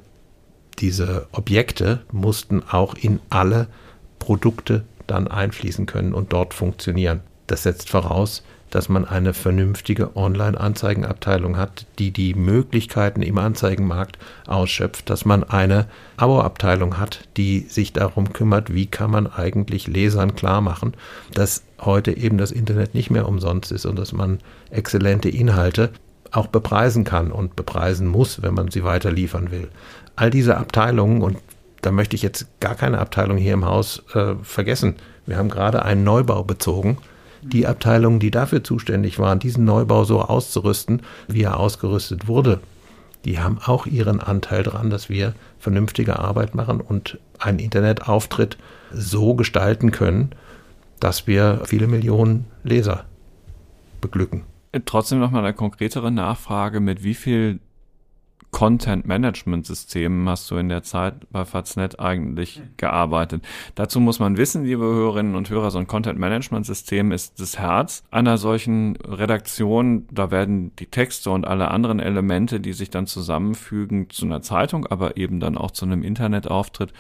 diese 0.81 1.27
Objekte 1.33 2.01
mussten 2.13 2.63
auch 2.63 2.95
in 2.95 3.21
alle 3.31 3.69
Produkte 4.19 4.85
dann 5.07 5.29
einfließen 5.29 5.87
können 5.87 6.15
und 6.15 6.33
dort 6.33 6.55
funktionieren. 6.55 7.21
Das 7.47 7.63
setzt 7.63 7.91
voraus, 7.91 8.43
dass 8.71 8.89
man 8.89 9.05
eine 9.07 9.33
vernünftige 9.33 10.17
Online-Anzeigenabteilung 10.17 11.57
hat, 11.57 11.87
die 11.99 12.11
die 12.11 12.35
Möglichkeiten 12.35 13.23
im 13.23 13.39
Anzeigenmarkt 13.39 14.19
ausschöpft, 14.47 15.09
dass 15.09 15.25
man 15.25 15.45
eine 15.45 15.87
Abo-Abteilung 16.17 16.99
hat, 16.99 17.27
die 17.37 17.61
sich 17.61 17.93
darum 17.93 18.33
kümmert, 18.33 18.75
wie 18.75 18.87
kann 18.87 19.11
man 19.11 19.27
eigentlich 19.27 19.87
Lesern 19.87 20.35
klar 20.35 20.61
machen, 20.61 20.93
dass 21.33 21.63
heute 21.81 22.17
eben 22.17 22.39
das 22.39 22.53
Internet 22.53 22.95
nicht 22.95 23.11
mehr 23.11 23.27
umsonst 23.27 23.73
ist 23.73 23.87
und 23.87 23.99
dass 23.99 24.13
man 24.13 24.41
exzellente 24.71 25.31
Inhalte 25.31 25.91
auch 26.33 26.47
bepreisen 26.47 27.05
kann 27.05 27.33
und 27.33 27.57
bepreisen 27.57 28.07
muss, 28.07 28.43
wenn 28.43 28.55
man 28.55 28.71
sie 28.71 28.85
weiter 28.85 29.11
liefern 29.11 29.51
will. 29.51 29.69
All 30.17 30.31
diese 30.31 30.57
Abteilungen, 30.57 31.23
und 31.23 31.39
da 31.83 31.91
möchte 31.91 32.17
ich 32.17 32.23
jetzt 32.23 32.47
gar 32.61 32.75
keine 32.75 32.99
Abteilung 32.99 33.37
hier 33.37 33.55
im 33.55 33.65
Haus 33.65 34.03
äh, 34.15 34.35
vergessen. 34.43 34.97
Wir 35.27 35.37
haben 35.37 35.49
gerade 35.49 35.85
einen 35.85 36.05
Neubau 36.05 36.43
bezogen 36.43 36.99
die 37.43 37.67
Abteilungen, 37.67 38.19
die 38.19 38.31
dafür 38.31 38.65
zuständig 38.65 39.19
waren, 39.19 39.39
diesen 39.39 39.65
Neubau 39.65 40.05
so 40.05 40.21
auszurüsten, 40.21 41.03
wie 41.29 41.43
er 41.43 41.59
ausgerüstet 41.59 42.27
wurde, 42.27 42.61
die 43.25 43.41
haben 43.41 43.59
auch 43.65 43.87
ihren 43.87 44.21
Anteil 44.21 44.63
daran, 44.63 44.91
dass 44.91 45.09
wir 45.09 45.35
vernünftige 45.59 46.19
Arbeit 46.19 46.55
machen 46.55 46.81
und 46.81 47.19
einen 47.39 47.59
Internetauftritt 47.59 48.59
so 48.93 49.35
gestalten 49.35 49.91
können, 49.91 50.31
dass 51.01 51.27
wir 51.27 51.63
viele 51.65 51.89
Millionen 51.89 52.47
Leser 52.63 53.05
beglücken. 54.01 54.43
Trotzdem 54.85 55.19
nochmal 55.19 55.45
eine 55.45 55.55
konkretere 55.55 56.11
Nachfrage, 56.11 56.81
mit 56.81 57.03
wie 57.03 57.15
viel 57.15 57.61
Content-Management-Systemen 58.51 60.29
hast 60.29 60.51
du 60.51 60.57
in 60.57 60.69
der 60.69 60.83
Zeit 60.83 61.31
bei 61.31 61.45
Faznet 61.45 62.01
eigentlich 62.01 62.63
gearbeitet? 62.77 63.45
Dazu 63.75 64.01
muss 64.01 64.19
man 64.19 64.37
wissen, 64.37 64.65
liebe 64.65 64.85
Hörerinnen 64.85 65.35
und 65.35 65.51
Hörer, 65.51 65.71
so 65.71 65.79
ein 65.79 65.87
Content-Management-System 65.87 67.13
ist 67.13 67.41
das 67.41 67.59
Herz 67.59 68.05
einer 68.11 68.39
solchen 68.39 68.97
Redaktion. 68.97 70.07
Da 70.11 70.31
werden 70.31 70.75
die 70.77 70.87
Texte 70.87 71.31
und 71.31 71.47
alle 71.47 71.71
anderen 71.71 72.01
Elemente, 72.01 72.61
die 72.61 72.73
sich 72.73 72.91
dann 72.91 73.07
zusammenfügen 73.07 74.11
zu 74.11 74.25
einer 74.25 74.43
Zeitung, 74.43 74.87
aber 74.87 75.17
eben 75.17 75.41
dann 75.41 75.59
auch 75.59 75.71
zu 75.71 75.85
einem 75.85 76.03
Internetauftritt, 76.03 76.93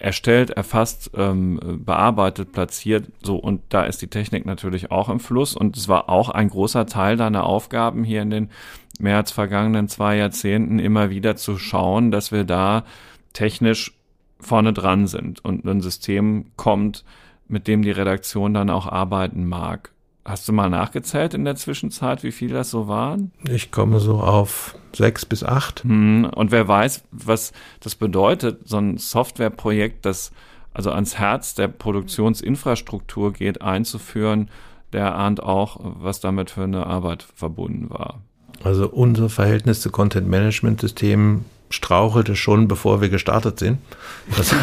erstellt, 0.00 0.50
erfasst, 0.50 1.10
ähm, 1.14 1.60
bearbeitet, 1.84 2.52
platziert, 2.52 3.06
so 3.22 3.36
und 3.36 3.60
da 3.68 3.84
ist 3.84 4.00
die 4.00 4.08
Technik 4.08 4.46
natürlich 4.46 4.90
auch 4.90 5.08
im 5.08 5.20
Fluss 5.20 5.54
und 5.54 5.76
es 5.76 5.88
war 5.88 6.08
auch 6.08 6.30
ein 6.30 6.48
großer 6.48 6.86
Teil 6.86 7.16
deiner 7.16 7.44
Aufgaben 7.44 8.02
hier 8.02 8.22
in 8.22 8.30
den 8.30 8.50
mehr 8.98 9.18
als 9.18 9.30
vergangenen 9.30 9.88
zwei 9.88 10.16
Jahrzehnten 10.16 10.78
immer 10.78 11.10
wieder 11.10 11.36
zu 11.36 11.58
schauen, 11.58 12.10
dass 12.10 12.32
wir 12.32 12.44
da 12.44 12.84
technisch 13.32 13.92
vorne 14.38 14.72
dran 14.72 15.06
sind 15.06 15.44
und 15.44 15.64
ein 15.66 15.82
System 15.82 16.46
kommt, 16.56 17.04
mit 17.46 17.68
dem 17.68 17.82
die 17.82 17.90
Redaktion 17.90 18.54
dann 18.54 18.70
auch 18.70 18.86
arbeiten 18.86 19.46
mag. 19.46 19.92
Hast 20.24 20.46
du 20.46 20.52
mal 20.52 20.68
nachgezählt 20.68 21.34
in 21.34 21.44
der 21.44 21.56
Zwischenzeit, 21.56 22.22
wie 22.22 22.32
viel 22.32 22.50
das 22.50 22.70
so 22.70 22.88
waren? 22.88 23.32
Ich 23.48 23.70
komme 23.70 24.00
so 24.00 24.20
auf 24.20 24.76
sechs 24.94 25.24
bis 25.24 25.42
acht. 25.42 25.82
Hm, 25.82 26.30
und 26.34 26.50
wer 26.50 26.68
weiß, 26.68 27.04
was 27.10 27.52
das 27.80 27.94
bedeutet, 27.94 28.68
so 28.68 28.76
ein 28.76 28.98
Softwareprojekt, 28.98 30.04
das 30.04 30.32
also 30.72 30.92
ans 30.92 31.18
Herz 31.18 31.54
der 31.54 31.68
Produktionsinfrastruktur 31.68 33.32
geht, 33.32 33.62
einzuführen, 33.62 34.48
der 34.92 35.14
ahnt 35.16 35.42
auch, 35.42 35.80
was 35.80 36.20
damit 36.20 36.50
für 36.50 36.64
eine 36.64 36.86
Arbeit 36.86 37.26
verbunden 37.34 37.90
war. 37.90 38.20
Also 38.62 38.88
unser 38.88 39.28
Verhältnis 39.30 39.80
zu 39.80 39.90
Content 39.90 40.28
Management 40.28 40.80
Systemen 40.80 41.44
strauchelte 41.70 42.36
schon, 42.36 42.68
bevor 42.68 43.00
wir 43.00 43.08
gestartet 43.08 43.58
sind. 43.58 43.78
Das, 44.36 44.54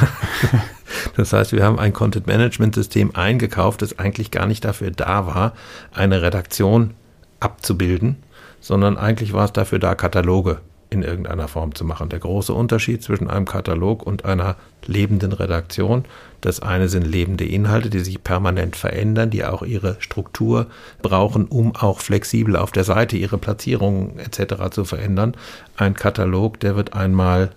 das, 1.16 1.34
heißt, 1.34 1.54
wir 1.54 1.64
haben 1.64 1.80
ein 1.80 1.94
Content 1.94 2.28
Management 2.28 2.76
System 2.76 3.16
eingekauft, 3.16 3.82
das 3.82 3.98
eigentlich 3.98 4.30
gar 4.30 4.46
nicht 4.46 4.66
dafür 4.66 4.92
da 4.92 5.26
war, 5.26 5.54
eine 5.94 6.22
Redaktion 6.22 6.94
abzubilden, 7.40 8.18
sondern 8.60 8.98
eigentlich 8.98 9.34
war 9.34 9.46
es 9.46 9.54
dafür 9.54 9.80
da, 9.80 9.96
Kataloge 9.96 10.60
in 10.90 11.04
irgendeiner 11.04 11.48
Form 11.48 11.76
zu 11.76 11.84
machen. 11.84 12.10
Der 12.10 12.20
große 12.20 12.54
Unterschied 12.54 13.04
zwischen 13.04 13.30
einem 13.30 13.46
Katalog 13.46 14.04
und 14.04 14.26
einer 14.26 14.56
lebenden 14.86 15.34
Redaktion. 15.34 16.06
Das 16.42 16.62
eine 16.62 16.88
sind 16.88 17.06
lebende 17.06 17.46
Inhalte, 17.46 17.90
die 17.90 18.00
sich 18.00 18.24
permanent 18.24 18.76
verändern, 18.76 19.30
die 19.30 19.44
auch 19.44 19.64
ihre 19.64 19.98
Struktur 20.00 20.68
brauchen, 21.02 21.46
um 21.46 21.76
auch 21.76 22.00
flexibel 22.00 22.56
auf 22.56 22.72
der 22.72 22.84
Seite 22.84 23.18
ihre 23.18 23.38
Platzierungen 23.38 24.18
etc. 24.20 24.70
zu 24.72 24.86
verändern. 24.86 25.36
Ein 25.76 25.94
Katalog, 25.94 26.60
der 26.60 26.76
wird 26.76 26.94
einmal 26.94 27.52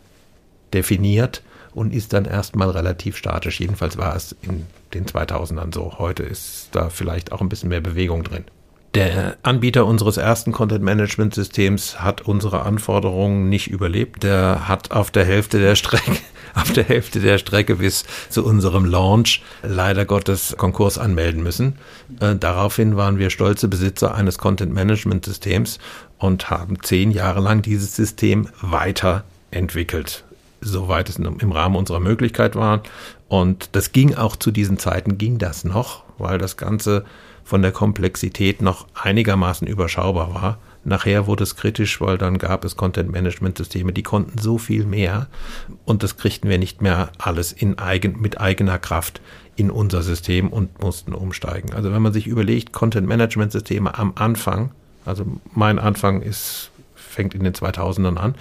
definiert 0.74 1.43
und 1.72 1.93
ist 1.93 2.12
dann 2.12 2.24
erstmal 2.24 2.70
relativ 2.70 3.16
statisch. 3.16 3.61
Jedenfalls 3.61 3.97
war 3.97 4.16
es 4.16 4.35
in 4.43 4.66
den 4.93 5.07
2000ern 5.07 5.72
so. 5.72 5.99
Heute 5.99 6.24
ist 6.24 6.70
da 6.72 6.89
vielleicht 6.89 7.31
auch 7.31 7.41
ein 7.41 7.49
bisschen 7.49 7.68
mehr 7.68 7.81
Bewegung 7.81 8.24
drin. 8.24 8.45
Der 8.95 9.36
Anbieter 9.45 9.86
unseres 9.86 10.16
ersten 10.16 10.51
Content 10.51 10.82
Management 10.82 11.32
Systems 11.32 12.01
hat 12.01 12.22
unsere 12.22 12.62
Anforderungen 12.62 13.49
nicht 13.49 13.68
überlebt. 13.68 14.24
Der 14.24 14.66
hat 14.66 14.91
auf 14.91 15.12
der 15.12 15.24
Hälfte 15.24 15.61
der 15.61 15.76
Strecke, 15.76 16.16
auf 16.57 16.72
der 16.72 16.82
Hälfte 16.82 17.20
der 17.20 17.38
Strecke 17.38 17.76
bis 17.76 18.05
zu 18.30 18.45
unserem 18.45 18.84
Launch 18.84 19.43
leider 19.62 20.05
Gottes 20.07 20.57
Konkurs 20.59 20.99
anmelden 20.99 21.45
müssen. 21.45 21.76
Äh, 22.18 22.34
daraufhin 22.34 22.97
waren 22.97 23.18
wir 23.18 23.30
stolze 23.30 23.68
Besitzer 23.68 24.12
eines 24.16 24.38
Content 24.38 24.74
Management 24.74 25.24
Systems 25.24 25.78
und 26.18 26.51
haben 26.51 26.82
zehn 26.82 27.12
Jahre 27.12 27.41
lang 27.41 27.62
dieses 27.62 27.95
System 27.95 28.49
weiterentwickelt 28.61 30.24
soweit 30.62 31.09
es 31.09 31.16
im 31.16 31.53
Rahmen 31.53 31.76
unserer 31.76 32.01
Möglichkeit 32.01 32.55
war. 32.55 32.82
Und 33.28 33.70
das 33.72 33.93
ging 33.93 34.14
auch 34.14 34.36
zu 34.36 34.51
diesen 34.51 34.78
Zeiten, 34.78 35.16
ging 35.16 35.38
das 35.38 35.64
noch, 35.64 36.05
weil 36.18 36.36
das 36.36 36.59
Ganze 36.59 37.07
von 37.51 37.62
der 37.62 37.72
Komplexität 37.72 38.62
noch 38.62 38.86
einigermaßen 38.94 39.66
überschaubar 39.66 40.34
war. 40.34 40.59
Nachher 40.84 41.26
wurde 41.26 41.42
es 41.42 41.57
kritisch, 41.57 42.01
weil 42.01 42.16
dann 42.16 42.38
gab 42.38 42.64
es 42.64 42.76
Content-Management-Systeme, 42.76 43.92
die 43.92 44.05
konnten 44.05 44.38
so 44.38 44.57
viel 44.57 44.84
mehr 44.84 45.26
und 45.84 46.05
das 46.05 46.16
kriegten 46.16 46.48
wir 46.48 46.59
nicht 46.59 46.80
mehr 46.80 47.11
alles 47.18 47.51
in 47.51 47.76
eigen, 47.80 48.20
mit 48.20 48.40
eigener 48.40 48.78
Kraft 48.78 49.20
in 49.57 49.72
unser 49.72 50.03
System 50.03 50.46
und 50.46 50.80
mussten 50.80 51.12
umsteigen. 51.12 51.72
Also 51.74 51.92
wenn 51.92 52.01
man 52.01 52.12
sich 52.12 52.28
überlegt, 52.28 52.72
Content-Management-Systeme 52.72 53.98
am 53.98 54.12
Anfang, 54.14 54.70
also 55.05 55.24
mein 55.53 55.80
Anfang 55.80 56.22
ist 56.22 56.70
fängt 56.94 57.34
in 57.34 57.42
den 57.42 57.55
2000ern 57.55 58.16
an. 58.16 58.36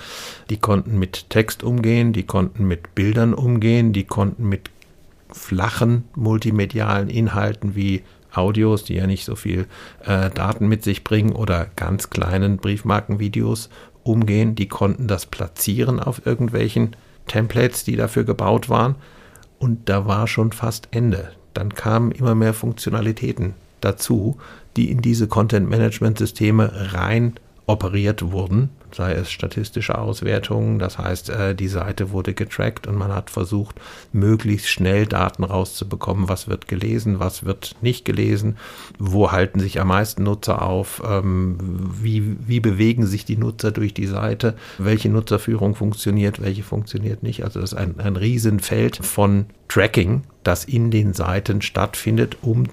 Die 0.51 0.57
konnten 0.57 0.99
mit 0.99 1.31
Text 1.31 1.63
umgehen, 1.63 2.13
die 2.13 2.27
konnten 2.27 2.67
mit 2.67 2.93
Bildern 2.93 3.33
umgehen, 3.33 3.91
die 3.91 4.03
konnten 4.03 4.47
mit 4.47 4.69
flachen 5.31 6.03
multimedialen 6.13 7.09
Inhalten 7.09 7.75
wie 7.75 8.03
Audios, 8.33 8.83
die 8.83 8.95
ja 8.95 9.07
nicht 9.07 9.25
so 9.25 9.35
viel 9.35 9.67
äh, 10.05 10.29
Daten 10.29 10.67
mit 10.67 10.83
sich 10.83 11.03
bringen, 11.03 11.33
oder 11.33 11.67
ganz 11.75 12.09
kleinen 12.09 12.57
Briefmarkenvideos 12.57 13.69
umgehen. 14.03 14.55
Die 14.55 14.67
konnten 14.67 15.07
das 15.07 15.25
platzieren 15.25 15.99
auf 15.99 16.25
irgendwelchen 16.25 16.95
Templates, 17.27 17.83
die 17.83 17.95
dafür 17.95 18.23
gebaut 18.23 18.69
waren. 18.69 18.95
Und 19.59 19.89
da 19.89 20.05
war 20.05 20.27
schon 20.27 20.51
fast 20.51 20.87
Ende. 20.91 21.31
Dann 21.53 21.73
kamen 21.73 22.11
immer 22.11 22.35
mehr 22.35 22.53
Funktionalitäten 22.53 23.55
dazu, 23.81 24.37
die 24.75 24.91
in 24.91 25.01
diese 25.01 25.27
Content-Management-Systeme 25.27 26.93
rein 26.93 27.33
operiert 27.69 28.31
wurden, 28.31 28.71
sei 28.91 29.13
es 29.13 29.29
statistische 29.29 29.95
Auswertungen, 29.95 30.79
das 30.79 30.97
heißt, 30.97 31.29
äh, 31.29 31.53
die 31.53 31.67
Seite 31.67 32.09
wurde 32.09 32.33
getrackt 32.33 32.87
und 32.87 32.95
man 32.95 33.13
hat 33.13 33.29
versucht, 33.29 33.75
möglichst 34.11 34.69
schnell 34.69 35.05
Daten 35.05 35.43
rauszubekommen, 35.43 36.27
was 36.27 36.47
wird 36.47 36.67
gelesen, 36.67 37.19
was 37.19 37.45
wird 37.45 37.75
nicht 37.81 38.05
gelesen, 38.05 38.57
wo 38.97 39.31
halten 39.31 39.59
sich 39.59 39.79
am 39.79 39.89
meisten 39.89 40.23
Nutzer 40.23 40.63
auf, 40.63 41.03
ähm, 41.05 41.57
wie, 42.01 42.37
wie 42.47 42.59
bewegen 42.59 43.05
sich 43.05 43.23
die 43.23 43.37
Nutzer 43.37 43.71
durch 43.71 43.93
die 43.93 44.07
Seite, 44.07 44.55
welche 44.79 45.09
Nutzerführung 45.09 45.75
funktioniert, 45.75 46.41
welche 46.41 46.63
funktioniert 46.63 47.21
nicht. 47.21 47.43
Also 47.43 47.61
das 47.61 47.73
ist 47.73 47.77
ein, 47.77 47.99
ein 47.99 48.15
Riesenfeld 48.15 48.97
von 48.97 49.45
Tracking, 49.67 50.23
das 50.43 50.65
in 50.65 50.89
den 50.89 51.13
Seiten 51.13 51.61
stattfindet, 51.61 52.37
um 52.41 52.63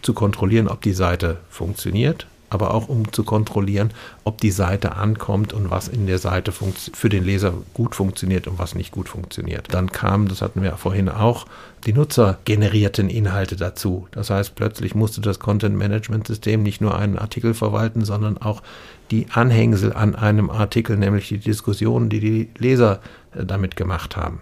zu 0.00 0.14
kontrollieren, 0.14 0.68
ob 0.68 0.80
die 0.80 0.94
Seite 0.94 1.36
funktioniert, 1.50 2.26
aber 2.52 2.74
auch 2.74 2.88
um 2.88 3.12
zu 3.12 3.24
kontrollieren, 3.24 3.90
ob 4.24 4.40
die 4.40 4.50
Seite 4.50 4.96
ankommt 4.96 5.54
und 5.54 5.70
was 5.70 5.88
in 5.88 6.06
der 6.06 6.18
Seite 6.18 6.52
für 6.52 7.08
den 7.08 7.24
Leser 7.24 7.54
gut 7.72 7.94
funktioniert 7.94 8.46
und 8.46 8.58
was 8.58 8.74
nicht 8.74 8.92
gut 8.92 9.08
funktioniert. 9.08 9.72
Dann 9.72 9.90
kamen, 9.90 10.28
das 10.28 10.42
hatten 10.42 10.62
wir 10.62 10.76
vorhin 10.76 11.08
auch, 11.08 11.46
die 11.86 11.94
nutzergenerierten 11.94 13.08
Inhalte 13.08 13.56
dazu. 13.56 14.06
Das 14.10 14.28
heißt, 14.28 14.54
plötzlich 14.54 14.94
musste 14.94 15.22
das 15.22 15.40
Content 15.40 15.76
Management 15.76 16.26
System 16.26 16.62
nicht 16.62 16.82
nur 16.82 16.96
einen 16.96 17.18
Artikel 17.18 17.54
verwalten, 17.54 18.04
sondern 18.04 18.36
auch 18.36 18.62
die 19.10 19.26
Anhängsel 19.32 19.94
an 19.94 20.14
einem 20.14 20.50
Artikel, 20.50 20.98
nämlich 20.98 21.28
die 21.28 21.38
Diskussionen, 21.38 22.10
die 22.10 22.20
die 22.20 22.50
Leser 22.58 23.00
äh, 23.34 23.46
damit 23.46 23.76
gemacht 23.76 24.16
haben. 24.16 24.40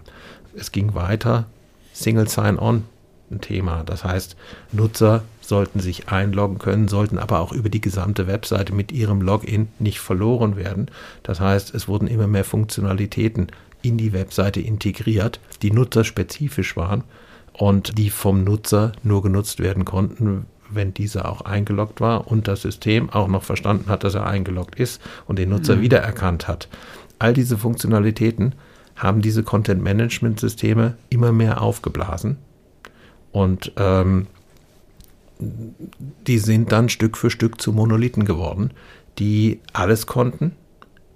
Es 0.53 0.73
ging 0.73 0.93
weiter. 0.95 1.45
Single 1.93 2.27
Sign-On 2.27 2.83
ein 3.31 3.41
Thema. 3.41 3.83
Das 3.85 4.03
heißt, 4.03 4.35
Nutzer 4.71 5.23
sollten 5.51 5.81
sich 5.81 6.07
einloggen 6.07 6.59
können, 6.59 6.87
sollten 6.87 7.17
aber 7.17 7.41
auch 7.41 7.51
über 7.51 7.67
die 7.67 7.81
gesamte 7.81 8.25
Webseite 8.25 8.73
mit 8.73 8.93
ihrem 8.93 9.21
Login 9.21 9.67
nicht 9.79 9.99
verloren 9.99 10.55
werden. 10.55 10.89
Das 11.23 11.41
heißt, 11.41 11.75
es 11.75 11.89
wurden 11.89 12.07
immer 12.07 12.25
mehr 12.25 12.45
Funktionalitäten 12.45 13.47
in 13.81 13.97
die 13.97 14.13
Webseite 14.13 14.61
integriert, 14.61 15.41
die 15.61 15.71
nutzerspezifisch 15.71 16.77
waren 16.77 17.03
und 17.51 17.97
die 17.97 18.09
vom 18.09 18.45
Nutzer 18.45 18.93
nur 19.03 19.21
genutzt 19.21 19.59
werden 19.59 19.83
konnten, 19.83 20.45
wenn 20.69 20.93
dieser 20.93 21.27
auch 21.27 21.41
eingeloggt 21.41 21.99
war 21.99 22.31
und 22.31 22.47
das 22.47 22.61
System 22.61 23.09
auch 23.09 23.27
noch 23.27 23.43
verstanden 23.43 23.89
hat, 23.89 24.05
dass 24.05 24.15
er 24.15 24.25
eingeloggt 24.25 24.75
ist 24.75 25.01
und 25.27 25.37
den 25.37 25.49
Nutzer 25.49 25.75
mhm. 25.75 25.81
wiedererkannt 25.81 26.47
hat. 26.47 26.69
All 27.19 27.33
diese 27.33 27.57
Funktionalitäten 27.57 28.55
haben 28.95 29.21
diese 29.21 29.43
Content-Management-Systeme 29.43 30.95
immer 31.09 31.33
mehr 31.33 31.61
aufgeblasen 31.61 32.37
und 33.33 33.73
ähm, 33.75 34.27
die 36.27 36.37
sind 36.39 36.71
dann 36.71 36.89
Stück 36.89 37.17
für 37.17 37.29
Stück 37.29 37.61
zu 37.61 37.73
Monolithen 37.73 38.25
geworden, 38.25 38.71
die 39.17 39.59
alles 39.73 40.07
konnten, 40.07 40.55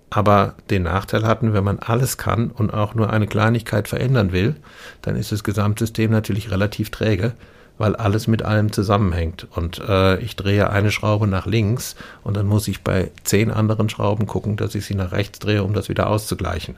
aber 0.10 0.56
den 0.70 0.84
Nachteil 0.84 1.26
hatten, 1.26 1.54
wenn 1.54 1.64
man 1.64 1.80
alles 1.80 2.18
kann 2.18 2.52
und 2.52 2.74
auch 2.74 2.96
nur 2.96 3.12
eine 3.12 3.28
Kleinigkeit 3.28 3.88
verändern 3.88 4.32
will, 4.32 4.56
dann 5.02 5.16
ist 5.16 5.32
das 5.32 5.44
Gesamtsystem 5.44 6.12
natürlich 6.12 6.52
relativ 6.52 6.90
träge, 6.90 7.34
weil 7.78 7.96
alles 7.96 8.28
mit 8.28 8.44
allem 8.44 8.72
zusammenhängt. 8.72 9.48
Und 9.52 9.80
äh, 9.80 10.18
ich 10.20 10.36
drehe 10.36 10.70
eine 10.70 10.92
Schraube 10.92 11.28
nach 11.28 11.46
links 11.46 11.96
und 12.24 12.38
dann 12.38 12.48
muss 12.48 12.68
ich 12.68 12.82
bei 12.82 13.12
zehn 13.24 13.52
anderen 13.52 13.90
Schrauben 13.90 14.26
gucken, 14.26 14.56
dass 14.58 14.76
ich 14.76 14.86
sie 14.86 14.96
nach 14.96 15.12
rechts 15.12 15.40
drehe, 15.40 15.64
um 15.64 15.74
das 15.74 15.90
wieder 15.90 16.08
auszugleichen. 16.08 16.76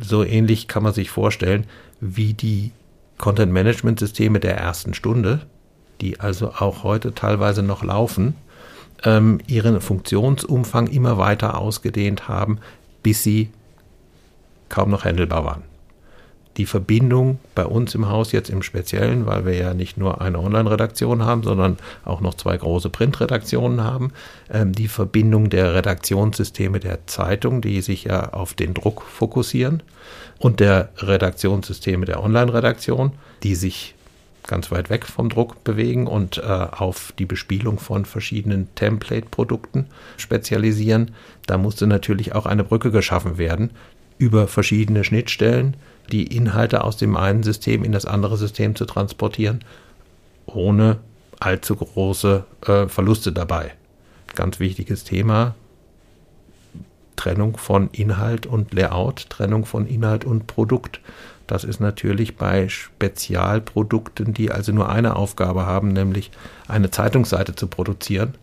So 0.00 0.22
ähnlich 0.22 0.68
kann 0.68 0.82
man 0.82 0.92
sich 0.92 1.10
vorstellen, 1.10 1.66
wie 2.00 2.34
die 2.34 2.70
Content-Management-Systeme 3.18 4.40
der 4.40 4.56
ersten 4.56 4.94
Stunde, 4.94 5.40
die 6.00 6.20
also 6.20 6.52
auch 6.58 6.82
heute 6.82 7.14
teilweise 7.14 7.62
noch 7.62 7.82
laufen, 7.82 8.34
ähm, 9.04 9.38
ihren 9.46 9.80
Funktionsumfang 9.80 10.88
immer 10.88 11.18
weiter 11.18 11.58
ausgedehnt 11.58 12.28
haben, 12.28 12.58
bis 13.02 13.22
sie 13.22 13.50
kaum 14.68 14.90
noch 14.90 15.04
handelbar 15.04 15.44
waren. 15.44 15.62
Die 16.56 16.66
Verbindung 16.66 17.38
bei 17.54 17.64
uns 17.64 17.94
im 17.94 18.08
Haus 18.08 18.32
jetzt 18.32 18.50
im 18.50 18.62
Speziellen, 18.62 19.24
weil 19.24 19.46
wir 19.46 19.54
ja 19.54 19.72
nicht 19.72 19.96
nur 19.96 20.20
eine 20.20 20.40
Online-Redaktion 20.40 21.24
haben, 21.24 21.42
sondern 21.42 21.78
auch 22.04 22.20
noch 22.20 22.34
zwei 22.34 22.56
große 22.56 22.90
Print-Redaktionen 22.90 23.82
haben, 23.82 24.12
ähm, 24.50 24.72
die 24.72 24.88
Verbindung 24.88 25.48
der 25.48 25.74
Redaktionssysteme 25.74 26.80
der 26.80 27.06
Zeitung, 27.06 27.60
die 27.60 27.80
sich 27.80 28.04
ja 28.04 28.32
auf 28.32 28.54
den 28.54 28.74
Druck 28.74 29.02
fokussieren, 29.02 29.82
und 30.38 30.58
der 30.58 30.88
Redaktionssysteme 30.96 32.06
der 32.06 32.22
Online-Redaktion, 32.22 33.12
die 33.42 33.54
sich 33.54 33.94
ganz 34.50 34.70
weit 34.70 34.90
weg 34.90 35.06
vom 35.06 35.30
Druck 35.30 35.64
bewegen 35.64 36.06
und 36.06 36.38
äh, 36.38 36.42
auf 36.42 37.14
die 37.18 37.24
Bespielung 37.24 37.78
von 37.78 38.04
verschiedenen 38.04 38.68
Template-Produkten 38.74 39.86
spezialisieren. 40.18 41.12
Da 41.46 41.56
musste 41.56 41.86
natürlich 41.86 42.34
auch 42.34 42.46
eine 42.46 42.64
Brücke 42.64 42.90
geschaffen 42.90 43.38
werden 43.38 43.70
über 44.18 44.48
verschiedene 44.48 45.04
Schnittstellen, 45.04 45.76
die 46.12 46.24
Inhalte 46.36 46.84
aus 46.84 46.96
dem 46.98 47.16
einen 47.16 47.44
System 47.44 47.84
in 47.84 47.92
das 47.92 48.04
andere 48.04 48.36
System 48.36 48.74
zu 48.74 48.84
transportieren, 48.84 49.64
ohne 50.46 50.98
allzu 51.38 51.76
große 51.76 52.44
äh, 52.66 52.88
Verluste 52.88 53.32
dabei. 53.32 53.72
Ganz 54.34 54.58
wichtiges 54.58 55.04
Thema. 55.04 55.54
Trennung 57.14 57.56
von 57.56 57.88
Inhalt 57.92 58.46
und 58.46 58.74
Layout, 58.74 59.30
Trennung 59.30 59.64
von 59.64 59.86
Inhalt 59.86 60.24
und 60.24 60.46
Produkt. 60.46 61.00
Das 61.50 61.64
ist 61.64 61.80
natürlich 61.80 62.36
bei 62.36 62.68
Spezialprodukten, 62.68 64.32
die 64.32 64.52
also 64.52 64.70
nur 64.70 64.88
eine 64.88 65.16
Aufgabe 65.16 65.66
haben, 65.66 65.88
nämlich 65.88 66.30
eine 66.68 66.92
Zeitungsseite 66.92 67.56
zu 67.56 67.66
produzieren, 67.66 68.36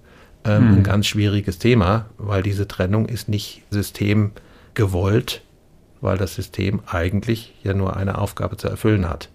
ähm, 0.44 0.58
hm. 0.58 0.76
ein 0.76 0.84
ganz 0.84 1.08
schwieriges 1.08 1.58
Thema, 1.58 2.08
weil 2.18 2.44
diese 2.44 2.68
Trennung 2.68 3.06
ist 3.06 3.30
nicht 3.30 3.64
systemgewollt, 3.70 5.42
weil 6.02 6.18
das 6.18 6.36
System 6.36 6.82
eigentlich 6.86 7.54
ja 7.64 7.74
nur 7.74 7.96
eine 7.96 8.18
Aufgabe 8.18 8.58
zu 8.58 8.68
erfüllen 8.68 9.10
hat. 9.10 9.30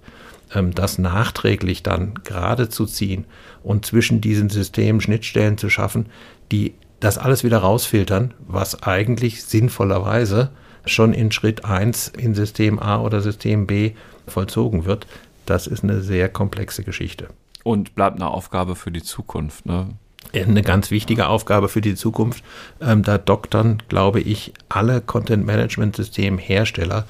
Ähm, 0.55 0.75
das 0.75 0.99
nachträglich 0.99 1.83
dann 1.83 2.17
gerade 2.25 2.69
zu 2.69 2.85
ziehen 2.85 3.25
und 3.63 3.87
zwischen 3.87 4.21
diesen 4.21 4.51
Systemen 4.51 5.01
Schnittstellen 5.01 5.57
zu 5.57 5.71
schaffen, 5.71 6.11
die 6.51 6.75
das 7.01 7.17
alles 7.17 7.43
wieder 7.43 7.57
rausfiltern, 7.57 8.35
was 8.47 8.83
eigentlich 8.83 9.43
sinnvollerweise 9.45 10.51
schon 10.85 11.13
in 11.13 11.33
Schritt 11.33 11.65
1 11.65 12.09
in 12.09 12.35
System 12.35 12.79
A 12.79 13.01
oder 13.01 13.21
System 13.21 13.67
B 13.67 13.93
vollzogen 14.27 14.85
wird. 14.85 15.07
Das 15.47 15.67
ist 15.67 15.85
eine 15.85 16.03
sehr 16.03 16.29
komplexe 16.29 16.85
Geschichte. 16.85 17.29
Und 17.65 17.95
bleibt 17.95 18.17
eine 18.17 18.29
Aufgabe 18.29 18.77
für 18.77 18.91
die 18.91 19.03
Zukunft. 19.03 19.67
Ne? 19.67 19.89
Eine 20.33 20.63
ganz 20.63 20.91
wichtige 20.91 21.29
Aufgabe 21.29 21.69
für 21.69 21.81
die 21.81 21.95
Zukunft. 21.95 22.45
Ähm, 22.81 23.03
da 23.03 23.19
doktern, 23.19 23.83
glaube 23.89 24.21
ich, 24.21 24.53
alle 24.69 25.01
Content-Management-System-Hersteller, 25.01 27.07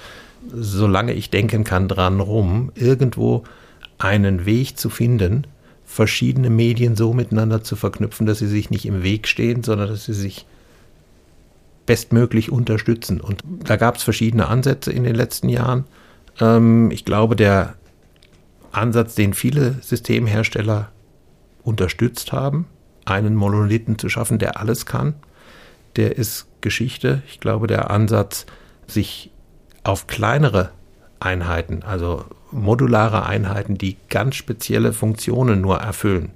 solange 0.53 1.13
ich 1.13 1.31
denken 1.31 1.65
kann, 1.65 1.89
dran 1.89 2.21
rum, 2.21 2.73
irgendwo 2.75 3.45
einen 3.99 4.45
Weg 4.45 4.79
zu 4.79 4.91
finden, 4.91 5.47
verschiedene 5.85 6.51
Medien 6.51 6.97
so 6.97 7.13
miteinander 7.13 7.63
zu 7.63 7.77
verknüpfen, 7.77 8.27
dass 8.27 8.39
sie 8.39 8.49
sich 8.49 8.71
nicht 8.71 8.87
im 8.87 9.03
Weg 9.03 9.29
stehen, 9.29 9.63
sondern 9.63 9.89
dass 9.89 10.07
sie 10.07 10.15
sich 10.15 10.47
bestmöglich 11.87 12.51
unterstützen. 12.51 13.21
Und 13.21 13.43
da 13.45 13.77
gab 13.77 13.97
es 13.97 14.03
verschiedene 14.03 14.49
Ansätze 14.49 14.93
in 14.93 15.05
den 15.05 15.15
letzten 15.15 15.49
Jahren. 15.49 15.85
Ähm, 16.41 16.91
ich 16.91 17.05
glaube, 17.05 17.37
der 17.37 17.75
Ansatz, 18.71 19.15
den 19.15 19.35
viele 19.35 19.77
Systemhersteller 19.83 20.91
unterstützt 21.63 22.33
haben, 22.33 22.67
einen 23.05 23.35
Monolithen 23.35 23.99
zu 23.99 24.09
schaffen, 24.09 24.39
der 24.39 24.59
alles 24.59 24.87
kann, 24.87 25.15
der 25.97 26.17
ist 26.17 26.47
Geschichte. 26.61 27.23
Ich 27.29 27.41
glaube, 27.41 27.67
der 27.67 27.91
Ansatz, 27.91 28.47
sich 28.87 29.31
auf 29.85 30.07
kleinere 30.07 30.71
Einheiten, 31.21 31.83
also 31.83 32.25
modulare 32.51 33.27
Einheiten, 33.27 33.79
die 33.79 33.97
ganz 34.09 34.37
spezielle 34.37 34.93
Funktionen 34.93 35.61
nur 35.61 35.79
erfüllen 35.79 36.31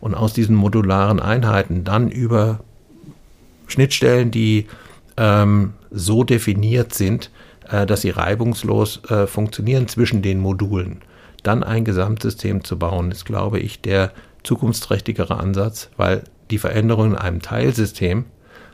und 0.00 0.14
aus 0.14 0.32
diesen 0.32 0.56
modularen 0.56 1.20
Einheiten 1.20 1.84
dann 1.84 2.10
über 2.10 2.60
Schnittstellen, 3.66 4.30
die 4.30 4.66
ähm, 5.18 5.74
so 5.90 6.24
definiert 6.24 6.94
sind, 6.94 7.30
äh, 7.68 7.84
dass 7.84 8.00
sie 8.02 8.10
reibungslos 8.10 9.02
äh, 9.10 9.26
funktionieren 9.26 9.88
zwischen 9.88 10.22
den 10.22 10.38
Modulen. 10.38 11.02
Dann 11.42 11.62
ein 11.62 11.84
Gesamtsystem 11.84 12.64
zu 12.64 12.78
bauen, 12.78 13.10
ist, 13.10 13.26
glaube 13.26 13.58
ich, 13.58 13.80
der 13.80 14.12
zukunftsträchtigere 14.44 15.38
Ansatz, 15.38 15.90
weil 15.96 16.22
die 16.50 16.58
Veränderungen 16.58 17.12
in 17.12 17.18
einem 17.18 17.42
Teilsystem 17.42 18.24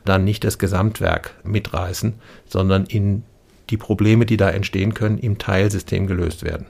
dann 0.05 0.23
nicht 0.23 0.43
das 0.43 0.59
Gesamtwerk 0.59 1.35
mitreißen, 1.43 2.13
sondern 2.47 2.85
in 2.85 3.23
die 3.71 3.77
Probleme, 3.77 4.25
die 4.27 4.37
da 4.37 4.49
entstehen 4.51 4.93
können, 4.93 5.17
im 5.17 5.39
Teilsystem 5.39 6.05
gelöst 6.05 6.43
werden. 6.43 6.67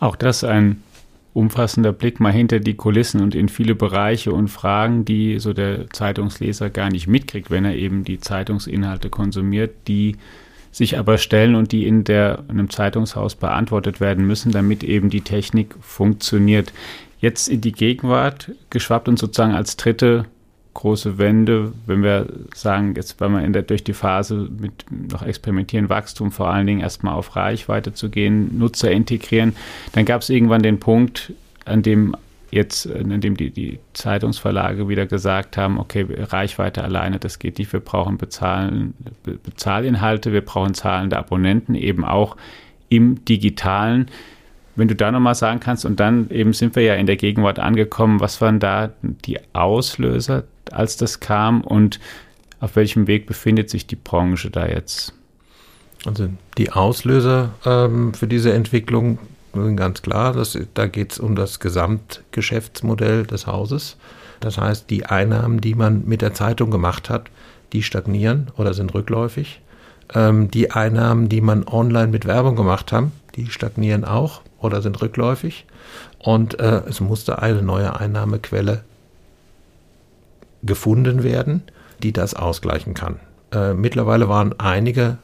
Auch 0.00 0.16
das 0.16 0.42
ein 0.42 0.82
umfassender 1.34 1.92
Blick 1.92 2.20
mal 2.20 2.32
hinter 2.32 2.60
die 2.60 2.74
Kulissen 2.74 3.20
und 3.20 3.34
in 3.34 3.48
viele 3.48 3.74
Bereiche 3.74 4.32
und 4.32 4.48
Fragen, 4.48 5.04
die 5.04 5.40
so 5.40 5.52
der 5.52 5.90
Zeitungsleser 5.90 6.70
gar 6.70 6.88
nicht 6.88 7.08
mitkriegt, 7.08 7.50
wenn 7.50 7.64
er 7.64 7.74
eben 7.74 8.04
die 8.04 8.20
Zeitungsinhalte 8.20 9.10
konsumiert, 9.10 9.72
die 9.88 10.16
sich 10.70 10.96
aber 10.96 11.18
stellen 11.18 11.56
und 11.56 11.72
die 11.72 11.86
in, 11.86 12.04
der, 12.04 12.44
in 12.48 12.58
einem 12.58 12.70
Zeitungshaus 12.70 13.34
beantwortet 13.34 14.00
werden 14.00 14.26
müssen, 14.26 14.52
damit 14.52 14.84
eben 14.84 15.10
die 15.10 15.20
Technik 15.20 15.74
funktioniert. 15.80 16.72
Jetzt 17.20 17.48
in 17.48 17.60
die 17.60 17.72
Gegenwart 17.72 18.52
geschwappt 18.70 19.08
und 19.08 19.18
sozusagen 19.18 19.54
als 19.54 19.76
dritte 19.76 20.26
große 20.74 21.18
Wende, 21.18 21.72
wenn 21.86 22.02
wir 22.02 22.26
sagen, 22.54 22.94
jetzt 22.96 23.20
wenn 23.20 23.32
wir 23.32 23.44
in 23.44 23.52
der, 23.52 23.62
durch 23.62 23.84
die 23.84 23.92
Phase 23.92 24.48
mit 24.60 24.84
noch 24.90 25.22
experimentieren, 25.22 25.88
Wachstum 25.88 26.32
vor 26.32 26.48
allen 26.48 26.66
Dingen 26.66 26.80
erstmal 26.80 27.14
auf 27.14 27.36
Reichweite 27.36 27.94
zu 27.94 28.10
gehen, 28.10 28.58
Nutzer 28.58 28.90
integrieren, 28.90 29.56
dann 29.92 30.04
gab 30.04 30.22
es 30.22 30.30
irgendwann 30.30 30.62
den 30.62 30.80
Punkt, 30.80 31.32
an 31.64 31.82
dem 31.82 32.14
jetzt, 32.50 32.90
an 32.90 33.20
dem 33.20 33.36
die, 33.36 33.50
die 33.50 33.78
Zeitungsverlage 33.94 34.88
wieder 34.88 35.06
gesagt 35.06 35.56
haben, 35.56 35.78
okay, 35.78 36.06
Reichweite 36.08 36.84
alleine, 36.84 37.18
das 37.18 37.38
geht 37.38 37.58
nicht, 37.58 37.72
wir 37.72 37.80
brauchen 37.80 38.16
Bezahlen, 38.16 38.94
Bezahlinhalte, 39.24 40.32
wir 40.32 40.42
brauchen 40.42 40.74
zahlende 40.74 41.18
Abonnenten, 41.18 41.74
eben 41.74 42.04
auch 42.04 42.36
im 42.88 43.24
digitalen. 43.24 44.08
Wenn 44.76 44.88
du 44.88 44.94
da 44.94 45.12
nochmal 45.12 45.34
sagen 45.34 45.60
kannst, 45.60 45.84
und 45.84 46.00
dann 46.00 46.30
eben 46.30 46.52
sind 46.52 46.74
wir 46.74 46.82
ja 46.82 46.94
in 46.94 47.06
der 47.06 47.16
Gegenwart 47.16 47.58
angekommen, 47.58 48.20
was 48.20 48.40
waren 48.40 48.58
da 48.58 48.90
die 49.02 49.38
Auslöser, 49.52 50.44
als 50.70 50.96
das 50.96 51.20
kam 51.20 51.60
und 51.60 52.00
auf 52.60 52.76
welchem 52.76 53.06
Weg 53.06 53.26
befindet 53.26 53.70
sich 53.70 53.86
die 53.86 53.96
Branche 53.96 54.50
da 54.50 54.66
jetzt? 54.66 55.12
Also 56.06 56.28
die 56.58 56.72
Auslöser 56.72 57.50
ähm, 57.64 58.14
für 58.14 58.26
diese 58.26 58.52
Entwicklung 58.52 59.18
sind 59.54 59.76
ganz 59.76 60.02
klar, 60.02 60.32
dass, 60.32 60.58
da 60.74 60.86
geht 60.86 61.12
es 61.12 61.18
um 61.18 61.36
das 61.36 61.60
Gesamtgeschäftsmodell 61.60 63.24
des 63.24 63.46
Hauses. 63.46 63.96
Das 64.40 64.58
heißt, 64.58 64.90
die 64.90 65.06
Einnahmen, 65.06 65.60
die 65.60 65.74
man 65.74 66.04
mit 66.06 66.22
der 66.22 66.34
Zeitung 66.34 66.70
gemacht 66.70 67.08
hat, 67.08 67.30
die 67.72 67.82
stagnieren 67.82 68.50
oder 68.56 68.74
sind 68.74 68.92
rückläufig. 68.94 69.60
Ähm, 70.14 70.50
die 70.50 70.70
Einnahmen, 70.70 71.28
die 71.28 71.40
man 71.40 71.66
online 71.66 72.08
mit 72.08 72.26
Werbung 72.26 72.56
gemacht 72.56 72.92
hat, 72.92 73.04
die 73.36 73.46
stagnieren 73.46 74.04
auch 74.04 74.42
oder 74.64 74.82
sind 74.82 75.00
rückläufig. 75.00 75.66
Und 76.18 76.58
äh, 76.58 76.82
es 76.88 77.00
musste 77.00 77.40
eine 77.40 77.62
neue 77.62 77.98
Einnahmequelle 77.98 78.82
gefunden 80.62 81.22
werden, 81.22 81.62
die 82.02 82.12
das 82.12 82.34
ausgleichen 82.34 82.94
kann. 82.94 83.20
Äh, 83.52 83.74
mittlerweile 83.74 84.28
waren 84.28 84.58
einige 84.58 85.18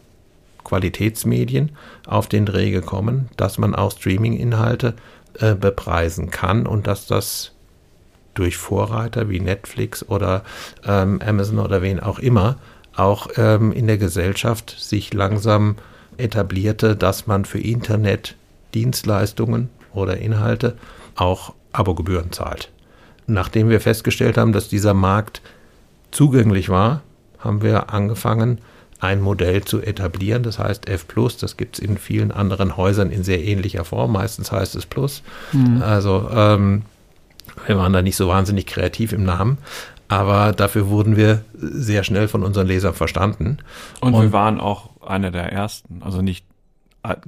Qualitätsmedien 0.65 1.73
auf 2.07 2.29
den 2.29 2.47
Dreh 2.47 2.71
gekommen, 2.71 3.29
dass 3.37 3.59
man 3.59 3.75
auch 3.75 3.93
Streaming-Inhalte 3.93 4.95
äh, 5.39 5.55
bepreisen 5.55 6.31
kann 6.31 6.67
und 6.67 6.87
dass 6.87 7.07
das 7.07 7.53
durch 8.35 8.57
Vorreiter 8.57 9.29
wie 9.29 9.41
Netflix 9.41 10.09
oder 10.09 10.45
ähm, 10.85 11.21
Amazon 11.27 11.59
oder 11.59 11.83
wen 11.83 11.99
auch 12.01 12.19
immer 12.19 12.57
auch 12.97 13.29
ähm, 13.37 13.73
in 13.73 13.87
der 13.87 13.99
Gesellschaft 13.99 14.77
sich 14.79 15.13
langsam 15.15 15.77
etablierte, 16.17 16.97
dass 16.97 17.27
man 17.27 17.45
für 17.45 17.59
Internetdienstleistungen 18.71 19.69
oder 19.93 20.19
Inhalte 20.19 20.77
auch 21.17 21.55
Abogebühren 21.73 22.33
zahlt. 22.33 22.71
Nachdem 23.27 23.69
wir 23.69 23.81
festgestellt 23.81 24.37
haben, 24.39 24.53
dass 24.53 24.69
dieser 24.69 24.95
Markt 24.95 25.41
zugänglich 26.11 26.69
war, 26.69 27.03
haben 27.39 27.63
wir 27.63 27.93
angefangen, 27.93 28.61
ein 28.99 29.21
Modell 29.21 29.65
zu 29.65 29.81
etablieren. 29.81 30.43
Das 30.43 30.59
heißt 30.59 30.89
F 30.89 31.09
Plus, 31.09 31.37
das 31.37 31.57
gibt 31.57 31.79
es 31.79 31.85
in 31.85 31.97
vielen 31.97 32.33
anderen 32.33 32.77
Häusern 32.77 33.11
in 33.11 33.25
sehr 33.25 33.43
ähnlicher 33.43 33.85
Form. 33.85 34.13
Meistens 34.13 34.53
heißt 34.53 34.75
es 34.75 34.85
Plus. 34.85 35.23
Mhm. 35.53 35.81
Also 35.83 36.29
ähm, 36.33 36.83
wir 37.67 37.79
waren 37.79 37.93
da 37.93 38.03
nicht 38.03 38.17
so 38.17 38.29
wahnsinnig 38.29 38.67
kreativ 38.67 39.13
im 39.13 39.25
Namen. 39.25 39.59
Aber 40.09 40.53
dafür 40.53 40.89
wurden 40.89 41.17
wir 41.17 41.45
sehr 41.55 42.03
schnell 42.03 42.27
von 42.27 42.43
unseren 42.43 42.67
Lesern 42.67 42.95
verstanden. 42.95 43.59
Und, 44.01 44.13
Und 44.13 44.23
wir 44.23 44.33
waren 44.33 44.61
auch 44.61 44.91
einer 45.07 45.31
der 45.31 45.53
ersten. 45.53 46.03
Also 46.03 46.21
nicht 46.21 46.45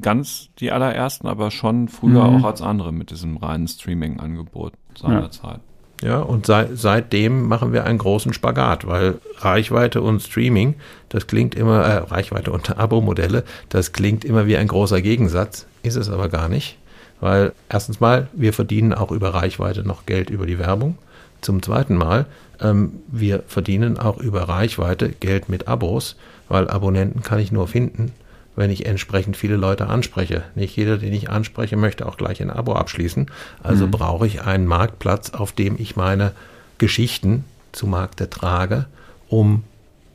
ganz 0.00 0.48
die 0.58 0.70
allerersten, 0.70 1.26
aber 1.26 1.50
schon 1.50 1.88
früher 1.88 2.24
mhm. 2.24 2.36
auch 2.36 2.44
als 2.44 2.62
andere 2.62 2.92
mit 2.92 3.10
diesem 3.10 3.36
reinen 3.36 3.68
Streaming-Angebot 3.68 4.74
seinerzeit. 4.96 5.56
Ja. 5.56 5.60
Ja, 6.02 6.18
und 6.18 6.46
sei, 6.46 6.68
seitdem 6.74 7.46
machen 7.46 7.72
wir 7.72 7.84
einen 7.84 7.98
großen 7.98 8.32
Spagat, 8.32 8.88
weil 8.88 9.18
Reichweite 9.38 10.02
und 10.02 10.20
Streaming, 10.20 10.74
das 11.10 11.28
klingt 11.28 11.54
immer, 11.54 11.84
äh, 11.84 11.98
Reichweite 11.98 12.50
und 12.50 12.76
Abo-Modelle, 12.76 13.44
das 13.68 13.92
klingt 13.92 14.24
immer 14.24 14.46
wie 14.46 14.56
ein 14.56 14.66
großer 14.66 15.00
Gegensatz, 15.00 15.66
ist 15.84 15.94
es 15.94 16.10
aber 16.10 16.28
gar 16.28 16.48
nicht. 16.48 16.76
Weil 17.20 17.52
erstens 17.68 18.00
mal, 18.00 18.26
wir 18.32 18.52
verdienen 18.52 18.92
auch 18.92 19.12
über 19.12 19.32
Reichweite 19.32 19.86
noch 19.86 20.04
Geld 20.04 20.28
über 20.28 20.44
die 20.44 20.58
Werbung. 20.58 20.98
Zum 21.40 21.62
zweiten 21.62 21.94
Mal, 21.94 22.26
ähm, 22.60 22.94
wir 23.06 23.44
verdienen 23.46 23.96
auch 23.96 24.18
über 24.18 24.48
Reichweite 24.48 25.10
Geld 25.10 25.48
mit 25.48 25.68
Abos, 25.68 26.16
weil 26.48 26.68
Abonnenten 26.68 27.22
kann 27.22 27.38
ich 27.38 27.52
nur 27.52 27.68
finden, 27.68 28.10
wenn 28.54 28.70
ich 28.70 28.86
entsprechend 28.86 29.36
viele 29.36 29.56
Leute 29.56 29.86
anspreche. 29.86 30.44
Nicht 30.54 30.76
jeder, 30.76 30.98
den 30.98 31.12
ich 31.12 31.30
anspreche, 31.30 31.76
möchte 31.76 32.06
auch 32.06 32.16
gleich 32.16 32.42
ein 32.42 32.50
Abo 32.50 32.74
abschließen. 32.74 33.30
Also 33.62 33.86
mhm. 33.86 33.90
brauche 33.92 34.26
ich 34.26 34.42
einen 34.42 34.66
Marktplatz, 34.66 35.30
auf 35.30 35.52
dem 35.52 35.76
ich 35.78 35.96
meine 35.96 36.32
Geschichten 36.78 37.44
zu 37.72 37.86
Markte 37.86 38.28
trage, 38.28 38.86
um 39.28 39.64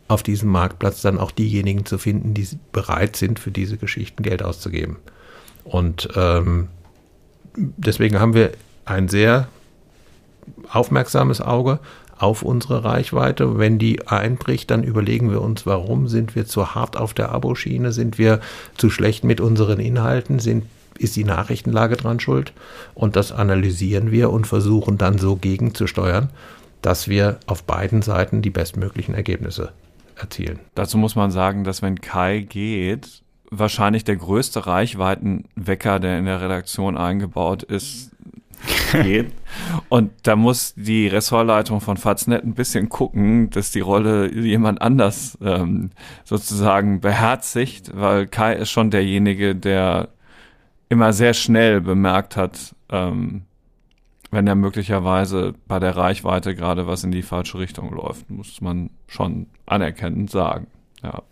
auf 0.08 0.24
diesem 0.24 0.50
Marktplatz 0.50 1.02
dann 1.02 1.18
auch 1.18 1.32
diejenigen 1.32 1.86
zu 1.86 1.98
finden, 1.98 2.34
die 2.34 2.48
bereit 2.72 3.16
sind, 3.16 3.40
für 3.40 3.52
diese 3.52 3.78
Geschichten 3.78 4.24
Geld 4.24 4.44
auszugeben. 4.44 4.98
Und 5.64 6.08
ähm, 6.16 6.70
deswegen 7.56 8.20
haben 8.20 8.34
wir 8.34 8.52
ein 8.86 9.10
sehr 9.10 9.48
aufmerksames 10.72 11.42
Auge 11.42 11.80
auf 12.20 12.42
unsere 12.42 12.84
Reichweite. 12.84 13.58
Wenn 13.58 13.80
die 13.80 14.08
einbricht, 14.08 14.72
dann 14.72 14.84
überlegen 14.84 15.32
wir 15.32 15.42
uns, 15.42 15.66
warum 15.66 16.08
sind 16.08 16.36
wir 16.36 16.46
zu 16.46 16.76
hart 16.76 16.98
auf 16.98 17.14
der 17.14 17.32
Aboschiene, 17.32 17.92
sind 17.92 18.18
wir 18.18 18.40
zu 18.78 18.90
schlecht 18.90 19.24
mit 19.24 19.42
unseren 19.42 19.80
Inhalten, 19.80 20.40
sind 20.40 20.66
ist 21.00 21.16
die 21.16 21.24
Nachrichtenlage 21.24 21.96
dran 21.96 22.20
schuld? 22.20 22.54
Und 22.96 23.16
das 23.16 23.32
analysieren 23.32 24.12
wir 24.12 24.32
und 24.32 24.48
versuchen 24.48 24.98
dann 24.98 25.20
so 25.20 25.36
gegenzusteuern, 25.36 26.30
dass 26.82 27.08
wir 27.08 27.40
auf 27.46 27.64
beiden 27.64 28.02
Seiten 28.02 28.42
die 28.42 28.50
bestmöglichen 28.50 29.14
Ergebnisse 29.14 29.72
erzielen. 30.16 30.60
Dazu 30.76 30.98
muss 30.98 31.16
man 31.16 31.32
sagen, 31.32 31.64
dass 31.64 31.82
wenn 31.82 32.02
Kai 32.02 32.40
geht, 32.40 33.22
wahrscheinlich 33.50 34.04
der 34.04 34.18
größte 34.18 34.68
Reichweitenwecker, 34.68 36.00
der 36.00 36.20
in 36.20 36.26
der 36.26 36.42
Redaktion 36.42 36.98
eingebaut 36.98 37.64
ist, 37.64 38.12
geht. 39.04 39.32
Und 39.90 40.12
da 40.24 40.36
muss 40.36 40.74
die 40.76 41.08
Ressortleitung 41.08 41.82
von 41.82 41.98
Faznet 41.98 42.44
ein 42.44 42.54
bisschen 42.54 42.90
gucken, 42.90 43.50
dass 43.50 43.72
die 43.72 43.80
Rolle 43.80 44.32
jemand 44.34 44.82
anders 44.82 45.38
ähm, 45.42 45.92
sozusagen 46.24 47.02
beherzigt, 47.02 47.92
weil 47.94 48.28
Kai 48.28 48.54
ist 48.54 48.72
schon 48.72 48.92
derjenige, 48.92 49.56
der 49.56 50.10
immer 50.90 51.14
sehr 51.14 51.34
schnell 51.34 51.82
bemerkt 51.82 52.38
hat, 52.38 52.76
ähm, 52.90 53.44
wenn 54.32 54.48
er 54.48 54.56
möglicherweise 54.56 55.54
bei 55.68 55.80
der 55.80 55.96
Reichweite 55.96 56.56
gerade 56.56 56.88
was 56.88 57.04
in 57.04 57.12
die 57.12 57.22
falsche 57.22 57.60
Richtung 57.60 57.94
läuft, 57.94 58.30
muss 58.30 58.62
man 58.62 58.90
schon 59.08 59.48
anerkennend 59.66 60.30
sagen. 60.30 60.68
Ja, 61.02 61.24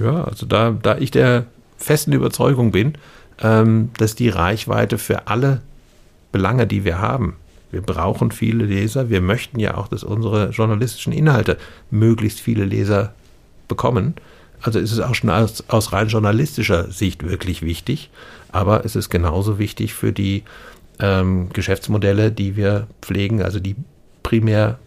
ja 0.00 0.24
also 0.24 0.46
da, 0.46 0.70
da 0.70 0.96
ich 0.98 1.10
der 1.10 1.46
festen 1.76 2.12
Überzeugung 2.12 2.70
bin, 2.70 2.94
ähm, 3.40 3.90
dass 3.96 4.14
die 4.14 4.28
Reichweite 4.28 4.98
für 4.98 5.26
alle 5.28 5.62
Belange, 6.38 6.68
die 6.68 6.84
wir 6.84 7.00
haben. 7.00 7.34
Wir 7.72 7.82
brauchen 7.82 8.30
viele 8.30 8.64
Leser. 8.64 9.10
Wir 9.10 9.20
möchten 9.20 9.58
ja 9.58 9.76
auch, 9.76 9.88
dass 9.88 10.04
unsere 10.04 10.50
journalistischen 10.50 11.12
Inhalte 11.12 11.58
möglichst 11.90 12.38
viele 12.40 12.64
Leser 12.64 13.12
bekommen. 13.66 14.14
Also 14.62 14.78
ist 14.78 14.92
es 14.92 15.00
auch 15.00 15.16
schon 15.16 15.30
aus, 15.30 15.64
aus 15.66 15.92
rein 15.92 16.06
journalistischer 16.06 16.92
Sicht 16.92 17.28
wirklich 17.28 17.62
wichtig. 17.62 18.08
Aber 18.52 18.84
es 18.84 18.94
ist 18.94 19.10
genauso 19.10 19.58
wichtig 19.58 19.94
für 19.94 20.12
die 20.12 20.44
ähm, 21.00 21.48
Geschäftsmodelle, 21.52 22.30
die 22.30 22.54
wir 22.54 22.86
pflegen, 23.02 23.42
also 23.42 23.58
die 23.58 23.74
primär 24.22 24.78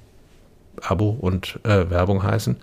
Abo 0.82 1.10
und 1.10 1.60
äh, 1.64 1.90
Werbung 1.90 2.24
heißen, 2.24 2.56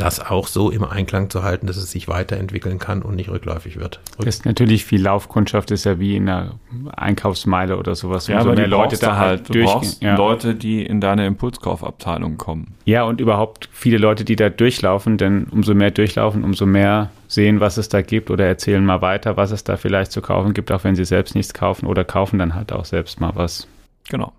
das 0.00 0.20
auch 0.20 0.46
so 0.46 0.70
im 0.70 0.84
Einklang 0.84 1.30
zu 1.30 1.42
halten, 1.42 1.66
dass 1.66 1.76
es 1.76 1.90
sich 1.90 2.08
weiterentwickeln 2.08 2.78
kann 2.78 3.02
und 3.02 3.16
nicht 3.16 3.28
rückläufig 3.30 3.78
wird. 3.78 4.00
Rück 4.18 4.26
das 4.26 4.36
ist 4.36 4.46
natürlich 4.46 4.84
viel 4.84 5.02
Laufkundschaft, 5.02 5.70
ist 5.70 5.84
ja 5.84 5.98
wie 5.98 6.16
in 6.16 6.28
einer 6.28 6.54
Einkaufsmeile 6.96 7.76
oder 7.76 7.94
sowas. 7.94 8.26
Ja, 8.26 8.38
aber 8.38 8.54
mehr 8.54 8.66
Leute 8.66 8.96
da 8.98 9.16
halt, 9.16 9.54
du 9.54 9.64
brauchst 9.64 10.02
ja. 10.02 10.16
Leute, 10.16 10.54
die 10.54 10.84
in 10.84 11.00
deine 11.00 11.26
Impulskaufabteilung 11.26 12.38
kommen. 12.38 12.74
Ja, 12.84 13.04
und 13.04 13.20
überhaupt 13.20 13.68
viele 13.72 13.98
Leute, 13.98 14.24
die 14.24 14.36
da 14.36 14.48
durchlaufen, 14.48 15.18
denn 15.18 15.44
umso 15.44 15.74
mehr 15.74 15.90
durchlaufen, 15.90 16.44
umso 16.44 16.66
mehr 16.66 17.10
sehen, 17.28 17.60
was 17.60 17.76
es 17.76 17.88
da 17.88 18.02
gibt 18.02 18.30
oder 18.30 18.46
erzählen 18.46 18.84
mal 18.84 19.02
weiter, 19.02 19.36
was 19.36 19.50
es 19.50 19.64
da 19.64 19.76
vielleicht 19.76 20.12
zu 20.12 20.20
kaufen 20.22 20.54
gibt, 20.54 20.72
auch 20.72 20.84
wenn 20.84 20.96
sie 20.96 21.04
selbst 21.04 21.34
nichts 21.34 21.54
kaufen 21.54 21.86
oder 21.86 22.04
kaufen 22.04 22.38
dann 22.38 22.54
halt 22.54 22.72
auch 22.72 22.84
selbst 22.84 23.20
mal 23.20 23.32
was. 23.34 23.68
Genau. 24.08 24.32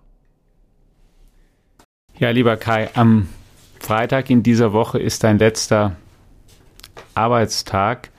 Ja, 2.18 2.30
lieber 2.30 2.58
Kai, 2.58 2.90
am 2.94 3.28
Freitag 3.82 4.30
in 4.30 4.44
dieser 4.44 4.74
Woche 4.74 5.00
ist 5.00 5.24
dein 5.24 5.40
letzter 5.40 5.96
Arbeitstag. 7.16 8.12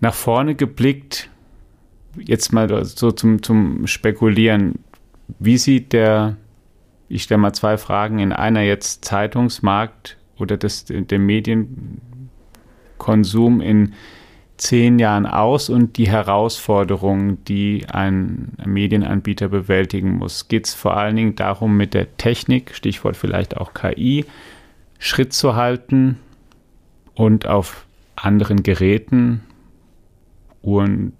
Nach 0.00 0.12
vorne 0.14 0.54
geblickt, 0.54 1.30
jetzt 2.18 2.52
mal 2.52 2.84
so 2.84 3.10
zum, 3.10 3.42
zum 3.42 3.86
Spekulieren, 3.86 4.80
wie 5.38 5.56
sieht 5.56 5.94
der, 5.94 6.36
ich 7.08 7.22
stelle 7.22 7.38
mal 7.38 7.54
zwei 7.54 7.78
Fragen 7.78 8.18
in 8.18 8.32
einer 8.32 8.62
jetzt 8.62 9.04
Zeitungsmarkt 9.04 10.18
oder 10.36 10.58
das, 10.58 10.84
der 10.86 11.18
Medienkonsum 11.18 13.60
in 13.60 13.94
zehn 14.60 14.98
Jahren 14.98 15.26
aus 15.26 15.70
und 15.70 15.96
die 15.96 16.08
Herausforderungen, 16.08 17.42
die 17.46 17.86
ein 17.90 18.52
Medienanbieter 18.64 19.48
bewältigen 19.48 20.18
muss? 20.18 20.48
Geht 20.48 20.66
es 20.66 20.74
vor 20.74 20.96
allen 20.96 21.16
Dingen 21.16 21.34
darum, 21.34 21.76
mit 21.76 21.94
der 21.94 22.16
Technik, 22.18 22.74
Stichwort 22.74 23.16
vielleicht 23.16 23.56
auch 23.56 23.72
KI, 23.72 24.26
Schritt 24.98 25.32
zu 25.32 25.56
halten 25.56 26.18
und 27.14 27.46
auf 27.46 27.86
anderen 28.16 28.62
Geräten, 28.62 29.40
Uhren, 30.62 31.14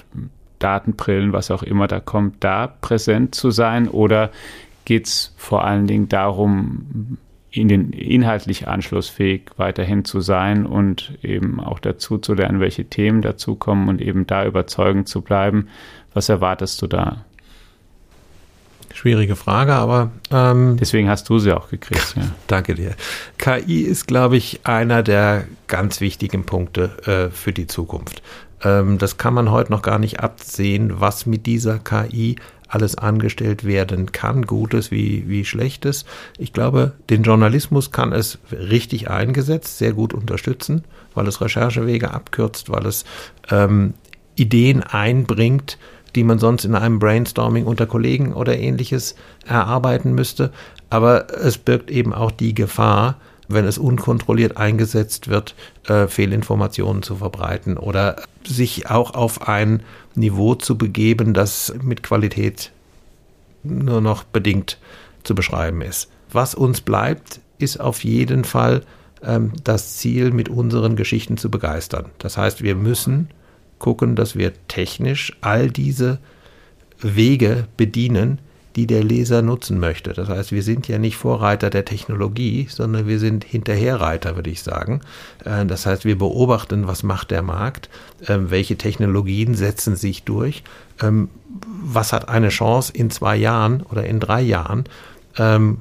Datenbrillen, 0.58 1.32
was 1.32 1.50
auch 1.50 1.62
immer 1.62 1.88
da 1.88 1.98
kommt, 1.98 2.44
da 2.44 2.66
präsent 2.66 3.34
zu 3.34 3.50
sein? 3.50 3.88
Oder 3.88 4.30
geht 4.84 5.06
es 5.06 5.34
vor 5.38 5.64
allen 5.64 5.86
Dingen 5.86 6.10
darum, 6.10 7.16
in 7.50 7.68
den 7.68 7.92
inhaltlich 7.92 8.68
anschlussfähig 8.68 9.42
weiterhin 9.56 10.04
zu 10.04 10.20
sein 10.20 10.66
und 10.66 11.18
eben 11.22 11.60
auch 11.60 11.80
dazu 11.80 12.18
zu 12.18 12.34
lernen, 12.34 12.60
welche 12.60 12.84
Themen 12.84 13.22
dazukommen 13.22 13.88
und 13.88 14.00
eben 14.00 14.26
da 14.26 14.46
überzeugend 14.46 15.08
zu 15.08 15.22
bleiben. 15.22 15.68
Was 16.14 16.28
erwartest 16.28 16.80
du 16.82 16.86
da? 16.86 17.24
Schwierige 18.92 19.36
Frage, 19.36 19.74
aber 19.74 20.10
ähm, 20.32 20.76
deswegen 20.78 21.08
hast 21.08 21.28
du 21.28 21.38
sie 21.38 21.52
auch 21.52 21.68
gekriegt. 21.68 22.00
Ja. 22.16 22.22
Danke 22.48 22.74
dir. 22.74 22.94
KI 23.38 23.82
ist, 23.82 24.06
glaube 24.06 24.36
ich, 24.36 24.60
einer 24.64 25.02
der 25.02 25.44
ganz 25.68 26.00
wichtigen 26.00 26.44
Punkte 26.44 27.30
äh, 27.30 27.34
für 27.34 27.52
die 27.52 27.68
Zukunft. 27.68 28.20
Ähm, 28.62 28.98
das 28.98 29.16
kann 29.16 29.32
man 29.32 29.50
heute 29.50 29.70
noch 29.70 29.82
gar 29.82 29.98
nicht 29.98 30.20
absehen, 30.20 31.00
was 31.00 31.24
mit 31.26 31.46
dieser 31.46 31.78
KI 31.78 32.36
alles 32.70 32.96
angestellt 32.96 33.64
werden 33.64 34.12
kann, 34.12 34.46
Gutes 34.46 34.90
wie, 34.90 35.28
wie 35.28 35.44
Schlechtes. 35.44 36.04
Ich 36.38 36.52
glaube, 36.52 36.92
den 37.10 37.24
Journalismus 37.24 37.90
kann 37.90 38.12
es 38.12 38.38
richtig 38.52 39.10
eingesetzt, 39.10 39.78
sehr 39.78 39.92
gut 39.92 40.14
unterstützen, 40.14 40.84
weil 41.14 41.26
es 41.26 41.40
Recherchewege 41.40 42.12
abkürzt, 42.12 42.70
weil 42.70 42.86
es 42.86 43.04
ähm, 43.50 43.94
Ideen 44.36 44.82
einbringt, 44.82 45.78
die 46.14 46.24
man 46.24 46.38
sonst 46.38 46.64
in 46.64 46.74
einem 46.74 46.98
Brainstorming 46.98 47.66
unter 47.66 47.86
Kollegen 47.86 48.32
oder 48.32 48.56
ähnliches 48.56 49.16
erarbeiten 49.46 50.14
müsste. 50.14 50.52
Aber 50.88 51.32
es 51.32 51.58
birgt 51.58 51.90
eben 51.90 52.12
auch 52.14 52.30
die 52.30 52.54
Gefahr, 52.54 53.16
wenn 53.50 53.64
es 53.64 53.78
unkontrolliert 53.78 54.56
eingesetzt 54.56 55.28
wird, 55.28 55.54
äh, 55.86 56.06
Fehlinformationen 56.06 57.02
zu 57.02 57.16
verbreiten 57.16 57.76
oder 57.76 58.16
sich 58.46 58.90
auch 58.90 59.14
auf 59.14 59.48
ein 59.48 59.82
Niveau 60.14 60.54
zu 60.54 60.78
begeben, 60.78 61.34
das 61.34 61.74
mit 61.82 62.02
Qualität 62.02 62.70
nur 63.62 64.00
noch 64.00 64.24
bedingt 64.24 64.78
zu 65.24 65.34
beschreiben 65.34 65.82
ist. 65.82 66.10
Was 66.32 66.54
uns 66.54 66.80
bleibt, 66.80 67.40
ist 67.58 67.80
auf 67.80 68.04
jeden 68.04 68.44
Fall 68.44 68.82
ähm, 69.22 69.52
das 69.64 69.96
Ziel, 69.96 70.30
mit 70.30 70.48
unseren 70.48 70.96
Geschichten 70.96 71.36
zu 71.36 71.50
begeistern. 71.50 72.06
Das 72.18 72.36
heißt, 72.36 72.62
wir 72.62 72.74
müssen 72.74 73.28
gucken, 73.78 74.16
dass 74.16 74.36
wir 74.36 74.52
technisch 74.68 75.36
all 75.40 75.70
diese 75.70 76.18
Wege 77.00 77.66
bedienen, 77.76 78.38
die 78.76 78.86
der 78.86 79.02
Leser 79.02 79.42
nutzen 79.42 79.78
möchte. 79.80 80.12
Das 80.12 80.28
heißt, 80.28 80.52
wir 80.52 80.62
sind 80.62 80.86
ja 80.88 80.98
nicht 80.98 81.16
Vorreiter 81.16 81.70
der 81.70 81.84
Technologie, 81.84 82.66
sondern 82.70 83.06
wir 83.06 83.18
sind 83.18 83.44
Hinterherreiter, 83.44 84.36
würde 84.36 84.50
ich 84.50 84.62
sagen. 84.62 85.00
Äh, 85.44 85.66
das 85.66 85.86
heißt, 85.86 86.04
wir 86.04 86.16
beobachten, 86.16 86.86
was 86.86 87.02
macht 87.02 87.30
der 87.30 87.42
Markt, 87.42 87.88
ähm, 88.28 88.50
welche 88.50 88.76
Technologien 88.76 89.54
setzen 89.54 89.96
sich 89.96 90.22
durch, 90.22 90.62
ähm, 91.02 91.28
was 91.82 92.12
hat 92.12 92.28
eine 92.28 92.50
Chance 92.50 92.92
in 92.94 93.10
zwei 93.10 93.36
Jahren 93.36 93.82
oder 93.82 94.04
in 94.04 94.20
drei 94.20 94.40
Jahren 94.40 94.84
ähm, 95.36 95.78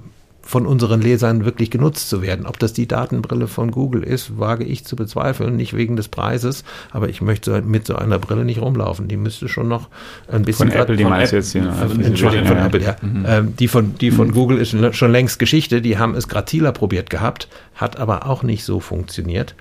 von 0.49 0.65
unseren 0.65 0.99
Lesern 0.99 1.45
wirklich 1.45 1.69
genutzt 1.69 2.09
zu 2.09 2.23
werden. 2.23 2.47
Ob 2.47 2.57
das 2.57 2.73
die 2.73 2.87
Datenbrille 2.87 3.47
von 3.47 3.69
Google 3.69 4.01
ist, 4.01 4.39
wage 4.39 4.63
ich 4.63 4.83
zu 4.83 4.95
bezweifeln, 4.95 5.55
nicht 5.55 5.75
wegen 5.75 5.95
des 5.95 6.07
Preises, 6.07 6.63
aber 6.89 7.07
ich 7.07 7.21
möchte 7.21 7.61
mit 7.61 7.85
so 7.85 7.95
einer 7.95 8.17
Brille 8.17 8.45
nicht 8.45 8.59
rumlaufen. 8.59 9.07
Die 9.07 9.15
müsste 9.15 9.47
schon 9.47 9.67
noch 9.67 9.89
ein 10.27 10.41
bisschen... 10.41 10.71
Von 10.71 10.79
Apple, 10.79 10.97
die 10.97 11.03
meinst 11.05 11.33
jetzt 11.33 11.51
hier. 11.51 11.71
Entschuldigung, 12.03 12.47
von 12.47 12.57
Apple, 12.57 12.81
ja. 12.81 12.95
Mhm. 12.99 13.25
Ähm, 13.27 13.55
die 13.57 13.67
von, 13.67 13.95
die 13.99 14.09
von 14.09 14.29
mhm. 14.29 14.33
Google 14.33 14.57
ist 14.57 14.75
schon 14.95 15.11
längst 15.11 15.37
Geschichte. 15.37 15.83
Die 15.83 15.99
haben 15.99 16.15
es 16.15 16.27
Grazila 16.27 16.71
probiert 16.71 17.11
gehabt, 17.11 17.47
hat 17.75 17.99
aber 17.99 18.25
auch 18.25 18.41
nicht 18.41 18.63
so 18.63 18.79
funktioniert. 18.79 19.53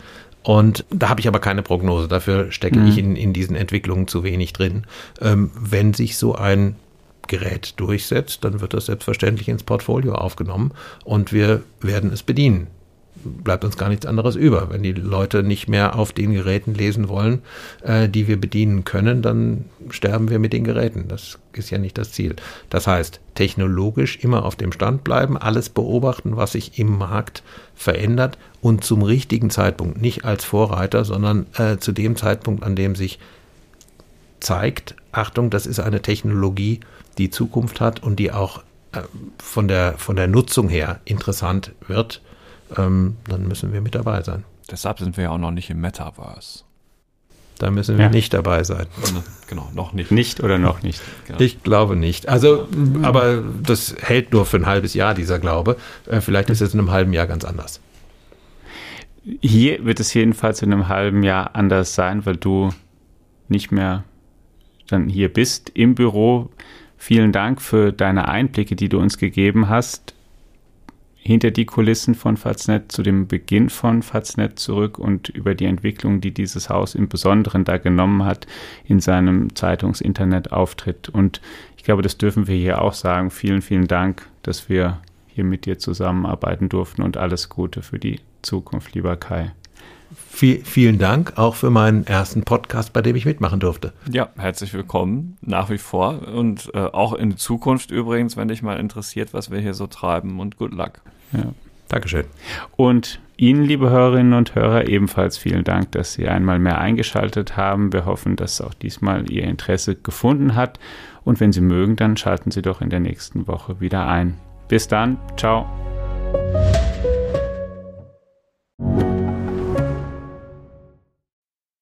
Und 0.43 0.87
da 0.89 1.11
habe 1.11 1.21
ich 1.21 1.29
aber 1.29 1.39
keine 1.39 1.63
Prognose. 1.63 2.09
Dafür 2.09 2.51
stecke 2.51 2.79
mhm. 2.79 2.87
ich 2.87 2.97
in, 2.97 3.15
in 3.15 3.35
diesen 3.35 3.57
Entwicklungen 3.57 4.09
zu 4.09 4.25
wenig 4.25 4.55
drin. 4.55 4.85
Ähm, 5.21 5.51
wenn 5.61 5.93
sich 5.93 6.17
so 6.17 6.35
ein 6.35 6.77
Gerät 7.29 7.75
durchsetzt, 7.79 8.45
dann 8.45 8.61
wird 8.61 8.75
das 8.75 8.87
selbstverständlich 8.87 9.49
ins 9.49 9.63
Portfolio 9.63 10.15
aufgenommen 10.15 10.73
und 11.05 11.33
wir 11.33 11.63
werden 11.81 12.13
es 12.13 12.23
bedienen. 12.23 12.67
Bleibt 13.25 13.65
uns 13.65 13.77
gar 13.77 13.89
nichts 13.89 14.07
anderes 14.07 14.37
über. 14.37 14.71
Wenn 14.71 14.85
die 14.85 14.93
Leute 14.93 15.43
nicht 15.43 15.69
mehr 15.69 15.99
auf 15.99 16.13
den 16.13 16.33
Geräten 16.33 16.75
lesen 16.75 17.09
wollen, 17.09 17.43
äh, 17.83 18.09
die 18.09 18.29
wir 18.29 18.41
bedienen 18.41 18.85
können, 18.85 19.23
dann 19.23 19.65
sterben 19.91 20.31
wir 20.31 20.39
mit 20.39 20.53
den 20.53 20.63
Geräten. 20.63 21.07
Das 21.09 21.39
ist 21.53 21.71
ja 21.71 21.79
nicht 21.79 21.99
das 21.99 22.13
Ziel. 22.13 22.37
Das 22.71 22.87
heißt, 22.87 23.21
technologisch 23.35 24.19
immer 24.23 24.45
auf 24.45 24.55
dem 24.55 24.71
Stand 24.71 25.03
bleiben, 25.03 25.37
alles 25.37 25.69
beobachten, 25.69 26.37
was 26.37 26.53
sich 26.53 26.79
im 26.79 26.97
Markt 26.97 27.43
verändert 27.75 28.39
und 28.61 28.85
zum 28.85 29.03
richtigen 29.03 29.51
Zeitpunkt, 29.51 30.01
nicht 30.01 30.25
als 30.25 30.45
Vorreiter, 30.45 31.05
sondern 31.05 31.47
äh, 31.57 31.79
zu 31.79 31.91
dem 31.93 32.17
Zeitpunkt, 32.17 32.63
an 32.63 32.77
dem 32.77 32.95
sich 32.95 33.19
zeigt, 34.41 34.95
Achtung, 35.13 35.51
das 35.51 35.67
ist 35.67 35.81
eine 35.81 36.03
Technologie, 36.03 36.81
die 37.19 37.31
Zukunft 37.31 37.81
hat 37.81 38.03
und 38.03 38.17
die 38.17 38.33
auch 38.33 38.63
äh, 38.93 39.03
von, 39.39 39.69
der, 39.69 39.95
von 39.99 40.17
der 40.17 40.29
Nutzung 40.29 40.69
her 40.69 41.01
interessant 41.05 41.73
wird, 41.87 42.23
ähm, 42.77 43.17
dann 43.27 43.47
müssen 43.47 43.73
wir 43.73 43.81
mit 43.81 43.95
dabei 43.95 44.23
sein. 44.23 44.45
Deshalb 44.71 44.99
sind 44.99 45.17
wir 45.17 45.25
ja 45.25 45.31
auch 45.31 45.39
noch 45.39 45.51
nicht 45.51 45.71
im 45.71 45.81
Metaverse. 45.81 46.65
Da 47.59 47.71
müssen 47.71 47.99
wir 47.99 48.05
ja. 48.05 48.11
nicht 48.11 48.33
dabei 48.33 48.63
sein. 48.63 48.87
Genau, 49.49 49.69
noch 49.75 49.93
nicht. 49.93 50.13
Nicht 50.13 50.41
oder 50.45 50.59
noch 50.59 50.83
nicht. 50.83 51.03
Genau. 51.27 51.41
Ich 51.41 51.63
glaube 51.65 51.97
nicht. 51.97 52.29
Also, 52.29 52.69
aber 53.03 53.43
das 53.63 53.97
hält 54.01 54.33
nur 54.33 54.47
für 54.47 54.59
ein 54.59 54.67
halbes 54.67 54.95
Jahr, 54.95 55.15
dieser 55.15 55.41
Glaube. 55.41 55.77
Äh, 56.07 56.21
vielleicht 56.21 56.51
ist 56.51 56.61
es 56.61 56.73
in 56.73 56.81
einem 56.81 56.93
halben 56.93 57.13
Jahr 57.13 57.27
ganz 57.27 57.45
anders. 57.45 57.81
Hier 59.41 59.85
wird 59.85 59.99
es 59.99 60.15
jedenfalls 60.15 60.63
in 60.63 60.73
einem 60.73 60.89
halben 60.89 61.23
Jahr 61.25 61.57
anders 61.57 61.95
sein, 61.95 62.25
weil 62.25 62.37
du 62.37 62.71
nicht 63.49 63.73
mehr 63.73 64.05
dann 64.87 65.09
hier 65.09 65.33
bist 65.33 65.71
im 65.75 65.95
Büro. 65.97 66.51
Vielen 67.01 67.31
Dank 67.31 67.63
für 67.63 67.93
deine 67.93 68.29
Einblicke, 68.29 68.75
die 68.75 68.89
du 68.89 68.99
uns 68.99 69.19
gegeben 69.19 69.69
hast. 69.69 70.15
Hinter 71.15 71.53
die 71.53 71.65
Kulissen 71.65 72.15
von 72.15 72.37
Faznet 72.37 72.91
zu 72.91 73.03
dem 73.03 73.29
Beginn 73.29 73.71
von 73.71 74.03
Faznet 74.03 74.59
zurück 74.59 74.99
und 74.99 75.29
über 75.29 75.55
die 75.55 75.67
Entwicklung, 75.67 76.21
die 76.21 76.33
dieses 76.33 76.69
Haus 76.69 76.95
im 76.95 77.09
Besonderen 77.09 77.65
da 77.65 77.79
genommen 77.79 78.25
hat 78.25 78.47
in 78.85 78.99
seinem 78.99 79.55
Zeitungs-Internet-Auftritt. 79.55 81.09
Und 81.09 81.41
ich 81.77 81.85
glaube, 81.85 82.03
das 82.03 82.19
dürfen 82.19 82.47
wir 82.49 82.57
hier 82.57 82.83
auch 82.83 82.95
sagen. 82.95 83.31
Vielen, 83.31 83.63
vielen 83.63 83.87
Dank, 83.87 84.27
dass 84.43 84.69
wir 84.69 85.01
hier 85.29 85.45
mit 85.45 85.67
dir 85.67 85.79
zusammenarbeiten 85.79 86.69
durften 86.69 87.03
und 87.03 87.17
alles 87.17 87.49
Gute 87.49 87.83
für 87.83 87.99
die 87.99 88.21
Zukunft, 88.43 88.95
lieber 88.95 89.17
Kai. 89.17 89.53
Viel, 90.39 90.65
vielen 90.65 91.01
Dank 91.01 91.33
auch 91.35 91.57
für 91.57 91.69
meinen 91.69 92.07
ersten 92.07 92.45
Podcast, 92.45 92.93
bei 92.93 93.03
dem 93.03 93.17
ich 93.17 93.27
mitmachen 93.27 93.59
durfte. 93.59 93.93
Ja, 94.09 94.29
herzlich 94.39 94.73
willkommen 94.73 95.37
nach 95.41 95.69
wie 95.69 95.79
vor 95.79 96.29
und 96.29 96.71
äh, 96.75 96.79
auch 96.79 97.15
in 97.15 97.37
Zukunft 97.37 97.91
übrigens, 97.91 98.37
wenn 98.37 98.47
dich 98.47 98.63
mal 98.63 98.79
interessiert, 98.79 99.35
was 99.35 99.51
wir 99.51 99.59
hier 99.59 99.75
so 99.75 99.89
treiben 99.89 100.39
und 100.39 100.57
good 100.57 100.73
luck. 100.73 101.01
Ja. 101.33 101.55
Dankeschön. 101.89 102.25
Und 102.77 103.19
Ihnen, 103.37 103.65
liebe 103.65 103.91
Hörerinnen 103.91 104.33
und 104.33 104.55
Hörer, 104.55 104.87
ebenfalls 104.87 105.37
vielen 105.37 105.65
Dank, 105.65 105.91
dass 105.91 106.13
Sie 106.13 106.29
einmal 106.29 106.61
mehr 106.61 106.79
eingeschaltet 106.79 107.57
haben. 107.57 107.93
Wir 107.93 108.07
hoffen, 108.07 108.37
dass 108.37 108.61
auch 108.61 108.75
diesmal 108.75 109.29
Ihr 109.33 109.43
Interesse 109.43 109.97
gefunden 109.97 110.55
hat. 110.55 110.79
Und 111.25 111.41
wenn 111.41 111.51
Sie 111.51 111.63
mögen, 111.63 111.97
dann 111.97 112.17
schalten 112.17 112.53
Sie 112.53 112.63
doch 112.63 112.81
in 112.81 112.91
der 112.91 113.01
nächsten 113.01 113.49
Woche 113.49 113.81
wieder 113.81 114.07
ein. 114.07 114.39
Bis 114.69 114.87
dann. 114.87 115.19
Ciao. 115.37 115.67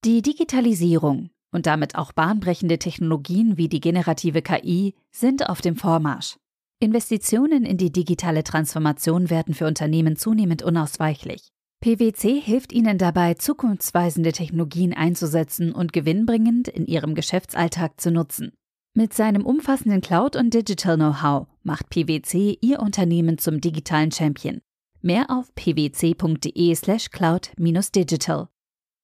Die 0.06 0.22
Digitalisierung 0.22 1.28
und 1.50 1.66
damit 1.66 1.96
auch 1.96 2.12
bahnbrechende 2.12 2.78
Technologien 2.78 3.56
wie 3.56 3.68
die 3.68 3.80
generative 3.80 4.40
KI 4.40 4.94
sind 5.10 5.48
auf 5.48 5.60
dem 5.60 5.74
Vormarsch. 5.74 6.36
Investitionen 6.78 7.64
in 7.64 7.76
die 7.76 7.90
digitale 7.90 8.44
Transformation 8.44 9.30
werden 9.30 9.52
für 9.52 9.66
Unternehmen 9.66 10.14
zunehmend 10.14 10.62
unausweichlich. 10.62 11.48
PwC 11.80 12.40
hilft 12.40 12.72
Ihnen 12.72 12.98
dabei, 12.98 13.34
zukunftsweisende 13.34 14.30
Technologien 14.30 14.94
einzusetzen 14.94 15.72
und 15.72 15.92
gewinnbringend 15.92 16.68
in 16.68 16.86
Ihrem 16.86 17.16
Geschäftsalltag 17.16 18.00
zu 18.00 18.12
nutzen. 18.12 18.52
Mit 18.94 19.12
seinem 19.12 19.44
umfassenden 19.44 20.02
Cloud- 20.02 20.36
und 20.36 20.54
Digital-Know-how 20.54 21.48
macht 21.64 21.90
PwC 21.90 22.58
Ihr 22.60 22.78
Unternehmen 22.78 23.38
zum 23.38 23.60
digitalen 23.60 24.12
Champion. 24.12 24.60
Mehr 25.02 25.30
auf 25.30 25.52
pwc.de/cloud-digital. 25.56 28.48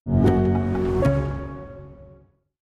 slash 0.04 0.31